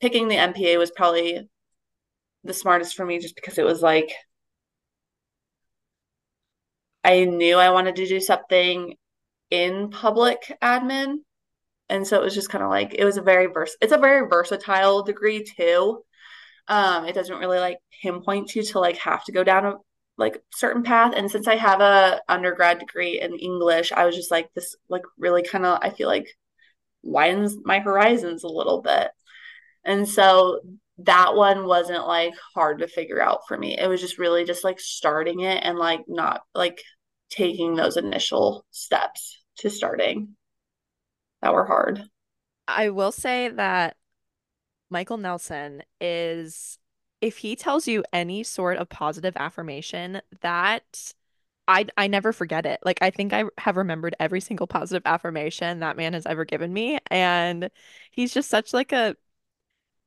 Picking 0.00 0.28
the 0.28 0.36
MPA 0.36 0.78
was 0.78 0.92
probably 0.92 1.48
the 2.44 2.54
smartest 2.54 2.94
for 2.94 3.04
me 3.04 3.18
just 3.18 3.34
because 3.34 3.58
it 3.58 3.64
was 3.64 3.82
like 3.82 4.12
I 7.02 7.24
knew 7.24 7.56
I 7.56 7.70
wanted 7.70 7.96
to 7.96 8.06
do 8.06 8.20
something 8.20 8.94
in 9.50 9.90
public 9.90 10.56
admin. 10.62 11.16
And 11.88 12.06
so 12.06 12.20
it 12.20 12.24
was 12.24 12.36
just 12.36 12.50
kind 12.50 12.62
of 12.62 12.70
like 12.70 12.94
it 12.96 13.04
was 13.04 13.16
a 13.16 13.22
very 13.22 13.46
vers 13.46 13.76
it's 13.80 13.92
a 13.92 13.98
very 13.98 14.28
versatile 14.28 15.02
degree 15.02 15.42
too. 15.42 16.04
Um, 16.68 17.06
it 17.06 17.14
doesn't 17.16 17.38
really 17.38 17.58
like 17.58 17.78
pinpoint 18.00 18.54
you 18.54 18.62
to 18.62 18.78
like 18.78 18.98
have 18.98 19.24
to 19.24 19.32
go 19.32 19.42
down 19.42 19.66
a 19.66 19.74
like 20.18 20.40
certain 20.54 20.84
path. 20.84 21.14
And 21.16 21.28
since 21.28 21.48
I 21.48 21.56
have 21.56 21.80
a 21.80 22.20
undergrad 22.28 22.78
degree 22.78 23.20
in 23.20 23.34
English, 23.40 23.90
I 23.90 24.06
was 24.06 24.14
just 24.14 24.30
like 24.30 24.54
this 24.54 24.76
like 24.88 25.02
really 25.18 25.42
kind 25.42 25.66
of 25.66 25.80
I 25.82 25.90
feel 25.90 26.06
like 26.06 26.28
widens 27.04 27.56
my 27.64 27.78
horizons 27.78 28.42
a 28.42 28.48
little 28.48 28.82
bit. 28.82 29.10
And 29.84 30.08
so 30.08 30.60
that 30.98 31.34
one 31.34 31.66
wasn't 31.66 32.06
like 32.06 32.34
hard 32.54 32.78
to 32.78 32.88
figure 32.88 33.20
out 33.20 33.40
for 33.46 33.56
me. 33.58 33.78
It 33.78 33.88
was 33.88 34.00
just 34.00 34.18
really 34.18 34.44
just 34.44 34.64
like 34.64 34.80
starting 34.80 35.40
it 35.40 35.62
and 35.62 35.78
like 35.78 36.00
not 36.08 36.42
like 36.54 36.82
taking 37.30 37.74
those 37.74 37.96
initial 37.96 38.64
steps 38.70 39.42
to 39.58 39.70
starting 39.70 40.36
that 41.42 41.52
were 41.52 41.66
hard. 41.66 42.02
I 42.66 42.90
will 42.90 43.12
say 43.12 43.50
that 43.50 43.96
Michael 44.88 45.18
Nelson 45.18 45.82
is, 46.00 46.78
if 47.20 47.38
he 47.38 47.56
tells 47.56 47.86
you 47.88 48.04
any 48.12 48.42
sort 48.42 48.78
of 48.78 48.88
positive 48.88 49.36
affirmation, 49.36 50.22
that 50.40 51.12
I 51.68 51.86
I 51.96 52.06
never 52.08 52.32
forget 52.32 52.66
it. 52.66 52.80
Like 52.84 52.98
I 53.02 53.10
think 53.10 53.32
I 53.32 53.44
have 53.58 53.76
remembered 53.76 54.14
every 54.20 54.40
single 54.40 54.66
positive 54.66 55.02
affirmation 55.06 55.80
that 55.80 55.96
man 55.96 56.12
has 56.14 56.26
ever 56.26 56.44
given 56.44 56.72
me, 56.72 56.98
and 57.10 57.70
he's 58.10 58.34
just 58.34 58.50
such 58.50 58.72
like 58.74 58.92
a 58.92 59.16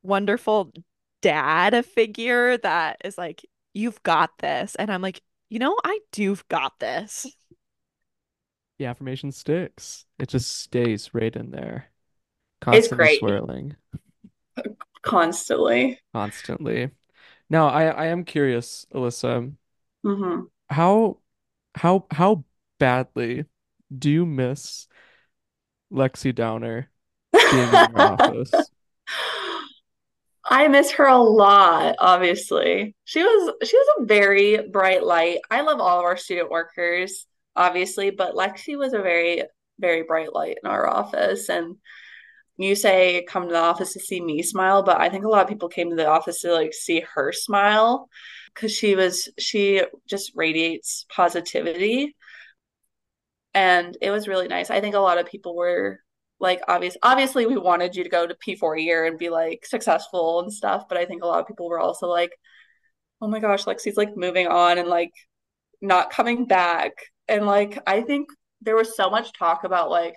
wonderful 0.03 0.73
dad 1.21 1.85
figure 1.85 2.57
that 2.59 2.97
is 3.05 3.17
like, 3.17 3.45
you've 3.73 4.01
got 4.03 4.31
this, 4.39 4.75
and 4.75 4.91
I'm 4.91 5.01
like, 5.01 5.21
you 5.49 5.59
know, 5.59 5.77
I 5.83 5.99
do've 6.13 6.47
got 6.49 6.79
this. 6.79 7.27
The 8.79 8.85
affirmation 8.85 9.31
sticks. 9.31 10.05
It 10.19 10.29
just 10.29 10.49
stays 10.51 11.13
right 11.13 11.35
in 11.35 11.51
there. 11.51 11.91
It's 12.71 12.87
Constantly 12.89 13.07
great 13.07 13.25
swirling. 13.25 13.77
constantly. 15.01 15.99
Constantly. 16.13 16.91
Now, 17.49 17.69
I 17.69 17.85
I 17.87 18.05
am 18.07 18.25
curious, 18.25 18.87
Allyssa, 18.93 19.55
hmm 20.03 20.47
how 20.69 21.17
how 21.77 22.05
how 22.11 22.43
badly 22.79 23.45
do 23.95 24.09
you 24.09 24.25
miss 24.25 24.87
Lexi 25.91 26.33
Downer 26.33 26.89
being 27.31 27.67
in 27.67 27.69
your 27.69 28.01
office? 28.01 28.51
I 30.49 30.69
miss 30.69 30.91
her 30.91 31.05
a 31.05 31.17
lot, 31.17 31.95
obviously. 31.99 32.95
She 33.03 33.21
was 33.21 33.53
she 33.69 33.77
was 33.77 33.87
a 33.99 34.05
very 34.05 34.69
bright 34.69 35.03
light. 35.03 35.39
I 35.51 35.61
love 35.61 35.79
all 35.79 35.99
of 35.99 36.05
our 36.05 36.17
student 36.17 36.49
workers, 36.49 37.25
obviously, 37.55 38.11
but 38.11 38.33
Lexi 38.33 38.77
was 38.77 38.93
a 38.93 39.01
very, 39.01 39.43
very 39.79 40.03
bright 40.03 40.33
light 40.33 40.57
in 40.63 40.69
our 40.69 40.87
office. 40.87 41.49
And 41.49 41.75
you 42.57 42.75
say 42.75 43.25
come 43.27 43.43
to 43.43 43.53
the 43.53 43.59
office 43.59 43.93
to 43.93 43.99
see 43.99 44.21
me 44.21 44.41
smile, 44.41 44.83
but 44.83 44.99
I 44.99 45.09
think 45.09 45.25
a 45.25 45.29
lot 45.29 45.43
of 45.43 45.49
people 45.49 45.69
came 45.69 45.89
to 45.89 45.95
the 45.95 46.07
office 46.07 46.41
to 46.41 46.53
like 46.53 46.73
see 46.73 47.03
her 47.13 47.33
smile 47.33 48.09
because 48.57 48.71
she 48.71 48.95
was 48.95 49.29
she 49.37 49.83
just 50.07 50.31
radiates 50.35 51.05
positivity. 51.09 52.15
And 53.53 53.97
it 54.01 54.11
was 54.11 54.27
really 54.27 54.47
nice. 54.47 54.69
I 54.71 54.81
think 54.81 54.95
a 54.95 54.99
lot 54.99 55.19
of 55.19 55.27
people 55.27 55.55
were 55.55 55.99
like 56.39 56.61
obvious 56.67 56.95
obviously 57.01 57.47
we 57.47 57.57
wanted 57.57 57.95
you 57.95 58.03
to 58.03 58.09
go 58.09 58.27
to 58.27 58.35
P4 58.35 58.83
year 58.83 59.05
and 59.05 59.17
be 59.17 59.29
like 59.29 59.65
successful 59.65 60.39
and 60.41 60.51
stuff, 60.53 60.85
but 60.89 60.97
I 60.97 61.05
think 61.05 61.23
a 61.23 61.27
lot 61.27 61.39
of 61.39 61.47
people 61.47 61.69
were 61.69 61.79
also 61.79 62.07
like, 62.07 62.31
oh 63.21 63.27
my 63.27 63.39
gosh, 63.39 63.65
Lexi's 63.65 63.97
like 63.97 64.17
moving 64.17 64.47
on 64.47 64.77
and 64.79 64.89
like 64.89 65.13
not 65.81 66.11
coming 66.11 66.45
back. 66.45 66.93
And 67.27 67.45
like 67.45 67.79
I 67.87 68.01
think 68.01 68.29
there 68.61 68.75
was 68.75 68.95
so 68.95 69.09
much 69.09 69.33
talk 69.33 69.63
about 69.63 69.91
like, 69.91 70.15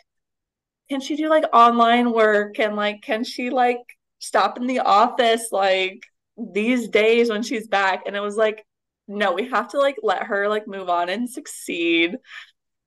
can 0.88 1.00
she 1.00 1.16
do 1.16 1.28
like 1.28 1.44
online 1.52 2.12
work 2.12 2.58
and 2.58 2.76
like 2.76 3.02
can 3.02 3.24
she 3.24 3.50
like 3.50 3.78
stop 4.18 4.58
in 4.58 4.66
the 4.66 4.80
office 4.80 5.48
like 5.52 6.04
these 6.52 6.88
days 6.88 7.30
when 7.30 7.42
she's 7.42 7.68
back? 7.68 8.04
And 8.06 8.16
it 8.16 8.20
was 8.20 8.36
like, 8.36 8.64
no, 9.08 9.32
we 9.32 9.48
have 9.48 9.68
to 9.68 9.78
like 9.78 9.96
let 10.02 10.24
her 10.24 10.48
like 10.48 10.66
move 10.66 10.88
on 10.88 11.08
and 11.08 11.28
succeed. 11.28 12.16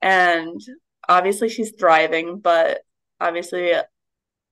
And 0.02 0.60
obviously 1.08 1.50
she's 1.50 1.74
thriving, 1.78 2.40
but 2.40 2.82
obviously 3.20 3.74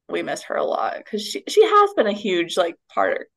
we 0.09 0.23
miss 0.23 0.43
her 0.43 0.55
a 0.55 0.65
lot 0.65 0.97
because 0.97 1.25
she 1.25 1.43
she 1.47 1.63
has 1.63 1.93
been 1.95 2.07
a 2.07 2.13
huge 2.13 2.57
like 2.57 2.75
part. 2.93 3.27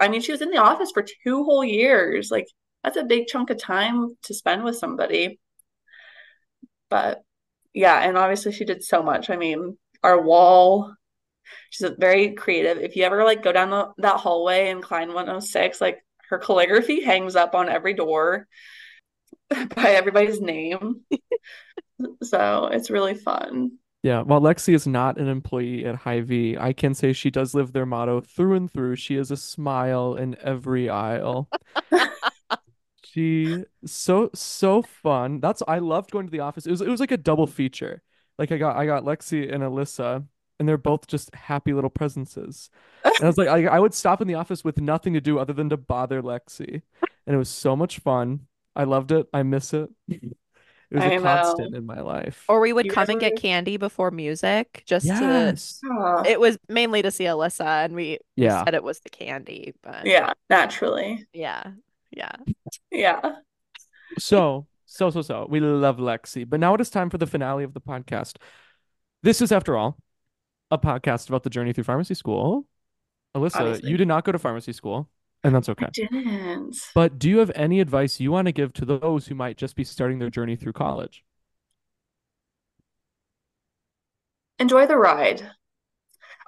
I 0.00 0.08
mean, 0.08 0.20
she 0.20 0.32
was 0.32 0.42
in 0.42 0.50
the 0.50 0.58
office 0.58 0.90
for 0.92 1.04
two 1.24 1.44
whole 1.44 1.64
years. 1.64 2.30
Like 2.30 2.46
that's 2.82 2.96
a 2.96 3.04
big 3.04 3.26
chunk 3.26 3.50
of 3.50 3.58
time 3.58 4.16
to 4.22 4.34
spend 4.34 4.64
with 4.64 4.76
somebody. 4.76 5.40
But 6.88 7.22
yeah, 7.74 8.00
and 8.00 8.16
obviously 8.16 8.52
she 8.52 8.64
did 8.64 8.84
so 8.84 9.02
much. 9.02 9.28
I 9.28 9.36
mean, 9.36 9.76
our 10.02 10.20
wall, 10.20 10.94
she's 11.70 11.90
very 11.98 12.32
creative. 12.32 12.78
If 12.78 12.96
you 12.96 13.04
ever 13.04 13.24
like 13.24 13.42
go 13.42 13.52
down 13.52 13.70
the, 13.70 13.92
that 13.98 14.18
hallway 14.18 14.70
in 14.70 14.82
Cline 14.82 15.08
106, 15.08 15.80
like 15.80 16.04
her 16.28 16.38
calligraphy 16.38 17.02
hangs 17.02 17.36
up 17.36 17.54
on 17.54 17.68
every 17.68 17.94
door 17.94 18.46
by 19.50 19.90
everybody's 19.90 20.40
name. 20.40 21.02
So 22.22 22.66
it's 22.66 22.90
really 22.90 23.14
fun. 23.14 23.78
Yeah, 24.02 24.20
while 24.20 24.42
Lexi 24.42 24.74
is 24.74 24.86
not 24.86 25.16
an 25.16 25.28
employee 25.28 25.86
at 25.86 25.94
Hy-Vee, 25.94 26.58
I 26.58 26.74
can 26.74 26.92
say 26.92 27.14
she 27.14 27.30
does 27.30 27.54
live 27.54 27.72
their 27.72 27.86
motto 27.86 28.20
through 28.20 28.54
and 28.54 28.70
through. 28.70 28.96
She 28.96 29.16
is 29.16 29.30
a 29.30 29.36
smile 29.38 30.14
in 30.14 30.36
every 30.42 30.90
aisle. 30.90 31.48
She 33.16 33.64
so 33.86 34.28
so 34.34 34.82
fun. 34.82 35.40
That's 35.40 35.62
I 35.66 35.78
loved 35.78 36.10
going 36.10 36.26
to 36.26 36.30
the 36.30 36.40
office. 36.40 36.66
It 36.66 36.70
was 36.70 36.82
it 36.82 36.88
was 36.88 37.00
like 37.00 37.12
a 37.12 37.16
double 37.16 37.46
feature. 37.46 38.02
Like 38.38 38.52
I 38.52 38.58
got 38.58 38.76
I 38.76 38.84
got 38.84 39.04
Lexi 39.04 39.50
and 39.50 39.62
Allyssa, 39.62 40.26
and 40.58 40.68
they're 40.68 40.76
both 40.78 41.06
just 41.06 41.34
happy 41.34 41.72
little 41.72 41.90
presences. 41.90 42.70
And 43.04 43.14
I 43.22 43.26
was 43.26 43.36
like, 43.38 43.48
I, 43.56 43.66
I 43.66 43.78
would 43.78 43.94
stop 43.94 44.20
in 44.20 44.28
the 44.28 44.34
office 44.34 44.64
with 44.64 44.80
nothing 44.80 45.14
to 45.14 45.20
do 45.20 45.38
other 45.38 45.52
than 45.52 45.68
to 45.70 45.76
bother 45.76 46.22
Lexi, 46.22 46.82
and 47.26 47.34
it 47.34 47.38
was 47.38 47.48
so 47.48 47.76
much 47.76 47.98
fun. 48.00 48.46
I 48.74 48.84
loved 48.84 49.12
it. 49.12 49.26
I 49.32 49.42
miss 49.42 49.72
it. 49.72 49.88
It 50.08 50.94
was 50.94 51.02
a 51.02 51.14
I 51.14 51.18
constant 51.18 51.74
in 51.74 51.84
my 51.84 52.00
life. 52.00 52.44
Or 52.48 52.60
we 52.60 52.72
would 52.72 52.86
You 52.86 52.92
come 52.92 53.08
and 53.10 53.18
get 53.18 53.36
candy 53.36 53.76
before 53.76 54.10
music 54.12 54.84
just 54.86 55.06
to, 55.06 55.12
Yes. 55.12 55.80
oh, 55.84 56.22
it 56.24 56.38
was 56.38 56.58
mainly 56.68 57.02
to 57.02 57.10
see 57.10 57.24
Allyssa, 57.24 57.84
and 57.84 57.94
we 57.94 58.18
we 58.36 58.44
Yeah. 58.44 58.64
said 58.64 58.74
it 58.74 58.84
was 58.84 59.00
the 59.00 59.10
candy, 59.10 59.74
but 59.82 60.06
yeah, 60.06 60.32
naturally. 60.48 61.26
yeah, 61.32 61.72
yeah. 62.12 62.32
Yeah. 62.92 63.20
So, 64.18 64.66
so, 64.84 65.10
so, 65.10 65.22
so, 65.22 65.46
we 65.50 65.60
love 65.60 65.96
Lexi. 65.98 66.48
But 66.48 66.60
now 66.60 66.74
it 66.74 66.80
is 66.80 66.90
time 66.90 67.10
for 67.10 67.18
the 67.18 67.26
finale 67.26 67.64
of 67.64 67.74
the 67.74 67.80
podcast. 67.80 68.36
This 69.22 69.42
is, 69.42 69.50
after 69.52 69.76
all, 69.76 69.98
a 70.70 70.78
podcast 70.78 71.28
about 71.28 71.42
the 71.42 71.50
journey 71.50 71.72
through 71.72 71.84
pharmacy 71.84 72.14
school. 72.14 72.66
Allyssa, 73.36 73.82
you 73.82 73.96
did 73.96 74.08
not 74.08 74.24
go 74.24 74.32
to 74.32 74.38
pharmacy 74.38 74.72
school, 74.72 75.08
and 75.44 75.54
that's 75.54 75.68
I 75.68 75.72
okay. 75.72 75.88
didn't. 75.92 76.76
But 76.94 77.18
do 77.18 77.28
you 77.28 77.38
have 77.38 77.52
any 77.54 77.80
advice 77.80 78.18
you 78.18 78.32
want 78.32 78.46
to 78.46 78.52
give 78.52 78.72
to 78.74 78.84
those 78.84 79.26
who 79.26 79.34
might 79.34 79.56
just 79.56 79.76
be 79.76 79.84
starting 79.84 80.18
their 80.18 80.30
journey 80.30 80.56
through 80.56 80.72
college? 80.72 81.24
Enjoy 84.58 84.86
the 84.86 84.96
ride. 84.96 85.48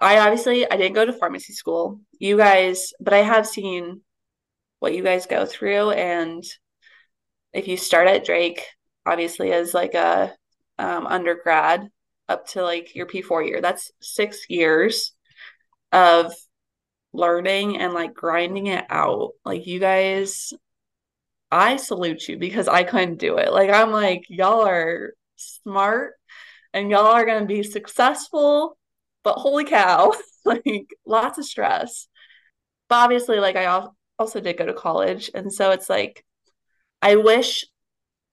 I 0.01 0.19
obviously 0.19 0.71
I 0.71 0.77
didn't 0.77 0.95
go 0.95 1.05
to 1.05 1.13
pharmacy 1.13 1.53
school. 1.53 2.01
You 2.19 2.37
guys, 2.37 2.93
but 3.01 3.13
I 3.13 3.19
have 3.19 3.47
seen 3.47 4.01
what 4.79 4.95
you 4.95 5.03
guys 5.03 5.27
go 5.27 5.45
through 5.45 5.91
and 5.91 6.45
if 7.53 7.67
you 7.67 7.77
start 7.77 8.07
at 8.09 8.25
Drake, 8.25 8.65
obviously 9.05 9.53
as 9.53 9.75
like 9.75 9.95
a 9.95 10.35
um, 10.79 11.07
undergrad 11.07 11.89
up 12.29 12.47
to 12.49 12.63
like 12.63 12.95
your 12.95 13.07
P4 13.07 13.47
year, 13.47 13.61
that's 13.61 13.91
six 14.01 14.49
years 14.49 15.13
of 15.93 16.33
learning 17.13 17.79
and 17.79 17.95
like 17.95 18.15
grinding 18.15 18.67
it 18.69 18.85
out. 18.91 19.33
Like 19.45 19.67
you 19.67 19.81
guys, 19.81 20.53
I 21.51 21.77
salute 21.77 22.29
you 22.29 22.39
because 22.39 22.69
I 22.69 22.85
couldn't 22.85 23.19
do 23.19 23.39
it. 23.39 23.53
Like 23.53 23.71
I'm 23.71 23.91
like, 23.91 24.25
y'all 24.29 24.67
are 24.67 25.15
smart 25.37 26.15
and 26.73 26.91
y'all 26.91 27.07
are 27.07 27.27
gonna 27.27 27.47
be 27.47 27.63
successful, 27.63 28.79
but 29.25 29.35
holy 29.35 29.65
cow, 29.65 30.13
like 30.45 30.91
lots 31.07 31.39
of 31.39 31.45
stress. 31.45 32.09
But 32.89 32.97
obviously, 32.97 33.39
like 33.41 33.57
I 33.57 33.87
also 34.19 34.41
did 34.41 34.59
go 34.59 34.67
to 34.67 34.75
college, 34.75 35.31
and 35.35 35.53
so 35.53 35.71
it's 35.71 35.89
like 35.91 36.25
I 37.03 37.17
wish 37.17 37.65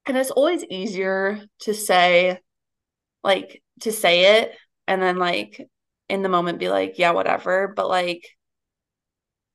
and 0.06 0.18
it's 0.18 0.32
always 0.32 0.64
easier 0.66 1.42
to 1.62 1.74
say 1.74 2.40
like 3.24 3.62
to 3.82 3.92
say 3.92 4.40
it 4.40 4.54
and 4.88 5.02
then 5.02 5.18
like 5.18 5.68
in 6.10 6.22
the 6.22 6.30
moment 6.30 6.60
be 6.60 6.70
like, 6.70 6.98
yeah, 6.98 7.12
whatever. 7.12 7.74
But 7.76 7.90
like 7.90 8.28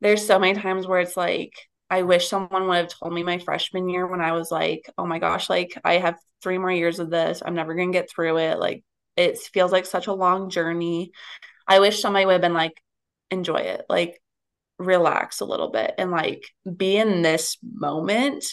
there's 0.01 0.27
so 0.27 0.39
many 0.39 0.59
times 0.59 0.87
where 0.87 1.01
it's 1.01 1.16
like 1.16 1.53
I 1.91 2.03
wish 2.03 2.29
someone 2.29 2.68
would 2.68 2.77
have 2.77 2.89
told 2.89 3.12
me 3.12 3.23
my 3.23 3.39
freshman 3.39 3.89
year 3.89 4.07
when 4.07 4.21
I 4.21 4.33
was 4.33 4.51
like, 4.51 4.89
oh 4.97 5.07
my 5.07 5.18
gosh, 5.18 5.51
like 5.51 5.77
I 5.85 5.95
have 5.95 6.16
three 6.43 6.59
more 6.59 6.71
years 6.71 7.01
of 7.01 7.11
this. 7.11 7.43
I'm 7.45 7.55
never 7.55 7.75
gonna 7.75 7.93
get 7.93 8.11
through 8.11 8.39
it. 8.39 8.59
Like 8.59 8.85
it 9.16 9.39
feels 9.39 9.73
like 9.73 9.87
such 9.87 10.07
a 10.07 10.12
long 10.12 10.51
journey. 10.51 11.12
I 11.66 11.81
wish 11.81 12.01
somebody 12.01 12.27
would 12.27 12.33
have 12.33 12.41
been 12.41 12.55
like, 12.55 12.81
enjoy 13.31 13.59
it, 13.59 13.85
like 13.89 14.21
relax 14.79 15.41
a 15.41 15.45
little 15.45 15.71
bit 15.71 15.95
and 15.99 16.11
like 16.11 16.45
be 16.77 16.97
in 16.97 17.23
this 17.23 17.59
moment. 17.62 18.45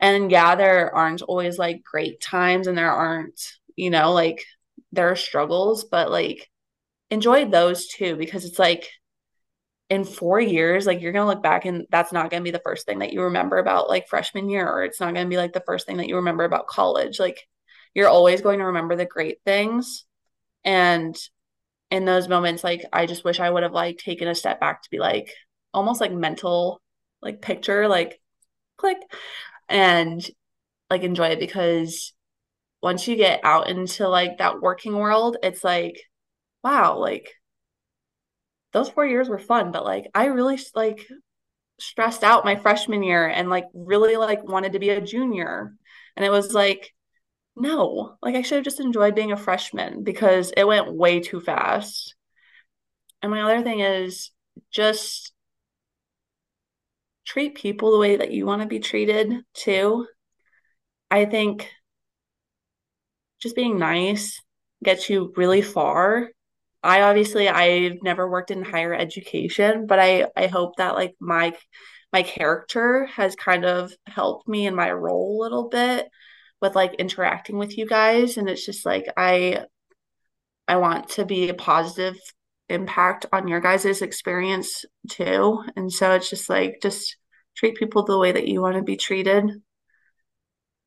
And 0.00 0.30
yeah, 0.30 0.54
there 0.54 0.94
aren't 0.94 1.22
always 1.22 1.58
like 1.58 1.82
great 1.82 2.20
times 2.20 2.66
and 2.66 2.76
there 2.76 2.90
aren't, 2.90 3.40
you 3.76 3.90
know, 3.90 4.12
like 4.12 4.44
there 4.96 5.10
are 5.10 5.16
struggles, 5.16 5.84
but 5.84 6.10
like 6.10 6.48
enjoy 7.10 7.46
those 7.46 7.88
too 7.88 8.16
because 8.16 8.44
it's 8.44 8.58
like 8.58 8.88
in 9.88 10.04
four 10.04 10.40
years, 10.40 10.86
like 10.86 11.00
you're 11.00 11.12
gonna 11.12 11.28
look 11.28 11.42
back 11.42 11.64
and 11.64 11.86
that's 11.90 12.12
not 12.12 12.30
gonna 12.30 12.42
be 12.42 12.50
the 12.50 12.62
first 12.64 12.86
thing 12.86 12.98
that 13.00 13.12
you 13.12 13.22
remember 13.22 13.58
about 13.58 13.88
like 13.88 14.08
freshman 14.08 14.48
year, 14.48 14.68
or 14.68 14.84
it's 14.84 15.00
not 15.00 15.14
gonna 15.14 15.28
be 15.28 15.36
like 15.36 15.52
the 15.52 15.62
first 15.66 15.86
thing 15.86 15.98
that 15.98 16.08
you 16.08 16.16
remember 16.16 16.44
about 16.44 16.66
college. 16.66 17.20
Like 17.20 17.40
you're 17.96 18.08
always 18.08 18.42
going 18.42 18.58
to 18.58 18.66
remember 18.66 18.94
the 18.94 19.06
great 19.06 19.38
things. 19.46 20.04
And 20.64 21.16
in 21.90 22.04
those 22.04 22.28
moments, 22.28 22.62
like 22.62 22.84
I 22.92 23.06
just 23.06 23.24
wish 23.24 23.40
I 23.40 23.48
would 23.48 23.62
have 23.62 23.72
like 23.72 23.96
taken 23.96 24.28
a 24.28 24.34
step 24.34 24.60
back 24.60 24.82
to 24.82 24.90
be 24.90 24.98
like 24.98 25.32
almost 25.72 26.02
like 26.02 26.12
mental 26.12 26.82
like 27.22 27.40
picture, 27.40 27.88
like 27.88 28.20
click 28.76 28.98
and 29.70 30.22
like 30.90 31.04
enjoy 31.04 31.28
it 31.28 31.40
because 31.40 32.12
once 32.86 33.08
you 33.08 33.16
get 33.16 33.40
out 33.42 33.68
into 33.68 34.06
like 34.08 34.38
that 34.38 34.60
working 34.62 34.94
world, 34.94 35.36
it's 35.42 35.64
like, 35.64 36.00
wow, 36.62 36.96
like 36.96 37.34
those 38.72 38.88
four 38.88 39.04
years 39.04 39.28
were 39.28 39.40
fun, 39.40 39.72
but 39.72 39.84
like 39.84 40.06
I 40.14 40.26
really 40.26 40.56
like 40.72 41.04
stressed 41.80 42.22
out 42.22 42.44
my 42.44 42.54
freshman 42.54 43.02
year 43.02 43.26
and 43.26 43.50
like 43.50 43.64
really 43.74 44.16
like 44.16 44.44
wanted 44.44 44.74
to 44.74 44.78
be 44.78 44.90
a 44.90 45.00
junior. 45.00 45.74
And 46.14 46.24
it 46.24 46.30
was 46.30 46.54
like, 46.54 46.94
no, 47.56 48.18
like 48.22 48.36
I 48.36 48.42
should 48.42 48.58
have 48.58 48.64
just 48.64 48.78
enjoyed 48.78 49.16
being 49.16 49.32
a 49.32 49.36
freshman 49.36 50.04
because 50.04 50.52
it 50.56 50.62
went 50.62 50.94
way 50.94 51.18
too 51.18 51.40
fast. 51.40 52.14
And 53.20 53.32
my 53.32 53.40
other 53.40 53.64
thing 53.64 53.80
is 53.80 54.30
just 54.70 55.32
treat 57.24 57.56
people 57.56 57.90
the 57.90 57.98
way 57.98 58.18
that 58.18 58.30
you 58.30 58.46
want 58.46 58.62
to 58.62 58.68
be 58.68 58.78
treated 58.78 59.32
too. 59.54 60.06
I 61.10 61.24
think 61.24 61.68
just 63.46 63.56
being 63.56 63.78
nice 63.78 64.40
gets 64.84 65.08
you 65.08 65.32
really 65.36 65.62
far 65.62 66.28
I 66.82 67.02
obviously 67.02 67.48
I've 67.48 68.02
never 68.02 68.30
worked 68.30 68.52
in 68.52 68.62
higher 68.64 68.94
education, 68.94 69.86
but 69.86 69.98
I 69.98 70.28
I 70.36 70.46
hope 70.46 70.76
that 70.76 70.94
like 70.94 71.16
my 71.20 71.52
my 72.12 72.22
character 72.22 73.06
has 73.06 73.34
kind 73.34 73.64
of 73.64 73.92
helped 74.06 74.48
me 74.48 74.66
in 74.66 74.74
my 74.76 74.92
role 74.92 75.40
a 75.40 75.42
little 75.42 75.68
bit 75.68 76.08
with 76.60 76.76
like 76.76 76.94
interacting 76.94 77.58
with 77.58 77.76
you 77.76 77.86
guys 77.86 78.36
and 78.36 78.48
it's 78.48 78.64
just 78.64 78.86
like 78.86 79.06
I 79.16 79.66
I 80.68 80.76
want 80.76 81.08
to 81.10 81.24
be 81.24 81.48
a 81.48 81.54
positive 81.54 82.16
impact 82.68 83.26
on 83.32 83.48
your 83.48 83.60
guys' 83.60 84.02
experience 84.02 84.84
too. 85.10 85.64
And 85.76 85.92
so 85.92 86.12
it's 86.12 86.30
just 86.30 86.48
like 86.48 86.78
just 86.82 87.16
treat 87.56 87.76
people 87.76 88.04
the 88.04 88.18
way 88.18 88.32
that 88.32 88.48
you 88.48 88.60
want 88.62 88.76
to 88.76 88.82
be 88.82 88.96
treated. 88.96 89.50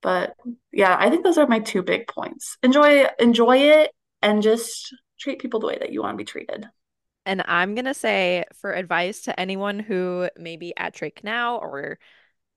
But 0.02 0.36
yeah, 0.72 0.95
I 0.97 1.10
think 1.10 1.24
those 1.24 1.38
are 1.38 1.47
my 1.47 1.60
two 1.60 1.84
big 1.84 2.08
points. 2.08 2.58
Enjoy 2.64 3.06
enjoy 3.20 3.58
it 3.58 3.91
and 4.22 4.41
just 4.41 4.93
treat 5.20 5.39
people 5.39 5.60
the 5.60 5.68
way 5.68 5.78
that 5.80 5.91
you 5.91 6.02
want 6.02 6.14
to 6.14 6.18
be 6.18 6.26
treated. 6.26 6.68
And 7.26 7.43
I'm 7.45 7.76
going 7.76 7.86
to 7.86 7.93
say 7.93 8.45
for 8.56 8.74
advice 8.74 9.22
to 9.24 9.39
anyone 9.39 9.80
who 9.80 10.30
may 10.38 10.56
be 10.56 10.74
at 10.78 10.93
Drake 10.93 11.24
now 11.24 11.58
or 11.58 12.00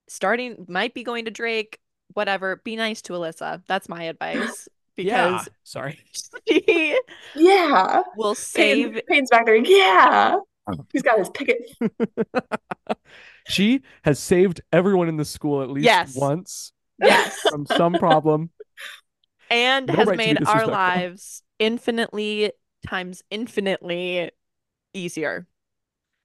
starting, 0.08 0.64
might 0.68 0.94
be 0.94 1.02
going 1.02 1.24
to 1.24 1.30
Drake, 1.30 1.78
whatever, 2.14 2.56
be 2.64 2.76
nice 2.76 3.02
to 3.02 3.12
Allyssa. 3.12 3.62
That's 3.66 3.88
my 3.88 4.04
advice. 4.04 4.68
Because 4.94 5.46
yeah. 5.46 5.52
sorry. 5.64 5.98
She 6.46 6.98
yeah. 7.34 8.02
will 8.14 8.34
save 8.34 8.92
Payne, 8.92 9.02
Payne's 9.08 9.30
back 9.30 9.46
there. 9.46 9.56
Yeah. 9.56 10.36
Oh. 10.66 10.86
He's 10.92 11.00
got 11.00 11.18
his 11.18 11.30
picket. 11.30 11.62
she 13.48 13.80
has 14.04 14.18
saved 14.18 14.60
everyone 14.70 15.08
in 15.08 15.16
the 15.16 15.24
school 15.24 15.62
at 15.62 15.70
least 15.70 15.86
yes. 15.86 16.14
once. 16.14 16.74
Yes. 17.02 17.38
From 17.40 17.66
some 17.66 17.94
problem. 17.94 18.50
And 19.50 19.86
no 19.86 19.94
has 19.94 20.08
right 20.08 20.16
made 20.16 20.38
our 20.46 20.66
lives 20.66 21.42
infinitely 21.58 22.52
times 22.86 23.22
infinitely 23.30 24.30
easier. 24.94 25.46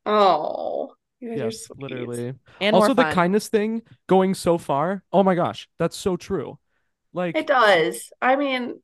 Oh, 0.06 0.94
yes, 1.20 1.70
literally. 1.78 2.34
And 2.62 2.76
also 2.76 2.94
the 2.94 3.04
kindness 3.04 3.50
thing 3.50 3.82
going 4.08 4.34
so 4.34 4.58
far. 4.58 5.04
Oh 5.12 5.24
my 5.24 5.36
gosh, 5.36 5.68
that's 5.78 5.98
so 5.98 6.16
true. 6.16 6.58
Like 7.14 7.36
it 7.36 7.48
does. 7.48 8.12
I 8.22 8.36
mean, 8.36 8.82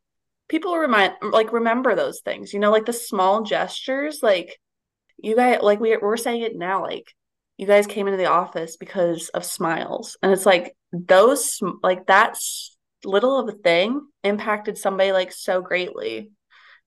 people 0.49 0.77
remind 0.77 1.13
like 1.21 1.53
remember 1.53 1.95
those 1.95 2.21
things. 2.21 2.53
You 2.53 2.59
know, 2.59 2.71
like 2.71 2.85
the 2.85 2.93
small 2.93 3.43
gestures. 3.43 4.19
Like 4.21 4.59
you 5.17 5.35
guys, 5.35 5.59
like 5.61 5.79
we 5.79 5.95
we're 5.97 6.17
saying 6.17 6.41
it 6.41 6.55
now. 6.55 6.81
Like 6.83 7.13
you 7.57 7.67
guys 7.67 7.87
came 7.87 8.07
into 8.07 8.17
the 8.17 8.29
office 8.29 8.77
because 8.77 9.29
of 9.29 9.45
smiles, 9.45 10.17
and 10.21 10.31
it's 10.31 10.45
like 10.45 10.75
those 10.91 11.59
like 11.81 12.07
that 12.07 12.37
little 13.05 13.39
of 13.39 13.49
a 13.49 13.57
thing 13.57 14.01
impacted 14.23 14.77
somebody 14.77 15.11
like 15.11 15.31
so 15.31 15.61
greatly 15.61 16.31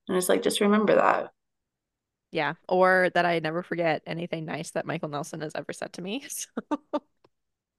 and 0.09 0.17
it's 0.17 0.29
like, 0.29 0.43
just 0.43 0.61
remember 0.61 0.95
that. 0.95 1.31
Yeah. 2.31 2.55
Or 2.69 3.11
that 3.15 3.27
I 3.27 3.39
never 3.39 3.63
forget 3.63 4.03
anything 4.07 4.45
nice 4.45 4.73
that 4.73 4.87
Michael 4.87 5.09
Nelson 5.09 5.41
has 5.41 5.53
ever 5.55 5.73
said 5.73 5.93
to 5.95 6.03
me. 6.03 6.25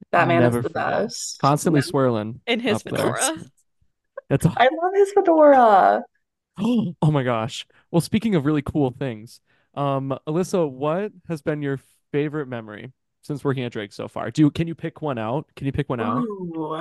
So. 0.10 0.16
that 0.20 0.28
man 0.30 0.42
Never 0.42 0.60
is 0.60 0.64
the 0.64 0.70
forget. 0.70 0.92
best. 0.92 1.40
Constantly 1.40 1.82
swirling. 1.82 2.40
In 2.48 2.62
his 2.62 2.82
fedora. 2.82 3.20
That's 4.30 4.46
all. 4.46 4.54
I 4.56 4.64
love 4.64 4.94
his 4.96 5.12
fedora. 5.12 6.04
oh 6.60 7.12
my 7.12 7.24
gosh. 7.24 7.66
Well, 7.92 8.00
speaking 8.00 8.36
of 8.36 8.46
really 8.46 8.62
cool 8.62 8.92
things, 8.92 9.42
um, 9.74 10.18
Allyssa, 10.28 10.70
what 10.70 11.12
has 11.28 11.42
been 11.42 11.62
your 11.62 11.80
favorite 12.18 12.48
memory 12.48 12.94
since 13.22 13.44
working 13.44 13.64
at 13.64 13.72
Drake 13.72 13.94
so 13.94 14.08
far? 14.08 14.32
Do 14.32 14.42
you, 14.42 14.52
can 14.52 14.68
you 14.68 14.76
pick 14.76 15.02
one 15.02 15.18
out? 15.20 15.46
Can 15.56 15.68
you 15.68 15.72
pick 15.72 15.88
one 15.88 16.00
out? 16.00 16.24
Ooh. 16.24 16.78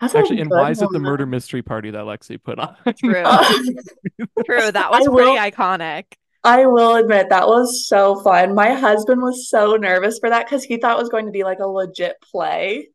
That's 0.00 0.14
Actually, 0.14 0.42
and 0.42 0.50
why 0.50 0.70
is 0.70 0.82
it 0.82 0.90
the 0.92 0.98
murder 0.98 1.24
mystery 1.24 1.62
party 1.62 1.90
that 1.90 2.04
Lexi 2.04 2.42
put 2.42 2.58
on? 2.58 2.76
True. 2.98 3.24
True. 4.44 4.70
That 4.70 4.90
was 4.90 5.08
pretty 5.08 5.36
iconic. 5.36 6.04
I 6.44 6.66
will 6.66 6.94
admit 6.94 7.30
that 7.30 7.48
was 7.48 7.88
so 7.88 8.20
fun. 8.22 8.54
My 8.54 8.74
husband 8.74 9.22
was 9.22 9.48
so 9.48 9.74
nervous 9.76 10.18
for 10.20 10.30
that 10.30 10.46
because 10.46 10.62
he 10.62 10.76
thought 10.76 10.96
it 10.96 11.02
was 11.02 11.08
going 11.08 11.26
to 11.26 11.32
be 11.32 11.42
like 11.44 11.58
a 11.58 11.66
legit 11.66 12.16
play. 12.20 12.88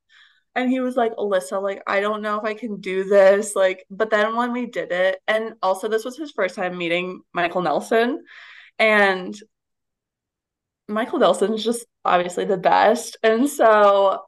And 0.56 0.70
he 0.70 0.80
was 0.80 0.96
like, 0.96 1.14
Allyssa, 1.16 1.62
like, 1.62 1.82
I 1.88 2.02
don't 2.02 2.22
know 2.22 2.38
if 2.38 2.46
I 2.46 2.54
can 2.54 2.80
do 2.80 3.04
this. 3.04 3.56
Like, 3.56 3.86
but 3.90 4.10
then 4.10 4.36
when 4.36 4.54
we 4.54 4.68
did 4.68 4.92
it, 4.92 5.20
and 5.28 5.54
also 5.62 5.88
this 5.88 6.06
was 6.06 6.18
his 6.18 6.32
first 6.32 6.56
time 6.56 6.78
meeting 6.78 7.22
Michael 7.34 7.62
Nelson. 7.62 8.24
And 8.78 9.36
Michael 10.88 11.20
Nelson's 11.20 11.64
just 11.64 11.86
obviously 12.04 12.46
the 12.46 12.58
best. 12.58 13.18
And 13.24 13.48
so 13.48 14.22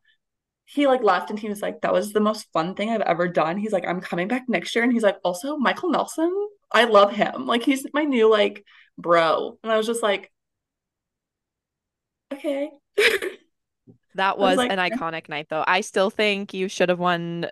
he 0.66 0.88
like 0.88 1.04
left 1.04 1.30
and 1.30 1.40
he 1.40 1.50
was 1.50 1.62
like, 1.62 1.82
that 1.82 1.94
was 1.94 2.14
the 2.14 2.20
most 2.20 2.48
fun 2.54 2.76
thing 2.76 2.90
I've 2.90 3.02
ever 3.02 3.28
done. 3.28 3.58
He's 3.58 3.74
like, 3.74 3.88
I'm 3.88 4.02
coming 4.02 4.28
back 4.28 4.44
next 4.48 4.74
year. 4.76 4.84
And 4.84 4.94
he's 4.94 5.04
like, 5.04 5.18
also 5.24 5.58
Michael 5.58 5.90
Nelson, 5.90 6.32
I 6.72 6.86
love 6.86 7.14
him. 7.14 7.46
Like 7.46 7.64
he's 7.64 7.86
my 7.94 8.04
new 8.04 8.30
like 8.30 8.64
bro. 8.98 9.58
And 9.64 9.72
I 9.72 9.78
was 9.78 9.86
just 9.86 10.04
like, 10.04 10.32
okay. 12.34 12.70
that 14.16 14.38
was, 14.38 14.52
was 14.52 14.58
like, 14.58 14.72
an 14.72 14.80
iconic 14.80 15.30
night 15.30 15.48
though. 15.50 15.64
I 15.66 15.82
still 15.82 16.10
think 16.10 16.54
you 16.54 16.68
should 16.68 16.90
have 16.90 17.00
won 17.00 17.48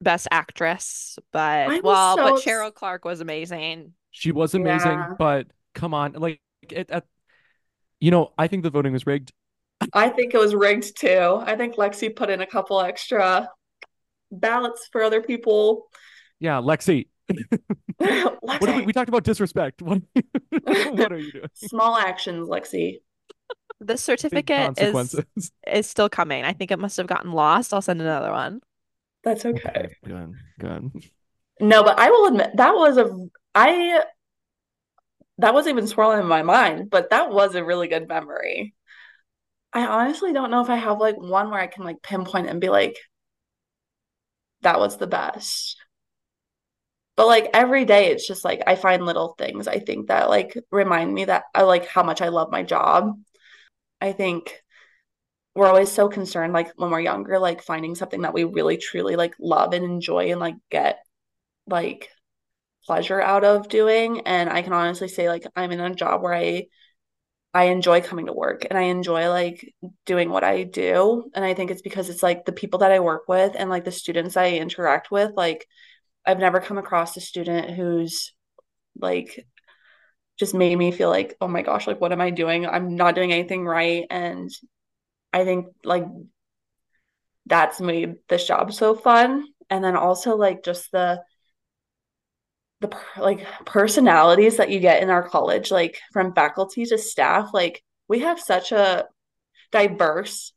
best 0.00 0.28
actress, 0.30 1.18
but 1.32 1.82
well, 1.82 2.16
so 2.16 2.34
but 2.34 2.42
Cheryl 2.42 2.72
Clark 2.72 3.04
was 3.04 3.20
amazing. 3.20 3.92
She 4.10 4.32
was 4.32 4.54
amazing, 4.54 4.90
yeah. 4.92 5.14
but 5.18 5.46
come 5.74 5.94
on, 5.94 6.12
like 6.12 6.40
it, 6.68 6.90
at, 6.90 7.04
you 8.00 8.10
know, 8.10 8.32
I 8.36 8.48
think 8.48 8.62
the 8.62 8.70
voting 8.70 8.92
was 8.92 9.06
rigged. 9.06 9.32
I 9.92 10.08
think 10.08 10.34
it 10.34 10.38
was 10.38 10.54
rigged 10.54 10.98
too. 10.98 11.40
I 11.40 11.56
think 11.56 11.76
Lexi 11.76 12.14
put 12.14 12.30
in 12.30 12.40
a 12.40 12.46
couple 12.46 12.80
extra 12.80 13.48
ballots 14.30 14.88
for 14.90 15.02
other 15.02 15.22
people. 15.22 15.86
Yeah, 16.38 16.60
Lexi. 16.60 17.06
Lexi. 17.30 18.36
What 18.40 18.62
we, 18.62 18.86
we, 18.86 18.92
talked 18.92 19.08
about 19.08 19.24
disrespect. 19.24 19.82
What, 19.82 20.02
what 20.12 21.12
are 21.12 21.18
you 21.18 21.32
doing? 21.32 21.48
Small 21.54 21.96
actions, 21.96 22.48
Lexi. 22.48 23.00
The 23.80 23.96
certificate 23.96 24.78
is 24.78 25.20
is 25.66 25.86
still 25.86 26.08
coming. 26.08 26.44
I 26.44 26.52
think 26.52 26.70
it 26.70 26.78
must 26.78 26.96
have 26.96 27.06
gotten 27.06 27.32
lost. 27.32 27.72
I'll 27.72 27.80
send 27.80 28.00
another 28.00 28.30
one. 28.30 28.60
That's 29.24 29.44
okay. 29.46 29.68
okay. 29.68 29.94
Good. 30.04 30.34
Good. 30.58 30.90
No, 31.60 31.82
but 31.82 31.98
I 31.98 32.10
will 32.10 32.26
admit 32.26 32.50
that 32.56 32.74
was 32.74 32.98
a 32.98 33.10
I 33.54 34.02
that 35.40 35.54
wasn't 35.54 35.76
even 35.76 35.86
swirling 35.86 36.20
in 36.20 36.26
my 36.26 36.42
mind, 36.42 36.90
but 36.90 37.10
that 37.10 37.30
was 37.30 37.54
a 37.54 37.64
really 37.64 37.88
good 37.88 38.08
memory. 38.08 38.74
I 39.72 39.86
honestly 39.86 40.32
don't 40.32 40.50
know 40.50 40.62
if 40.62 40.70
I 40.70 40.76
have 40.76 40.98
like 40.98 41.16
one 41.16 41.50
where 41.50 41.60
I 41.60 41.66
can 41.66 41.84
like 41.84 42.02
pinpoint 42.02 42.48
and 42.48 42.60
be 42.60 42.68
like, 42.68 42.96
that 44.62 44.78
was 44.78 44.96
the 44.98 45.06
best. 45.06 45.76
But 47.16 47.26
like 47.26 47.50
every 47.52 47.84
day, 47.84 48.10
it's 48.10 48.26
just 48.26 48.44
like 48.44 48.62
I 48.66 48.76
find 48.76 49.04
little 49.04 49.34
things 49.38 49.68
I 49.68 49.78
think 49.78 50.08
that 50.08 50.30
like 50.30 50.56
remind 50.70 51.12
me 51.12 51.26
that 51.26 51.44
I 51.54 51.62
like 51.62 51.86
how 51.86 52.02
much 52.02 52.22
I 52.22 52.28
love 52.28 52.50
my 52.50 52.62
job. 52.62 53.18
I 54.00 54.12
think 54.12 54.54
we're 55.54 55.66
always 55.66 55.90
so 55.90 56.08
concerned, 56.08 56.52
like 56.52 56.72
when 56.76 56.90
we're 56.90 57.00
younger, 57.00 57.38
like 57.38 57.62
finding 57.62 57.94
something 57.94 58.22
that 58.22 58.34
we 58.34 58.44
really 58.44 58.76
truly 58.76 59.16
like 59.16 59.34
love 59.38 59.74
and 59.74 59.84
enjoy 59.84 60.30
and 60.30 60.40
like 60.40 60.56
get 60.70 61.00
like 61.66 62.08
pleasure 62.90 63.20
out 63.20 63.44
of 63.44 63.68
doing. 63.68 64.22
And 64.26 64.50
I 64.50 64.62
can 64.62 64.72
honestly 64.72 65.06
say, 65.06 65.28
like, 65.28 65.46
I'm 65.54 65.70
in 65.70 65.78
a 65.78 65.94
job 65.94 66.22
where 66.22 66.34
I 66.34 66.66
I 67.54 67.64
enjoy 67.66 68.00
coming 68.00 68.26
to 68.26 68.32
work 68.32 68.66
and 68.68 68.76
I 68.76 68.82
enjoy 68.82 69.28
like 69.28 69.72
doing 70.06 70.28
what 70.30 70.42
I 70.42 70.64
do. 70.64 71.30
And 71.32 71.44
I 71.44 71.54
think 71.54 71.70
it's 71.70 71.82
because 71.82 72.08
it's 72.08 72.22
like 72.22 72.44
the 72.44 72.52
people 72.52 72.80
that 72.80 72.90
I 72.90 72.98
work 72.98 73.28
with 73.28 73.52
and 73.56 73.70
like 73.70 73.84
the 73.84 73.92
students 73.92 74.36
I 74.36 74.50
interact 74.50 75.12
with, 75.12 75.32
like 75.36 75.66
I've 76.26 76.40
never 76.40 76.58
come 76.60 76.78
across 76.78 77.16
a 77.16 77.20
student 77.20 77.70
who's 77.70 78.32
like 78.98 79.46
just 80.36 80.52
made 80.52 80.76
me 80.76 80.90
feel 80.90 81.10
like, 81.10 81.36
oh 81.40 81.48
my 81.48 81.62
gosh, 81.62 81.86
like 81.86 82.00
what 82.00 82.12
am 82.12 82.20
I 82.20 82.30
doing? 82.30 82.66
I'm 82.66 82.96
not 82.96 83.14
doing 83.14 83.32
anything 83.32 83.64
right. 83.64 84.04
And 84.10 84.50
I 85.32 85.44
think 85.44 85.66
like 85.84 86.06
that's 87.46 87.80
made 87.80 88.16
this 88.28 88.48
job 88.48 88.72
so 88.72 88.96
fun. 88.96 89.44
And 89.68 89.84
then 89.84 89.94
also 89.96 90.36
like 90.36 90.64
just 90.64 90.90
the 90.90 91.22
the 92.80 92.90
like 93.18 93.46
personalities 93.66 94.56
that 94.56 94.70
you 94.70 94.80
get 94.80 95.02
in 95.02 95.10
our 95.10 95.28
college, 95.28 95.70
like 95.70 95.98
from 96.12 96.34
faculty 96.34 96.84
to 96.86 96.98
staff, 96.98 97.50
like 97.52 97.82
we 98.08 98.20
have 98.20 98.40
such 98.40 98.72
a 98.72 99.06
diverse 99.70 100.52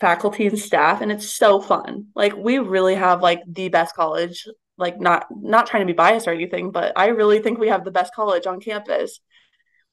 faculty 0.00 0.46
and 0.46 0.58
staff 0.58 1.00
and 1.00 1.12
it's 1.12 1.30
so 1.30 1.60
fun. 1.60 2.06
Like 2.14 2.34
we 2.36 2.58
really 2.58 2.94
have 2.94 3.22
like 3.22 3.40
the 3.46 3.68
best 3.68 3.94
college, 3.94 4.46
like 4.78 5.00
not 5.00 5.26
not 5.30 5.66
trying 5.66 5.82
to 5.82 5.92
be 5.92 5.96
biased 5.96 6.26
or 6.26 6.32
anything, 6.32 6.70
but 6.70 6.92
I 6.96 7.08
really 7.08 7.40
think 7.40 7.58
we 7.58 7.68
have 7.68 7.84
the 7.84 7.90
best 7.90 8.14
college 8.14 8.46
on 8.46 8.60
campus. 8.60 9.20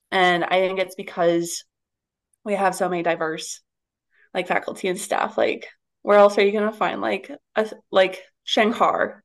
And 0.09 0.43
I 0.43 0.59
think 0.67 0.79
it's 0.79 0.95
because 0.95 1.63
we 2.43 2.53
have 2.53 2.75
so 2.75 2.89
many 2.89 3.03
diverse 3.03 3.61
like 4.33 4.47
faculty 4.47 4.87
and 4.87 4.99
staff. 4.99 5.37
Like 5.37 5.67
where 6.01 6.17
else 6.17 6.37
are 6.37 6.43
you 6.43 6.51
going 6.51 6.71
to 6.71 6.77
find 6.77 7.01
like 7.01 7.29
a 7.55 7.69
like 7.91 8.23
Shankar 8.43 9.20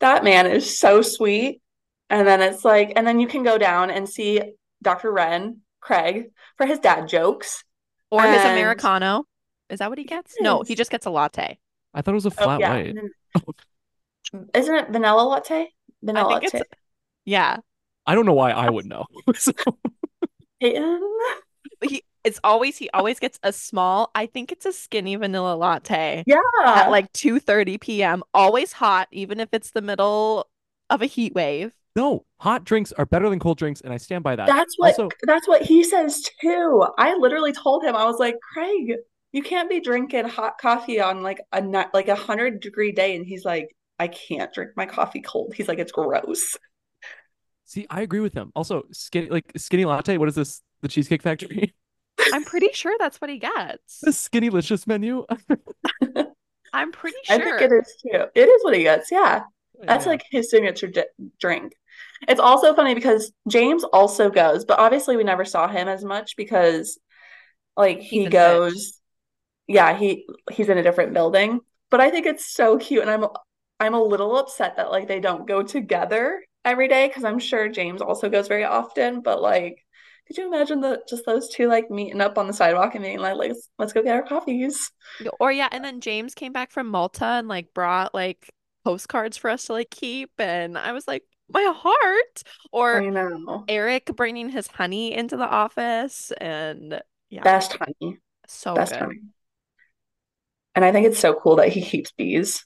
that 0.00 0.24
man 0.24 0.46
is 0.46 0.78
so 0.78 1.02
sweet. 1.02 1.60
And 2.08 2.26
then 2.26 2.42
it's 2.42 2.64
like, 2.64 2.92
and 2.96 3.06
then 3.06 3.20
you 3.20 3.28
can 3.28 3.44
go 3.44 3.56
down 3.56 3.90
and 3.90 4.08
see 4.08 4.42
Dr. 4.82 5.12
Wren, 5.12 5.58
Craig, 5.80 6.30
for 6.56 6.66
his 6.66 6.80
dad 6.80 7.08
jokes. 7.08 7.64
Or 8.10 8.22
his 8.22 8.42
Americano. 8.42 9.24
Is 9.68 9.78
that 9.78 9.88
what 9.88 9.98
he 9.98 10.04
gets? 10.04 10.34
No, 10.40 10.62
he 10.62 10.74
just 10.74 10.90
gets 10.90 11.06
a 11.06 11.10
latte. 11.10 11.58
I 11.94 12.02
thought 12.02 12.12
it 12.12 12.14
was 12.14 12.26
a 12.26 12.28
oh, 12.28 12.30
flat 12.30 12.56
oh, 12.56 12.58
yeah. 12.58 12.74
white. 12.74 12.96
Isn't 14.54 14.74
it 14.74 14.90
vanilla 14.90 15.22
latte? 15.22 15.72
Vanilla 16.02 16.28
latte. 16.28 16.62
Yeah. 17.24 17.58
I 18.06 18.14
don't 18.14 18.26
know 18.26 18.34
why 18.34 18.50
I 18.50 18.68
would 18.68 18.86
know. 18.86 19.06
he 20.60 22.02
it's 22.24 22.40
always 22.44 22.76
he 22.76 22.90
always 22.90 23.18
gets 23.18 23.38
a 23.42 23.52
small 23.52 24.10
i 24.14 24.26
think 24.26 24.52
it's 24.52 24.66
a 24.66 24.72
skinny 24.72 25.16
vanilla 25.16 25.54
latte 25.54 26.22
yeah. 26.26 26.38
at 26.66 26.90
like 26.90 27.10
2 27.12 27.40
30 27.40 27.78
p.m 27.78 28.22
always 28.34 28.72
hot 28.72 29.08
even 29.10 29.40
if 29.40 29.48
it's 29.52 29.70
the 29.70 29.82
middle 29.82 30.46
of 30.90 31.00
a 31.00 31.06
heat 31.06 31.34
wave. 31.34 31.72
No 31.96 32.24
hot 32.38 32.64
drinks 32.64 32.92
are 32.92 33.06
better 33.06 33.28
than 33.30 33.38
cold 33.38 33.58
drinks 33.58 33.80
and 33.80 33.92
i 33.92 33.96
stand 33.96 34.22
by 34.22 34.36
that. 34.36 34.46
That's 34.46 34.74
what 34.76 34.98
also, 34.98 35.08
that's 35.22 35.48
what 35.48 35.62
he 35.62 35.82
says 35.82 36.22
too. 36.40 36.86
I 36.98 37.14
literally 37.14 37.52
told 37.52 37.84
him 37.84 37.96
i 37.96 38.04
was 38.04 38.18
like 38.18 38.36
craig 38.52 38.94
you 39.32 39.42
can't 39.42 39.70
be 39.70 39.80
drinking 39.80 40.28
hot 40.28 40.58
coffee 40.58 41.00
on 41.00 41.22
like 41.22 41.40
a 41.52 41.60
night 41.60 41.88
like 41.94 42.08
a 42.08 42.14
hundred 42.14 42.60
degree 42.60 42.92
day 42.92 43.16
and 43.16 43.24
he's 43.24 43.44
like 43.44 43.68
i 43.98 44.08
can't 44.08 44.52
drink 44.52 44.72
my 44.76 44.86
coffee 44.86 45.20
cold. 45.20 45.54
He's 45.54 45.68
like 45.68 45.78
it's 45.78 45.92
gross. 45.92 46.56
See 47.64 47.86
i 47.88 48.02
agree 48.02 48.20
with 48.20 48.34
him. 48.34 48.52
Also 48.54 48.84
skinny 48.92 49.28
like 49.28 49.50
skinny 49.56 49.84
latte 49.84 50.16
what 50.18 50.28
is 50.28 50.34
this 50.34 50.62
the 50.82 50.88
cheesecake 50.88 51.22
factory 51.22 51.74
I'm 52.32 52.44
pretty 52.44 52.70
sure 52.72 52.94
that's 52.98 53.20
what 53.20 53.30
he 53.30 53.38
gets. 53.38 54.00
The 54.00 54.10
SkinnyLicious 54.10 54.86
menu. 54.86 55.26
I'm 56.72 56.92
pretty 56.92 57.18
sure. 57.24 57.36
I 57.36 57.58
think 57.58 57.60
it 57.60 57.72
is 57.72 57.96
too. 58.02 58.24
It 58.34 58.48
is 58.48 58.64
what 58.64 58.74
he 58.74 58.82
gets. 58.82 59.10
Yeah. 59.10 59.42
Oh, 59.44 59.84
that's 59.86 60.06
like 60.06 60.24
his 60.30 60.50
signature 60.50 60.86
di- 60.88 61.04
drink. 61.40 61.72
It's 62.28 62.40
also 62.40 62.74
funny 62.74 62.94
because 62.94 63.32
James 63.48 63.82
also 63.84 64.30
goes, 64.30 64.64
but 64.64 64.78
obviously 64.78 65.16
we 65.16 65.24
never 65.24 65.44
saw 65.44 65.68
him 65.68 65.88
as 65.88 66.04
much 66.04 66.36
because 66.36 66.98
like 67.76 68.00
he 68.00 68.26
goes 68.26 69.00
yeah, 69.66 69.96
he 69.96 70.26
he's 70.50 70.68
in 70.68 70.78
a 70.78 70.82
different 70.82 71.14
building. 71.14 71.60
But 71.90 72.00
I 72.00 72.10
think 72.10 72.26
it's 72.26 72.52
so 72.52 72.76
cute 72.78 73.02
and 73.02 73.10
I'm 73.10 73.26
I'm 73.78 73.94
a 73.94 74.02
little 74.02 74.36
upset 74.36 74.76
that 74.76 74.90
like 74.90 75.08
they 75.08 75.20
don't 75.20 75.46
go 75.46 75.62
together 75.62 76.42
every 76.64 76.88
day 76.88 77.08
because 77.08 77.24
I'm 77.24 77.38
sure 77.38 77.68
James 77.68 78.02
also 78.02 78.28
goes 78.28 78.48
very 78.48 78.64
often, 78.64 79.22
but 79.22 79.40
like 79.40 79.84
could 80.30 80.38
you 80.38 80.46
imagine 80.46 80.80
the 80.80 81.02
just 81.08 81.26
those 81.26 81.48
two 81.48 81.66
like 81.66 81.90
meeting 81.90 82.20
up 82.20 82.38
on 82.38 82.46
the 82.46 82.52
sidewalk 82.52 82.94
and 82.94 83.02
being 83.02 83.18
like, 83.18 83.34
let's 83.34 83.68
let's 83.80 83.92
go 83.92 84.00
get 84.00 84.14
our 84.14 84.22
coffees? 84.22 84.92
Or 85.40 85.50
yeah, 85.50 85.68
and 85.72 85.84
then 85.84 86.00
James 86.00 86.36
came 86.36 86.52
back 86.52 86.70
from 86.70 86.86
Malta 86.86 87.24
and 87.24 87.48
like 87.48 87.74
brought 87.74 88.14
like 88.14 88.54
postcards 88.84 89.36
for 89.36 89.50
us 89.50 89.64
to 89.64 89.72
like 89.72 89.90
keep, 89.90 90.30
and 90.38 90.78
I 90.78 90.92
was 90.92 91.08
like, 91.08 91.24
my 91.48 91.72
heart. 91.74 92.44
Or 92.70 93.02
I 93.02 93.08
know 93.08 93.64
Eric 93.66 94.12
bringing 94.14 94.50
his 94.50 94.68
honey 94.68 95.12
into 95.12 95.36
the 95.36 95.48
office, 95.48 96.30
and 96.40 97.02
yeah, 97.28 97.42
best 97.42 97.76
honey, 97.76 98.18
so 98.46 98.76
best 98.76 98.92
good. 98.92 99.00
honey. 99.00 99.22
And 100.76 100.84
I 100.84 100.92
think 100.92 101.08
it's 101.08 101.18
so 101.18 101.34
cool 101.34 101.56
that 101.56 101.70
he 101.70 101.82
keeps 101.82 102.12
bees, 102.12 102.64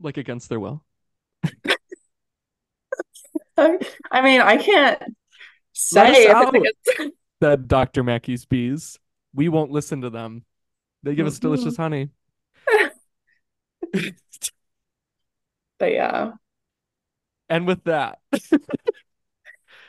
like 0.00 0.18
against 0.18 0.48
their 0.48 0.60
will. 0.60 0.84
I 3.56 4.22
mean, 4.22 4.40
I 4.40 4.56
can't 4.56 5.02
say 5.80 6.32
said 7.42 7.68
Dr. 7.68 8.02
Mackey's 8.02 8.44
bees. 8.44 8.98
We 9.34 9.48
won't 9.48 9.70
listen 9.70 10.02
to 10.02 10.10
them. 10.10 10.44
They 11.02 11.14
give 11.14 11.26
us 11.26 11.38
mm-hmm. 11.38 11.52
delicious 11.52 11.76
honey. 11.76 12.10
but 15.78 15.92
yeah. 15.92 16.32
And 17.48 17.66
with 17.66 17.84
that, 17.84 18.18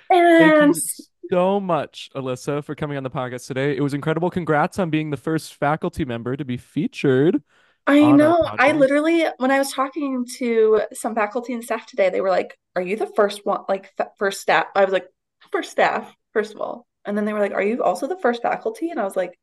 thank 0.09 0.75
you 0.75 0.81
so 1.29 1.59
much, 1.59 2.09
Allyssa, 2.15 2.63
for 2.63 2.73
coming 2.73 2.97
on 2.97 3.03
the 3.03 3.09
podcast 3.09 3.45
today. 3.45 3.75
It 3.75 3.81
was 3.81 3.93
incredible. 3.93 4.29
Congrats 4.31 4.79
on 4.79 4.89
being 4.89 5.11
the 5.11 5.17
first 5.17 5.53
faculty 5.53 6.05
member 6.05 6.35
to 6.35 6.43
be 6.43 6.57
featured. 6.57 7.43
I 7.87 8.11
know. 8.11 8.39
I 8.43 8.71
literally, 8.73 9.25
when 9.37 9.51
I 9.51 9.57
was 9.57 9.71
talking 9.71 10.25
to 10.37 10.81
some 10.93 11.15
faculty 11.15 11.53
and 11.53 11.63
staff 11.63 11.85
today, 11.85 12.09
they 12.09 12.21
were 12.21 12.29
like, 12.29 12.57
"Are 12.75 12.81
you 12.81 12.95
the 12.95 13.11
first 13.15 13.45
one, 13.45 13.61
like 13.67 13.91
first 14.17 14.41
staff?" 14.41 14.67
I 14.75 14.83
was 14.83 14.93
like, 14.93 15.07
for 15.51 15.63
staff, 15.63 16.13
first 16.33 16.53
of 16.53 16.61
all. 16.61 16.87
And 17.05 17.17
then 17.17 17.25
they 17.25 17.33
were 17.33 17.39
like, 17.39 17.53
Are 17.53 17.63
you 17.63 17.83
also 17.83 18.07
the 18.07 18.19
first 18.19 18.41
faculty? 18.41 18.89
And 18.89 18.99
I 18.99 19.03
was 19.03 19.15
like, 19.15 19.37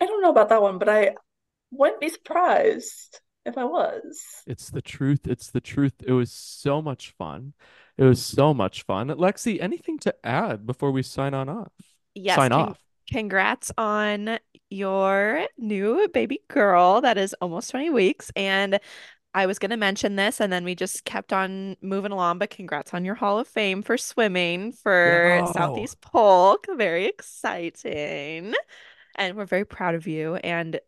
I 0.00 0.06
don't 0.06 0.22
know 0.22 0.30
about 0.30 0.48
that 0.48 0.62
one, 0.62 0.78
but 0.78 0.88
I 0.88 1.14
wouldn't 1.70 2.00
be 2.00 2.08
surprised 2.08 3.20
if 3.44 3.58
I 3.58 3.64
was. 3.64 4.22
It's 4.46 4.70
the 4.70 4.82
truth. 4.82 5.26
It's 5.26 5.50
the 5.50 5.60
truth. 5.60 5.94
It 6.04 6.12
was 6.12 6.32
so 6.32 6.80
much 6.80 7.14
fun. 7.18 7.54
It 7.98 8.04
was 8.04 8.24
so 8.24 8.54
much 8.54 8.82
fun. 8.82 9.08
Lexi, 9.08 9.60
anything 9.60 9.98
to 10.00 10.14
add 10.24 10.66
before 10.66 10.90
we 10.90 11.02
sign 11.02 11.34
on 11.34 11.48
off? 11.48 11.72
Yes. 12.14 12.36
Sign 12.36 12.50
con- 12.50 12.70
off. 12.70 12.78
Congrats 13.10 13.72
on 13.76 14.38
your 14.70 15.46
new 15.58 16.08
baby 16.14 16.40
girl 16.48 17.00
that 17.00 17.18
is 17.18 17.34
almost 17.40 17.70
20 17.70 17.90
weeks. 17.90 18.30
And 18.36 18.78
I 19.32 19.46
was 19.46 19.58
going 19.58 19.70
to 19.70 19.76
mention 19.76 20.16
this 20.16 20.40
and 20.40 20.52
then 20.52 20.64
we 20.64 20.74
just 20.74 21.04
kept 21.04 21.32
on 21.32 21.76
moving 21.80 22.12
along. 22.12 22.38
But 22.38 22.50
congrats 22.50 22.92
on 22.94 23.04
your 23.04 23.14
Hall 23.14 23.38
of 23.38 23.46
Fame 23.48 23.82
for 23.82 23.96
swimming 23.96 24.72
for 24.72 25.42
Southeast 25.52 26.00
Polk. 26.00 26.66
Very 26.76 27.06
exciting. 27.06 28.54
And 29.16 29.36
we're 29.36 29.44
very 29.46 29.64
proud 29.64 29.94
of 29.94 30.06
you. 30.06 30.36
And 30.36 30.80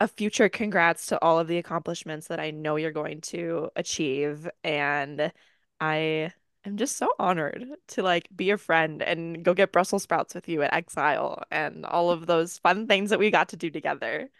a 0.00 0.08
future 0.08 0.48
congrats 0.48 1.06
to 1.06 1.22
all 1.22 1.38
of 1.38 1.48
the 1.48 1.58
accomplishments 1.58 2.28
that 2.28 2.40
I 2.40 2.50
know 2.50 2.76
you're 2.76 2.92
going 2.92 3.20
to 3.22 3.70
achieve. 3.76 4.48
And 4.64 5.32
I 5.80 6.32
am 6.64 6.76
just 6.76 6.96
so 6.96 7.08
honored 7.18 7.66
to 7.88 8.02
like 8.02 8.28
be 8.34 8.50
a 8.50 8.58
friend 8.58 9.02
and 9.02 9.44
go 9.44 9.54
get 9.54 9.72
Brussels 9.72 10.02
sprouts 10.04 10.34
with 10.34 10.48
you 10.48 10.62
at 10.62 10.74
Exile 10.74 11.42
and 11.50 11.84
all 11.86 12.10
of 12.10 12.26
those 12.26 12.58
fun 12.58 12.86
things 12.86 13.10
that 13.10 13.18
we 13.18 13.30
got 13.30 13.50
to 13.50 13.56
do 13.56 13.70
together. 13.70 14.30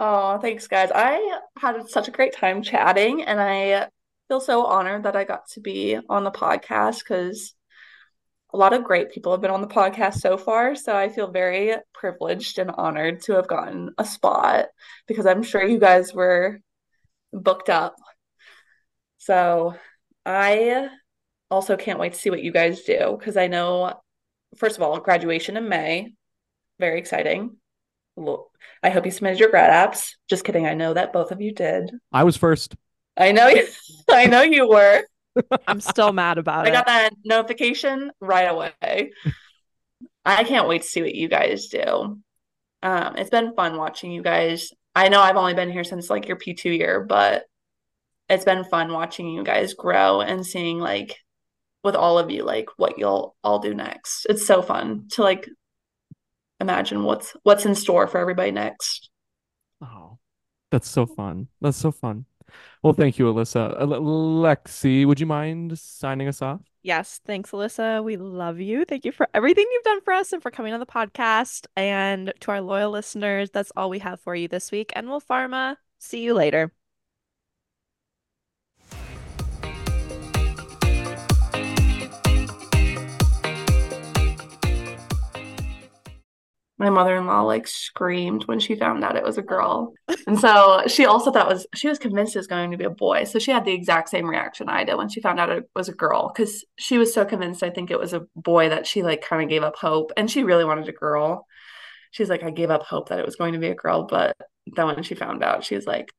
Oh, 0.00 0.38
thanks, 0.38 0.68
guys. 0.68 0.90
I 0.94 1.40
had 1.56 1.88
such 1.88 2.06
a 2.06 2.12
great 2.12 2.32
time 2.32 2.62
chatting, 2.62 3.24
and 3.24 3.40
I 3.40 3.88
feel 4.28 4.40
so 4.40 4.64
honored 4.64 5.02
that 5.02 5.16
I 5.16 5.24
got 5.24 5.48
to 5.50 5.60
be 5.60 5.98
on 6.08 6.22
the 6.22 6.30
podcast 6.30 7.00
because 7.00 7.54
a 8.52 8.56
lot 8.56 8.72
of 8.72 8.84
great 8.84 9.10
people 9.10 9.32
have 9.32 9.40
been 9.40 9.50
on 9.50 9.60
the 9.60 9.66
podcast 9.66 10.20
so 10.20 10.36
far. 10.36 10.76
So 10.76 10.96
I 10.96 11.08
feel 11.08 11.30
very 11.30 11.74
privileged 11.92 12.58
and 12.58 12.70
honored 12.70 13.22
to 13.22 13.32
have 13.32 13.48
gotten 13.48 13.92
a 13.98 14.04
spot 14.04 14.66
because 15.08 15.26
I'm 15.26 15.42
sure 15.42 15.66
you 15.66 15.78
guys 15.80 16.14
were 16.14 16.60
booked 17.32 17.68
up. 17.68 17.96
So 19.18 19.74
I 20.24 20.88
also 21.50 21.76
can't 21.76 21.98
wait 21.98 22.12
to 22.12 22.18
see 22.18 22.30
what 22.30 22.42
you 22.42 22.52
guys 22.52 22.82
do 22.82 23.16
because 23.18 23.36
I 23.36 23.48
know, 23.48 24.00
first 24.56 24.76
of 24.76 24.82
all, 24.82 25.00
graduation 25.00 25.56
in 25.56 25.68
May, 25.68 26.14
very 26.78 26.98
exciting 26.98 27.56
I 28.82 28.90
hope 28.90 29.04
you 29.04 29.10
submitted 29.10 29.40
your 29.40 29.50
grad 29.50 29.70
apps. 29.70 30.14
Just 30.28 30.44
kidding. 30.44 30.66
I 30.66 30.74
know 30.74 30.94
that 30.94 31.12
both 31.12 31.30
of 31.30 31.40
you 31.40 31.52
did. 31.52 31.90
I 32.12 32.24
was 32.24 32.36
first. 32.36 32.76
I 33.16 33.32
know 33.32 33.48
you, 33.48 33.66
I 34.10 34.26
know 34.26 34.42
you 34.42 34.68
were. 34.68 35.02
I'm 35.66 35.80
still 35.80 36.12
mad 36.12 36.38
about 36.38 36.66
I 36.66 36.68
it. 36.68 36.72
I 36.72 36.74
got 36.74 36.86
that 36.86 37.10
notification 37.24 38.10
right 38.20 38.44
away. 38.44 39.12
I 40.24 40.44
can't 40.44 40.68
wait 40.68 40.82
to 40.82 40.88
see 40.88 41.02
what 41.02 41.14
you 41.14 41.28
guys 41.28 41.68
do. 41.68 42.20
Um, 42.82 43.16
it's 43.16 43.30
been 43.30 43.54
fun 43.54 43.76
watching 43.76 44.12
you 44.12 44.22
guys. 44.22 44.70
I 44.94 45.08
know 45.08 45.20
I've 45.20 45.36
only 45.36 45.54
been 45.54 45.70
here 45.70 45.84
since 45.84 46.10
like 46.10 46.28
your 46.28 46.36
P2 46.36 46.76
year, 46.76 47.04
but 47.04 47.44
it's 48.28 48.44
been 48.44 48.64
fun 48.64 48.92
watching 48.92 49.28
you 49.28 49.42
guys 49.42 49.74
grow 49.74 50.20
and 50.20 50.44
seeing 50.44 50.78
like 50.78 51.16
with 51.82 51.94
all 51.94 52.18
of 52.18 52.30
you 52.30 52.44
like 52.44 52.66
what 52.76 52.98
you'll 52.98 53.34
all 53.42 53.58
do 53.58 53.74
next. 53.74 54.26
It's 54.28 54.46
so 54.46 54.60
fun 54.60 55.08
to 55.12 55.22
like 55.22 55.48
imagine 56.60 57.02
what's 57.04 57.36
what's 57.42 57.66
in 57.66 57.74
store 57.74 58.06
for 58.06 58.18
everybody 58.18 58.50
next. 58.50 59.10
Oh, 59.82 60.18
that's 60.70 60.88
so 60.88 61.06
fun. 61.06 61.48
That's 61.60 61.76
so 61.76 61.92
fun. 61.92 62.26
Well, 62.82 62.92
thank 62.92 63.18
you, 63.18 63.26
Allyssa. 63.26 63.74
Uh, 63.74 63.82
Ale- 63.82 64.00
Lexi, 64.00 65.06
would 65.06 65.20
you 65.20 65.26
mind 65.26 65.78
signing 65.78 66.28
us 66.28 66.42
off? 66.42 66.60
Yes, 66.82 67.20
thanks, 67.26 67.50
Allyssa. 67.50 68.02
We 68.02 68.16
love 68.16 68.60
you. 68.60 68.84
Thank 68.84 69.04
you 69.04 69.12
for 69.12 69.28
everything 69.34 69.66
you've 69.70 69.82
done 69.82 70.00
for 70.00 70.12
us 70.14 70.32
and 70.32 70.42
for 70.42 70.50
coming 70.50 70.72
on 70.72 70.80
the 70.80 70.86
podcast. 70.86 71.66
And 71.76 72.32
to 72.40 72.50
our 72.50 72.60
loyal 72.60 72.90
listeners, 72.90 73.50
that's 73.50 73.72
all 73.76 73.90
we 73.90 73.98
have 73.98 74.20
for 74.20 74.34
you 74.34 74.48
this 74.48 74.70
week. 74.70 74.92
And 74.94 75.08
we'll 75.08 75.20
pharma. 75.20 75.76
See 75.98 76.22
you 76.22 76.34
later. 76.34 76.72
My 86.78 86.90
mother-in-law 86.90 87.42
like 87.42 87.66
screamed 87.66 88.44
when 88.44 88.60
she 88.60 88.76
found 88.76 89.02
out 89.02 89.16
it 89.16 89.24
was 89.24 89.36
a 89.36 89.42
oh. 89.42 89.44
girl. 89.44 89.94
And 90.26 90.38
so 90.38 90.82
she 90.86 91.06
also 91.06 91.30
thought 91.30 91.50
it 91.50 91.54
was 91.54 91.66
she 91.74 91.88
was 91.88 91.98
convinced 91.98 92.36
it 92.36 92.38
was 92.38 92.46
going 92.46 92.70
to 92.70 92.76
be 92.76 92.84
a 92.84 92.90
boy. 92.90 93.24
So 93.24 93.38
she 93.38 93.50
had 93.50 93.64
the 93.64 93.72
exact 93.72 94.08
same 94.08 94.28
reaction 94.28 94.68
i 94.68 94.84
did 94.84 94.96
when 94.96 95.08
she 95.08 95.20
found 95.20 95.40
out 95.40 95.50
it 95.50 95.68
was 95.74 95.88
a 95.88 95.92
girl 95.92 96.32
because 96.34 96.64
she 96.76 96.98
was 96.98 97.12
so 97.12 97.24
convinced 97.24 97.62
i 97.62 97.70
think 97.70 97.90
it 97.90 97.98
was 97.98 98.12
a 98.12 98.26
boy 98.36 98.68
that 98.68 98.86
she 98.86 99.02
like 99.02 99.22
kind 99.22 99.42
of 99.42 99.48
gave 99.48 99.62
up 99.62 99.76
hope 99.76 100.12
and 100.16 100.30
she 100.30 100.44
really 100.44 100.64
wanted 100.64 100.88
a 100.88 100.92
girl. 100.92 101.46
She's 102.10 102.30
like 102.30 102.42
i 102.42 102.50
gave 102.50 102.70
up 102.70 102.84
hope 102.84 103.08
that 103.08 103.18
it 103.18 103.26
was 103.26 103.36
going 103.36 103.54
to 103.54 103.58
be 103.58 103.68
a 103.68 103.74
girl 103.74 104.04
but 104.04 104.36
then 104.76 104.86
when 104.86 105.02
she 105.02 105.14
found 105.14 105.42
out 105.42 105.64
she 105.64 105.74
was 105.74 105.86
like 105.86 106.10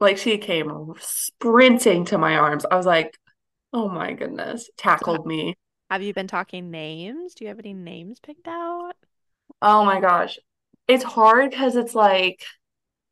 like 0.00 0.18
she 0.18 0.38
came 0.38 0.92
sprinting 1.00 2.04
to 2.06 2.18
my 2.18 2.36
arms. 2.36 2.64
I 2.70 2.76
was 2.76 2.86
like 2.86 3.18
oh 3.72 3.88
my 3.88 4.12
goodness 4.12 4.70
tackled 4.76 5.26
me 5.26 5.56
Have 5.90 6.02
you 6.02 6.14
been 6.14 6.26
talking 6.28 6.70
names? 6.70 7.34
Do 7.34 7.44
you 7.44 7.48
have 7.48 7.58
any 7.58 7.74
names 7.74 8.20
picked 8.20 8.48
out? 8.48 8.96
Oh 9.62 9.84
my 9.84 10.00
gosh. 10.00 10.38
It's 10.86 11.04
hard 11.04 11.50
because 11.50 11.76
it's 11.76 11.94
like 11.94 12.44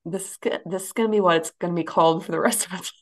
this 0.05 0.39
this 0.67 0.85
is 0.87 0.93
gonna 0.93 1.11
be 1.11 1.21
what 1.21 1.37
it's 1.39 1.53
gonna 1.61 1.75
be 1.75 1.85
called 1.85 2.25
for 2.27 2.33
the 2.33 2.41
rest 2.41 2.67
of 2.67 2.75
its 2.75 2.93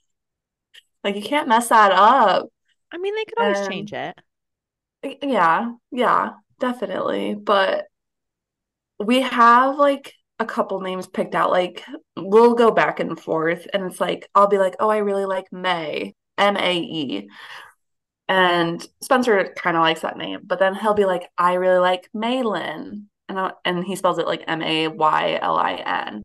like 1.02 1.16
you 1.16 1.22
can't 1.22 1.48
mess 1.48 1.68
that 1.68 1.92
up. 1.92 2.48
I 2.92 2.96
mean, 2.98 3.14
they 3.14 3.24
could 3.26 3.38
always 3.38 3.60
Um, 3.60 3.60
change 3.60 3.92
it. 3.92 4.18
Yeah, 5.22 5.74
yeah, 5.90 6.34
definitely. 6.58 7.34
But 7.34 7.86
we 8.98 9.20
have 9.22 9.76
like 9.78 10.14
a 10.38 10.46
couple 10.46 10.80
names 10.80 11.06
picked 11.06 11.34
out. 11.34 11.50
Like 11.50 11.84
we'll 12.16 12.54
go 12.54 12.70
back 12.70 13.00
and 13.00 13.18
forth 13.18 13.66
and 13.72 13.84
it's 13.84 14.00
like 14.00 14.28
I'll 14.34 14.48
be 14.48 14.58
like, 14.58 14.76
"Oh, 14.80 14.88
I 14.88 14.98
really 14.98 15.26
like 15.26 15.52
May, 15.52 16.14
M-A-E." 16.38 17.28
And 18.28 18.86
Spencer 19.02 19.52
kind 19.56 19.76
of 19.76 19.82
likes 19.82 20.00
that 20.00 20.16
name, 20.16 20.40
but 20.44 20.58
then 20.58 20.74
he'll 20.74 20.94
be 20.94 21.04
like, 21.04 21.30
"I 21.36 21.54
really 21.54 21.78
like 21.78 22.08
Maylin." 22.14 23.06
And 23.28 23.38
I, 23.38 23.52
and 23.64 23.84
he 23.84 23.96
spells 23.96 24.18
it 24.18 24.26
like 24.26 24.44
M-A-Y-L-I-N. 24.46 26.22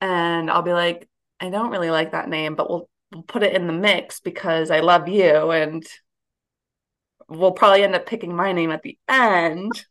And 0.00 0.50
I'll 0.50 0.62
be 0.62 0.72
like, 0.72 1.08
"I 1.40 1.50
don't 1.50 1.70
really 1.70 1.90
like 1.90 2.12
that 2.12 2.28
name, 2.28 2.54
but 2.54 2.68
we'll 2.70 2.88
we'll 3.12 3.22
put 3.22 3.42
it 3.42 3.54
in 3.54 3.66
the 3.66 3.72
mix 3.72 4.20
because 4.20 4.70
I 4.70 4.80
love 4.80 5.08
you 5.08 5.50
and 5.52 5.84
we'll 7.28 7.52
probably 7.52 7.82
end 7.82 7.94
up 7.94 8.06
picking 8.06 8.34
my 8.34 8.52
name 8.52 8.70
at 8.70 8.82
the 8.82 8.98
end." 9.08 9.86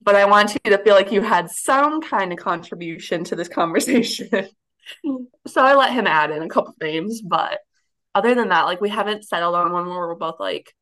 But 0.00 0.16
I 0.16 0.24
want 0.24 0.54
you 0.54 0.70
to 0.70 0.82
feel 0.82 0.94
like 0.94 1.12
you 1.12 1.20
had 1.22 1.50
some 1.50 2.00
kind 2.02 2.32
of 2.32 2.38
contribution 2.38 3.24
to 3.24 3.36
this 3.36 3.48
conversation. 3.48 4.48
So 5.46 5.62
I 5.62 5.74
let 5.76 5.92
him 5.92 6.08
add 6.08 6.32
in 6.32 6.42
a 6.42 6.48
couple 6.48 6.74
names, 6.82 7.22
but 7.22 7.60
other 8.14 8.34
than 8.34 8.48
that, 8.50 8.64
like 8.64 8.80
we 8.80 8.88
haven't 8.90 9.24
settled 9.24 9.54
on 9.54 9.72
one 9.72 9.86
where 9.86 10.08
we're 10.08 10.14
both 10.14 10.40
like, 10.40 10.74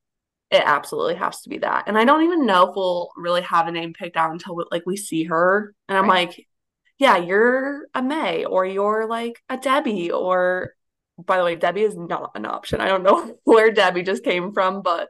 it 0.50 0.62
absolutely 0.64 1.16
has 1.16 1.42
to 1.42 1.50
be 1.50 1.58
that. 1.58 1.84
And 1.88 1.98
I 1.98 2.04
don't 2.04 2.24
even 2.24 2.46
know 2.46 2.68
if 2.70 2.76
we'll 2.76 3.10
really 3.16 3.42
have 3.42 3.68
a 3.68 3.72
name 3.72 3.92
picked 3.94 4.16
out 4.16 4.32
until 4.32 4.64
like 4.70 4.84
we 4.86 4.96
see 4.96 5.24
her. 5.24 5.74
And 5.88 5.98
I'm 5.98 6.08
Right. 6.08 6.28
like, 6.28 6.46
yeah, 6.98 7.16
you're 7.18 7.86
a 7.94 8.02
May 8.02 8.44
or 8.44 8.66
you're 8.66 9.06
like 9.06 9.42
a 9.48 9.56
Debbie 9.56 10.10
or 10.12 10.74
by 11.18 11.38
the 11.38 11.44
way, 11.44 11.56
Debbie 11.56 11.82
is 11.82 11.96
not 11.96 12.32
an 12.34 12.46
option. 12.46 12.80
I 12.80 12.88
don't 12.88 13.02
know 13.04 13.38
where 13.44 13.70
Debbie 13.70 14.02
just 14.02 14.24
came 14.24 14.52
from, 14.52 14.82
but 14.82 15.08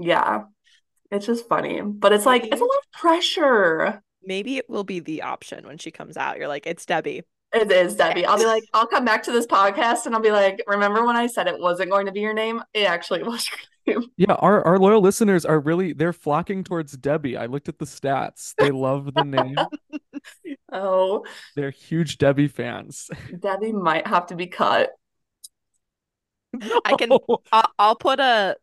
yeah, 0.00 0.44
it's 1.10 1.26
just 1.26 1.48
funny. 1.48 1.80
But 1.82 2.12
it's 2.12 2.26
like 2.26 2.44
it's 2.44 2.60
a 2.60 2.64
lot 2.64 2.78
of 2.84 2.92
pressure. 3.00 4.02
Maybe 4.22 4.58
it 4.58 4.68
will 4.68 4.84
be 4.84 5.00
the 5.00 5.22
option 5.22 5.66
when 5.66 5.78
she 5.78 5.90
comes 5.90 6.16
out. 6.16 6.38
You're 6.38 6.48
like, 6.48 6.66
it's 6.66 6.86
Debbie. 6.86 7.22
It 7.52 7.72
is 7.72 7.96
Debbie. 7.96 8.26
I'll 8.26 8.36
be 8.36 8.44
like, 8.44 8.64
I'll 8.74 8.86
come 8.86 9.04
back 9.06 9.22
to 9.22 9.32
this 9.32 9.46
podcast 9.46 10.04
and 10.06 10.14
I'll 10.14 10.20
be 10.20 10.30
like, 10.30 10.62
remember 10.66 11.04
when 11.06 11.16
I 11.16 11.26
said 11.26 11.46
it 11.46 11.58
wasn't 11.58 11.90
going 11.90 12.04
to 12.06 12.12
be 12.12 12.20
your 12.20 12.34
name? 12.34 12.62
It 12.74 12.86
actually 12.86 13.22
was 13.22 13.48
your 13.48 13.58
name. 13.58 13.64
Yeah, 14.18 14.34
our, 14.34 14.62
our 14.66 14.78
loyal 14.78 15.00
listeners 15.00 15.46
are 15.46 15.58
really 15.58 15.94
they're 15.94 16.12
flocking 16.12 16.62
towards 16.62 16.92
Debbie. 16.92 17.38
I 17.38 17.46
looked 17.46 17.70
at 17.70 17.78
the 17.78 17.86
stats. 17.86 18.52
They 18.58 18.70
love 18.70 19.14
the 19.14 19.24
name. 19.24 19.56
Oh, 20.70 21.24
They're 21.56 21.70
huge 21.70 22.18
Debbie 22.18 22.48
fans. 22.48 23.08
Debbie 23.38 23.72
might 23.72 24.06
have 24.06 24.26
to 24.26 24.36
be 24.36 24.46
cut. 24.46 24.90
I 26.84 26.94
can- 26.98 27.12
I'll, 27.50 27.72
I'll 27.78 27.96
put 27.96 28.20
a 28.20 28.56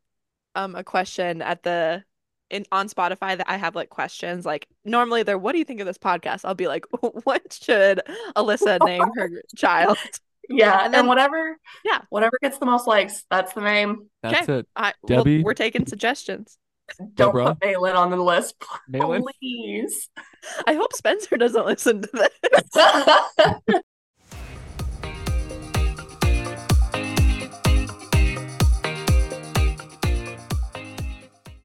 um 0.54 0.76
a 0.76 0.84
question 0.84 1.42
at 1.42 1.64
the 1.64 2.04
in 2.50 2.66
on 2.72 2.88
Spotify 2.90 3.38
that 3.38 3.46
I 3.50 3.58
have 3.58 3.76
like 3.76 3.90
questions 3.90 4.46
like 4.46 4.68
normally 4.84 5.24
they're 5.24 5.38
what 5.38 5.54
do 5.54 5.58
you 5.58 5.66
think 5.66 5.80
of 5.80 5.86
this 5.88 5.98
podcast? 5.98 6.42
I'll 6.46 6.54
be 6.56 6.68
like 6.68 6.86
what 7.24 7.54
should 7.54 8.02
Allyssa 8.36 8.78
name 8.86 9.04
her 9.16 9.30
child? 9.56 9.98
Yeah, 10.48 10.76
And 10.76 10.86
and, 10.86 10.94
then- 10.94 11.08
whatever, 11.08 11.58
Yeah. 11.84 12.02
whatever 12.10 12.38
gets 12.42 12.60
the 12.60 12.68
most 12.68 12.86
likes, 12.86 13.24
that's 13.32 13.54
the 13.54 13.62
name. 13.62 14.10
That's 14.22 14.48
it. 14.48 14.68
I 14.76 14.94
well, 15.02 15.24
Debbie? 15.24 15.44
we're 15.44 15.56
taking 15.56 15.88
suggestions. 15.88 16.58
Don't 17.00 17.30
Deborah? 17.34 17.56
put 17.60 17.62
Maylin 17.68 17.96
on 17.96 18.12
the 18.12 18.18
list, 18.18 18.54
Maylin? 18.92 19.24
please. 19.42 20.08
I 20.68 20.76
hope 20.76 20.94
Spencer 20.94 21.36
doesn't 21.38 21.66
listen 21.66 22.04
to 22.04 22.10
this. 22.14 23.82